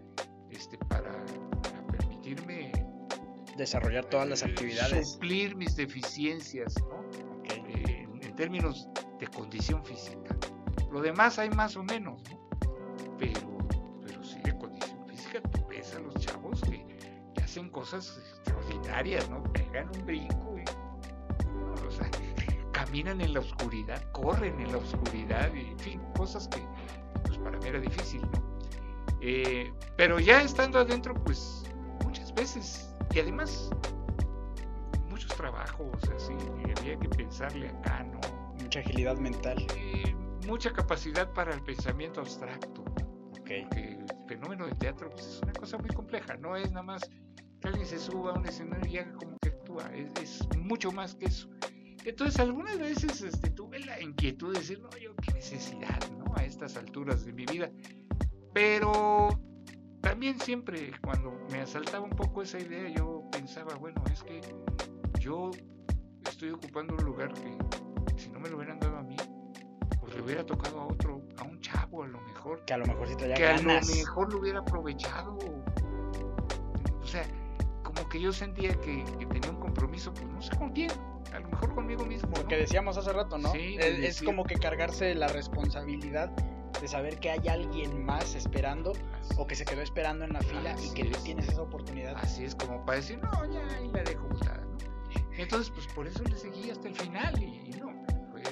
[0.50, 1.12] este, para
[1.90, 2.55] permitirme
[3.56, 5.12] Desarrollar todas las actividades.
[5.12, 6.96] suplir mis deficiencias, ¿no?
[7.38, 7.50] Ok.
[7.50, 8.88] Eh, en, en términos
[9.18, 10.36] de condición física.
[10.90, 12.48] Lo demás hay más o menos, ¿no?
[13.18, 13.58] Pero,
[14.04, 16.84] pero sí de condición física, tú ves a los chavos que,
[17.34, 19.42] que hacen cosas extraordinarias, ¿no?
[19.52, 20.64] Pegan un brinco y,
[21.86, 22.10] o sea,
[22.72, 26.60] caminan en la oscuridad, corren en la oscuridad, y, en fin, cosas que
[27.24, 28.56] pues para mí era difícil, ¿no?
[29.20, 31.64] Eh, pero ya estando adentro, pues
[32.04, 32.85] muchas veces,
[33.16, 33.70] y además
[35.08, 38.20] muchos trabajos, así, y había que pensarle acá, ¿no?
[38.62, 39.66] Mucha agilidad mental.
[39.74, 40.14] Eh,
[40.46, 42.82] mucha capacidad para el pensamiento abstracto,
[43.40, 43.46] Ok.
[43.46, 47.08] que el fenómeno del teatro pues, es una cosa muy compleja, no es nada más
[47.08, 50.92] que alguien se suba a un escenario y haga como que actúa, es, es mucho
[50.92, 51.48] más que eso.
[52.04, 56.34] Entonces algunas veces este, tuve la inquietud de decir, no, yo qué necesidad, ¿no?
[56.36, 57.70] A estas alturas de mi vida.
[58.52, 59.30] Pero
[60.16, 64.40] también siempre cuando me asaltaba un poco esa idea, yo pensaba, bueno, es que
[65.20, 65.50] yo
[66.26, 67.54] estoy ocupando un lugar que
[68.16, 69.14] si no me lo hubieran dado a mí,
[70.00, 72.86] pues le hubiera tocado a otro, a un chavo a lo mejor, Que a lo
[72.86, 73.86] mejor sí traía que a ganas.
[73.90, 75.36] lo mejor lo hubiera aprovechado.
[77.02, 77.26] O sea,
[77.84, 80.90] como que yo sentía que, que tenía un compromiso, pues no sé con quién,
[81.34, 82.30] a lo mejor conmigo mismo.
[82.34, 82.48] Lo ¿no?
[82.48, 83.52] que decíamos hace rato, ¿no?
[83.52, 86.32] Sí, es, de es decir- como que cargarse la responsabilidad
[86.80, 88.92] de saber que hay alguien más esperando
[89.36, 92.16] o que se quedó esperando en la fila y que tú tienes esa oportunidad.
[92.16, 94.76] Así es como para decir, no, ya ahí la dejo botada, ¿no?
[95.36, 97.92] Entonces, pues por eso le seguí hasta el final y, no,
[98.30, 98.42] fue,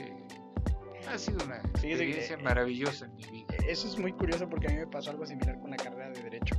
[1.09, 3.55] ha sido una experiencia maravillosa en mi vida.
[3.67, 6.23] Eso es muy curioso porque a mí me pasó algo similar con la carrera de
[6.23, 6.57] Derecho.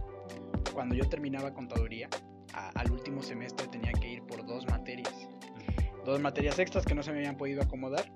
[0.74, 2.10] Cuando yo terminaba contaduría,
[2.54, 5.28] al último semestre tenía que ir por dos materias.
[6.06, 8.12] Dos materias extras que no se me habían podido acomodar.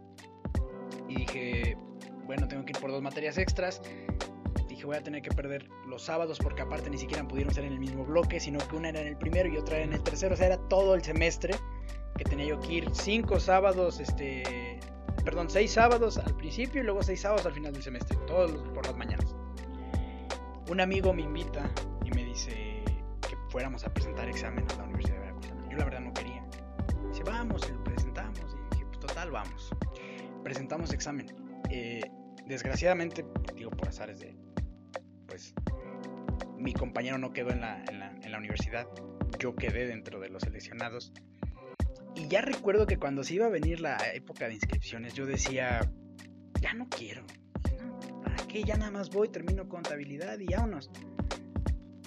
[1.08, 1.78] Y dije,
[2.30, 3.82] bueno, tengo que ir por dos materias extras.
[4.68, 7.74] Dije, voy a tener que perder los sábados porque aparte ni siquiera pudieron ser en
[7.74, 10.04] el mismo bloque, sino que una era en el primero y otra era en el
[10.04, 10.36] tercero.
[10.36, 11.56] O sea, era todo el semestre
[12.16, 14.80] que tenía yo que ir cinco sábados, este,
[15.26, 18.86] perdón, seis sábados al principio y luego seis sábados al final del semestre, todos por
[18.86, 19.36] las mañanas.
[20.70, 21.68] Un amigo me invita
[22.06, 22.84] y me dice,
[23.50, 25.52] fuéramos a presentar examen a la Universidad de Veracruz.
[25.72, 26.46] Yo la verdad no quería.
[27.10, 28.40] Dice, vamos, y lo presentamos.
[28.40, 29.72] Y dije, pues total, vamos.
[30.44, 31.49] Presentamos examen.
[31.70, 32.02] Eh,
[32.46, 33.26] desgraciadamente,
[33.56, 34.36] digo por azares de,
[35.28, 35.54] pues,
[36.58, 38.88] mi compañero no quedó en la, en, la, universidad.
[39.40, 41.14] Yo quedé dentro de los seleccionados.
[42.16, 45.82] Y ya recuerdo que cuando se iba a venir la época de inscripciones, yo decía,
[46.60, 47.24] ya no quiero.
[48.24, 48.64] ¿Para qué?
[48.64, 50.90] Ya nada más voy, termino contabilidad y vámonos.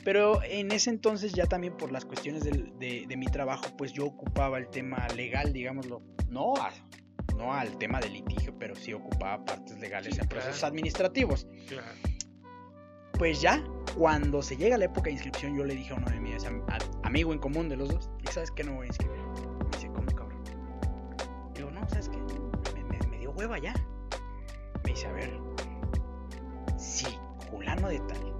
[0.04, 4.58] Pero en ese entonces ya también por las cuestiones de, mi trabajo, pues yo ocupaba
[4.58, 6.54] el tema legal, digámoslo, no,
[7.36, 11.46] no al tema del litigio, pero sí ocupaba partes legales en procesos administrativos.
[13.18, 13.62] Pues ya,
[13.96, 16.44] cuando se llega la época de inscripción, yo le dije a uno de mis
[17.02, 19.18] amigos en común de los dos, ¿y sabes qué no voy a inscribir?
[19.18, 20.42] Me dice, ¿cómo cabrón?
[21.54, 22.18] Digo, no, ¿sabes qué?
[22.82, 23.74] Me, me dio hueva ya.
[24.84, 25.32] Me dice, a ver,
[26.78, 27.06] si
[27.50, 28.34] fulano de tal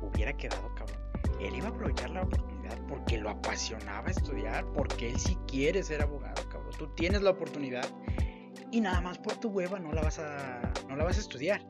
[0.00, 1.00] hubiera quedado, cabrón,
[1.40, 6.02] él iba a aprovechar la oportunidad porque lo apasionaba estudiar, porque él sí quiere ser
[6.02, 6.45] abogado.
[6.78, 7.88] Tú tienes la oportunidad
[8.70, 11.66] y nada más por tu hueva no la vas a, no la vas a estudiar.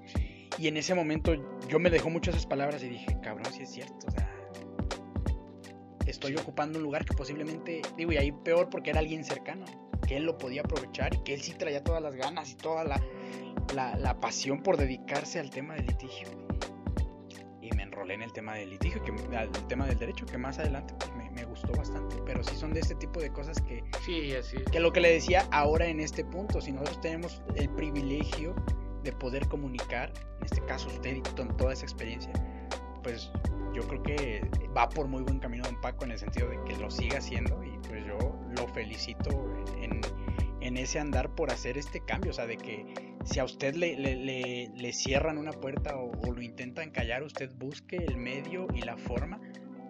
[0.58, 1.34] Y en ese momento
[1.68, 4.30] yo me dejó mucho esas palabras y dije, cabrón, sí es cierto, o sea,
[6.06, 9.66] estoy ocupando un lugar que posiblemente, digo, y ahí peor porque era alguien cercano,
[10.06, 12.84] que él lo podía aprovechar y que él sí traía todas las ganas y toda
[12.84, 13.00] la,
[13.74, 16.28] la, pasión por dedicarse al tema del litigio
[18.10, 21.44] en el tema del litigio, que, el tema del derecho, que más adelante pues, me,
[21.44, 22.16] gustó bastante.
[22.24, 25.12] Pero sí son de este tipo de cosas que, sí, así que lo que le
[25.12, 28.54] decía ahora en este punto, si nosotros tenemos el privilegio
[29.02, 32.32] de poder comunicar, en este caso usted y con toda esa experiencia,
[33.02, 33.30] pues
[33.72, 36.76] yo creo que va por muy buen camino don Paco en el sentido de que
[36.76, 38.18] lo siga haciendo y pues yo
[38.56, 39.30] lo felicito
[39.80, 40.00] en,
[40.60, 42.84] en ese andar por hacer este cambio, o sea, de que
[43.24, 48.16] si a usted le, le, cierran una puerta o, lo intentan callar, usted busque el
[48.16, 49.40] medio y la forma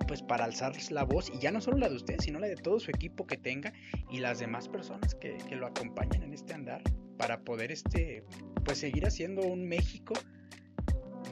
[0.07, 2.57] pues para alzar la voz y ya no solo la de usted, sino la de
[2.57, 3.73] todo su equipo que tenga
[4.11, 6.83] y las demás personas que, que lo acompañen en este andar
[7.17, 8.25] para poder este
[8.65, 10.15] pues seguir haciendo un México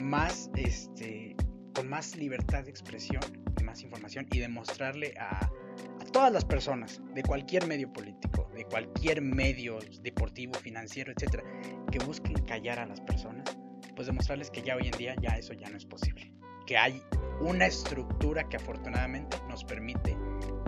[0.01, 1.37] más este
[1.75, 3.23] con más libertad de expresión,
[3.65, 9.21] más información y demostrarle a, a todas las personas de cualquier medio político de cualquier
[9.21, 11.45] medio deportivo, financiero, etcétera,
[11.91, 13.57] que busquen callar a las personas,
[13.95, 16.33] pues demostrarles que ya hoy en día ya eso ya no es posible.
[16.67, 17.03] Que hay
[17.41, 20.17] una estructura que afortunadamente nos permite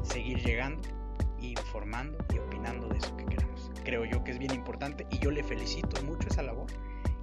[0.02, 0.82] seguir llegando,
[1.38, 3.70] informando y opinando de eso que queremos.
[3.84, 6.66] Creo yo que es bien importante y yo le felicito mucho esa labor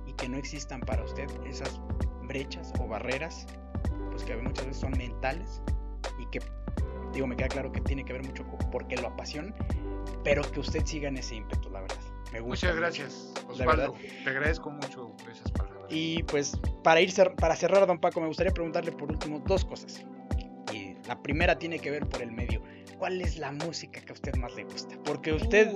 [0.06, 1.80] y que no existan para usted esas
[2.24, 3.46] brechas o barreras,
[4.12, 5.62] pues que muchas veces son mentales
[6.20, 6.40] y que
[7.12, 9.54] digo, me queda claro que tiene que ver mucho porque lo apasiona
[10.24, 11.98] pero que usted siga en ese ímpetu, la verdad.
[12.34, 12.68] Me gusta.
[12.68, 13.94] Muchas gracias, Osvaldo.
[14.24, 15.86] Te agradezco mucho esas palabras.
[15.90, 20.04] Y pues para ir para cerrar, don Paco, me gustaría preguntarle por último dos cosas.
[20.74, 22.64] Y la primera tiene que ver por el medio.
[22.98, 24.98] ¿Cuál es la música que a usted más le gusta?
[25.06, 25.72] Porque usted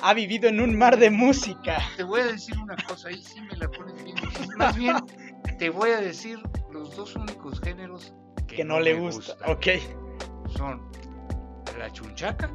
[0.00, 1.76] ha, vivido en un mar de música.
[1.98, 4.16] Te voy a decir una cosa, ahí sí me la pones bien.
[4.56, 4.96] Más bien,
[5.58, 6.38] te voy a decir
[6.72, 8.14] los dos únicos géneros
[8.46, 9.36] que, no, le gusta.
[9.46, 9.66] Ok.
[10.56, 10.80] Son
[11.78, 12.50] la chunchaca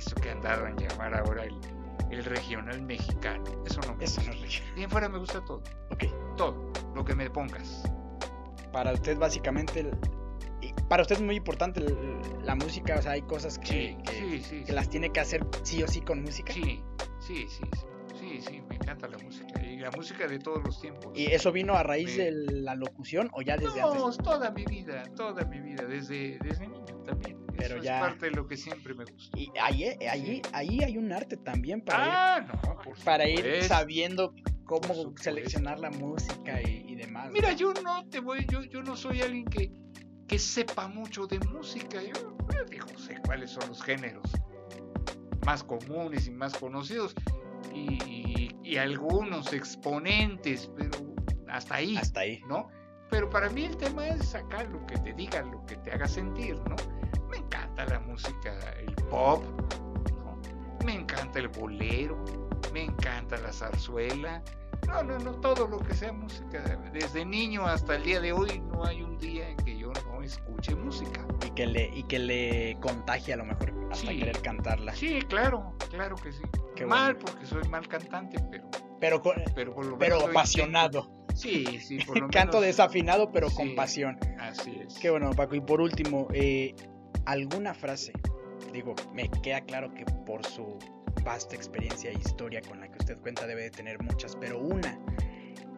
[0.00, 1.60] eso que andaron a llamar ahora el,
[2.10, 3.44] el regional mexicano.
[3.66, 4.34] Eso no me Eso gusta.
[4.34, 5.62] no es Y en fuera me gusta todo.
[5.90, 6.04] Ok.
[6.36, 7.82] Todo, lo que me pongas.
[8.72, 9.90] Para usted básicamente,
[10.88, 11.84] para usted es muy importante
[12.42, 16.00] la música, o sea, hay cosas que, que, las tiene que hacer sí o sí
[16.00, 16.52] con música.
[16.52, 16.82] Sí,
[17.20, 17.64] sí, sí,
[18.18, 19.60] sí, sí, me encanta la música.
[19.62, 21.12] Y la música de todos los tiempos.
[21.14, 24.18] ¿Y eso vino a raíz de la locución o ya desde no, antes?
[24.18, 27.96] toda mi vida, toda mi vida, desde, desde niño también pero ya...
[27.96, 29.38] es parte de lo que siempre me gusta.
[29.38, 33.62] Y ahí, eh, ahí, ahí hay un arte también para ah, ir, no, para ir
[33.64, 37.30] sabiendo cómo seleccionar la música y, demás.
[37.32, 39.72] Mira, yo no te voy, yo, yo no soy alguien que,
[40.28, 42.00] que sepa mucho de música.
[42.02, 42.36] Yo,
[42.68, 44.30] digo, sé cuáles son los géneros
[45.44, 47.14] más comunes y más conocidos.
[47.74, 50.90] y, y algunos exponentes, pero
[51.48, 51.96] hasta ahí.
[51.96, 52.40] Hasta ahí.
[52.48, 52.68] ¿No?
[53.10, 56.06] Pero para mí el tema es sacar lo que te diga, lo que te haga
[56.06, 56.76] sentir, ¿no?
[57.82, 59.42] Encanta la música, el pop,
[60.10, 60.40] ¿no?
[60.84, 62.22] Me encanta el bolero,
[62.72, 64.42] me encanta la zarzuela.
[64.86, 66.62] No, no, no, todo lo que sea música.
[66.92, 70.22] Desde niño hasta el día de hoy no hay un día en que yo no
[70.22, 71.26] escuche música.
[71.46, 74.18] Y que le, y que le contagie a lo mejor hasta Sí.
[74.18, 74.94] querer cantarla.
[74.94, 76.42] Sí, claro, claro que sí.
[76.74, 77.26] Qué mal bueno.
[77.32, 78.68] porque soy mal cantante, pero,
[79.00, 81.10] Pero, con- pero por lo menos pero lo apasionado.
[81.34, 84.18] Sí, sí, por lo Canto menos- desafinado, pero con pasión.
[84.40, 84.98] Así es.
[84.98, 85.54] Qué bueno, Paco.
[85.54, 86.74] Y por último, eh,
[87.30, 88.12] ¿alguna frase?
[88.72, 90.78] Digo, me queda claro que por su
[91.24, 94.98] vasta experiencia e historia con la que usted cuenta debe de tener muchas, pero una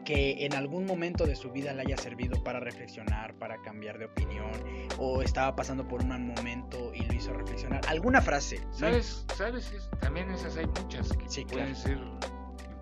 [0.04, 4.06] que en algún momento de su vida le haya servido para reflexionar, para cambiar de
[4.06, 4.50] opinión,
[4.98, 7.80] o estaba pasando por un mal momento y lo hizo reflexionar.
[7.86, 8.58] ¿Alguna frase?
[8.64, 8.72] ¿no?
[8.74, 9.24] ¿Sabes?
[9.36, 9.70] ¿Sabes?
[9.72, 11.76] Es- también esas hay muchas que Sí, pueden claro.
[11.76, 11.98] ser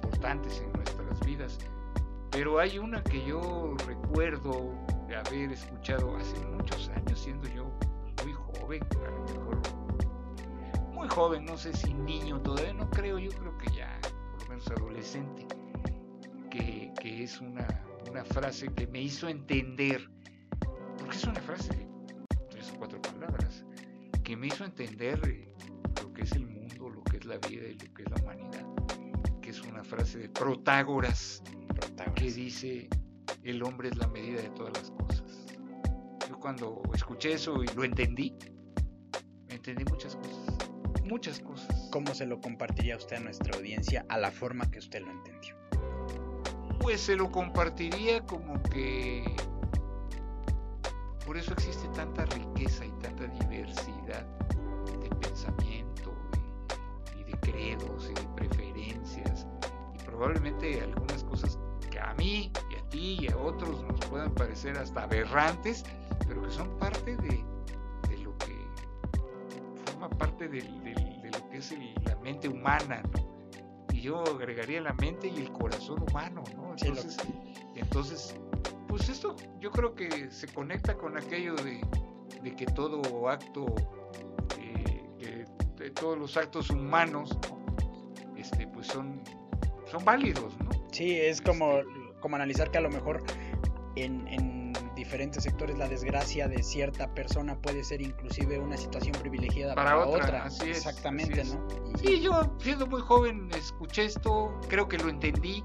[0.02, 1.58] importantes en nuestras vidas.
[2.30, 4.72] Pero hay una que yo recuerdo
[5.26, 7.69] haber escuchado hace muchos años, siendo yo
[8.70, 9.60] joven, a lo mejor
[10.92, 14.48] muy joven, no sé si niño todavía, no creo, yo creo que ya por lo
[14.50, 15.46] menos adolescente,
[16.50, 17.66] que, que es una,
[18.08, 20.08] una frase que me hizo entender,
[20.98, 21.88] porque es una frase de
[22.50, 23.64] tres o cuatro palabras,
[24.22, 25.52] que me hizo entender eh,
[26.02, 28.22] lo que es el mundo, lo que es la vida y lo que es la
[28.22, 28.66] humanidad,
[29.40, 31.42] que es una frase de Protágoras
[31.74, 32.14] Protágoras.
[32.14, 32.88] que dice,
[33.42, 35.46] el hombre es la medida de todas las cosas.
[36.28, 38.36] Yo cuando escuché eso y lo entendí,
[39.60, 41.88] entendí muchas cosas, muchas cosas.
[41.92, 45.54] ¿Cómo se lo compartiría usted a nuestra audiencia a la forma que usted lo entendió?
[46.80, 49.22] Pues se lo compartiría como que
[51.26, 54.24] por eso existe tanta riqueza y tanta diversidad
[55.02, 56.14] de pensamiento
[57.14, 59.46] y, y de credos y de preferencias
[59.94, 61.58] y probablemente algunas cosas
[61.90, 65.84] que a mí y a ti y a otros nos puedan parecer hasta aberrantes,
[66.26, 67.44] pero que son parte de,
[70.10, 70.82] forma parte del-
[71.22, 73.30] de lo que es el- la mente humana, ¿no?
[73.92, 76.76] Y yo agregaría la mente y el corazón humano, ¿no?
[76.76, 77.02] Sí, lo-
[77.76, 78.34] Entonces,
[78.88, 81.80] pues esto yo creo que se conecta con aquello de,
[82.42, 83.66] de que todo acto,
[84.58, 85.44] eh,
[85.76, 88.36] de todos los actos humanos, ¿no?
[88.36, 89.22] este, pues son,
[89.90, 90.70] son válidos, ¿no?
[90.92, 91.80] Sí, es como,
[92.20, 93.22] como analizar que a lo mejor
[93.96, 94.49] en, en
[95.10, 100.06] diferentes sectores la desgracia de cierta persona puede ser inclusive una situación privilegiada para, Para
[100.06, 100.24] otra.
[100.24, 101.54] otra, así es, Exactamente, así es.
[101.56, 101.66] ¿no?
[101.96, 105.64] Y- Sí, yo siendo muy joven escuché esto, creo que lo entendí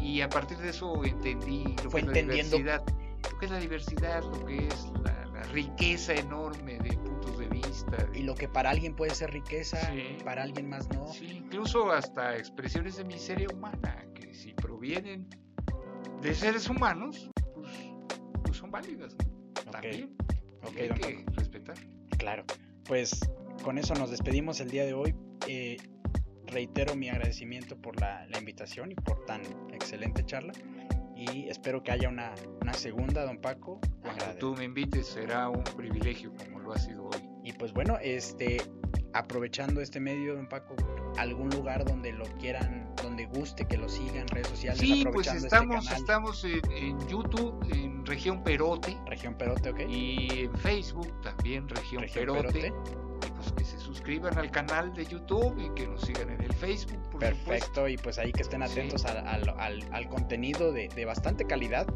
[0.00, 2.56] y a partir de eso entendí lo Fue que es la entendiendo.
[2.56, 2.86] diversidad,
[3.30, 7.48] lo que es la diversidad, lo que es la, la riqueza enorme de puntos de
[7.48, 7.96] vista.
[7.98, 10.16] de- y lo que para alguien puede ser riqueza, Sí.
[10.24, 11.06] para alguien más no.
[11.12, 15.28] Sí, incluso hasta expresiones de miseria humana, que si provienen
[16.22, 17.28] de seres humanos,
[18.56, 19.16] pues, son válidas.
[19.64, 19.70] ¿no?
[19.70, 20.16] También.
[20.22, 21.76] y Ok, hay que respetar.
[22.18, 22.44] Claro,
[22.84, 23.20] pues
[23.62, 25.14] con eso nos despedimos el día de hoy.
[25.46, 25.76] Eh,
[26.46, 29.42] reitero mi agradecimiento por la, la invitación y por tan
[29.72, 30.52] excelente charla.
[31.14, 33.80] Y espero que haya una, una segunda, don Paco.
[34.02, 37.22] Cuando tú me invites será un privilegio como lo ha sido hoy.
[37.44, 38.58] Y pues bueno, este,
[39.12, 40.74] aprovechando este medio, don Paco,
[41.18, 45.76] algún lugar donde lo quieran, donde guste que lo sigan, redes sociales, Sí, pues estamos,
[45.76, 49.80] este canal, estamos en, en YouTube, en Región Perote, región Perote, ¿ok?
[49.88, 52.60] y en Facebook también Región, Región Perote.
[52.60, 52.96] Perote.
[53.26, 56.52] Y pues que se suscriban al canal de YouTube y que nos sigan en el
[56.52, 57.44] Facebook, por supuesto.
[57.46, 58.72] Perfecto, y pues ahí que estén Sí.
[58.72, 61.86] atentos al, al- al- al contenido de, de bastante calidad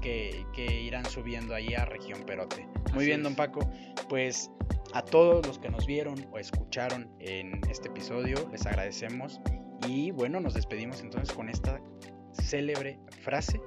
[0.00, 2.66] que, que irán subiendo ahí a Región Perote.
[2.92, 3.24] Muy Así bien, es.
[3.24, 3.60] don Paco.
[4.08, 4.50] Pues
[4.94, 9.40] a todos los que nos vieron o escucharon en este episodio, les agradecemos.
[9.88, 11.80] Y bueno, nos despedimos entonces con esta
[12.32, 13.60] célebre frase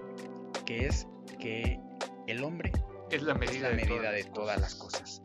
[0.66, 1.06] que es
[1.40, 1.80] que
[2.28, 2.72] el hombre
[3.12, 5.22] Es la es medida, de, todas de las todas las cosas.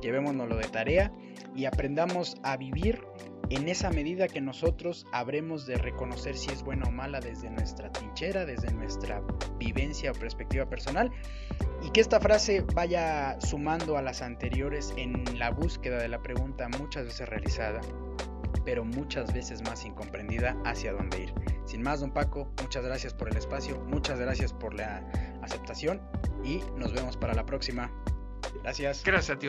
[0.00, 1.12] Llevémonoslo de tarea
[1.54, 3.02] y aprendamos a vivir
[3.50, 7.90] en esa medida que nosotros habremos de reconocer si es buena o mala desde nuestra
[7.90, 9.22] trinchera, desde nuestra
[9.58, 11.10] vivencia o perspectiva personal
[11.82, 16.68] y que esta frase vaya sumando a las anteriores en la búsqueda de la pregunta
[16.78, 17.80] muchas veces realizada,
[18.64, 21.34] pero muchas veces más incomprendida hacia dónde ir.
[21.64, 25.04] Sin más, don Paco, muchas gracias por el espacio, muchas gracias por la
[25.42, 26.00] aceptación
[26.44, 27.90] y nos vemos para la próxima.
[28.62, 29.02] Gracias.
[29.04, 29.48] Gracias a ti.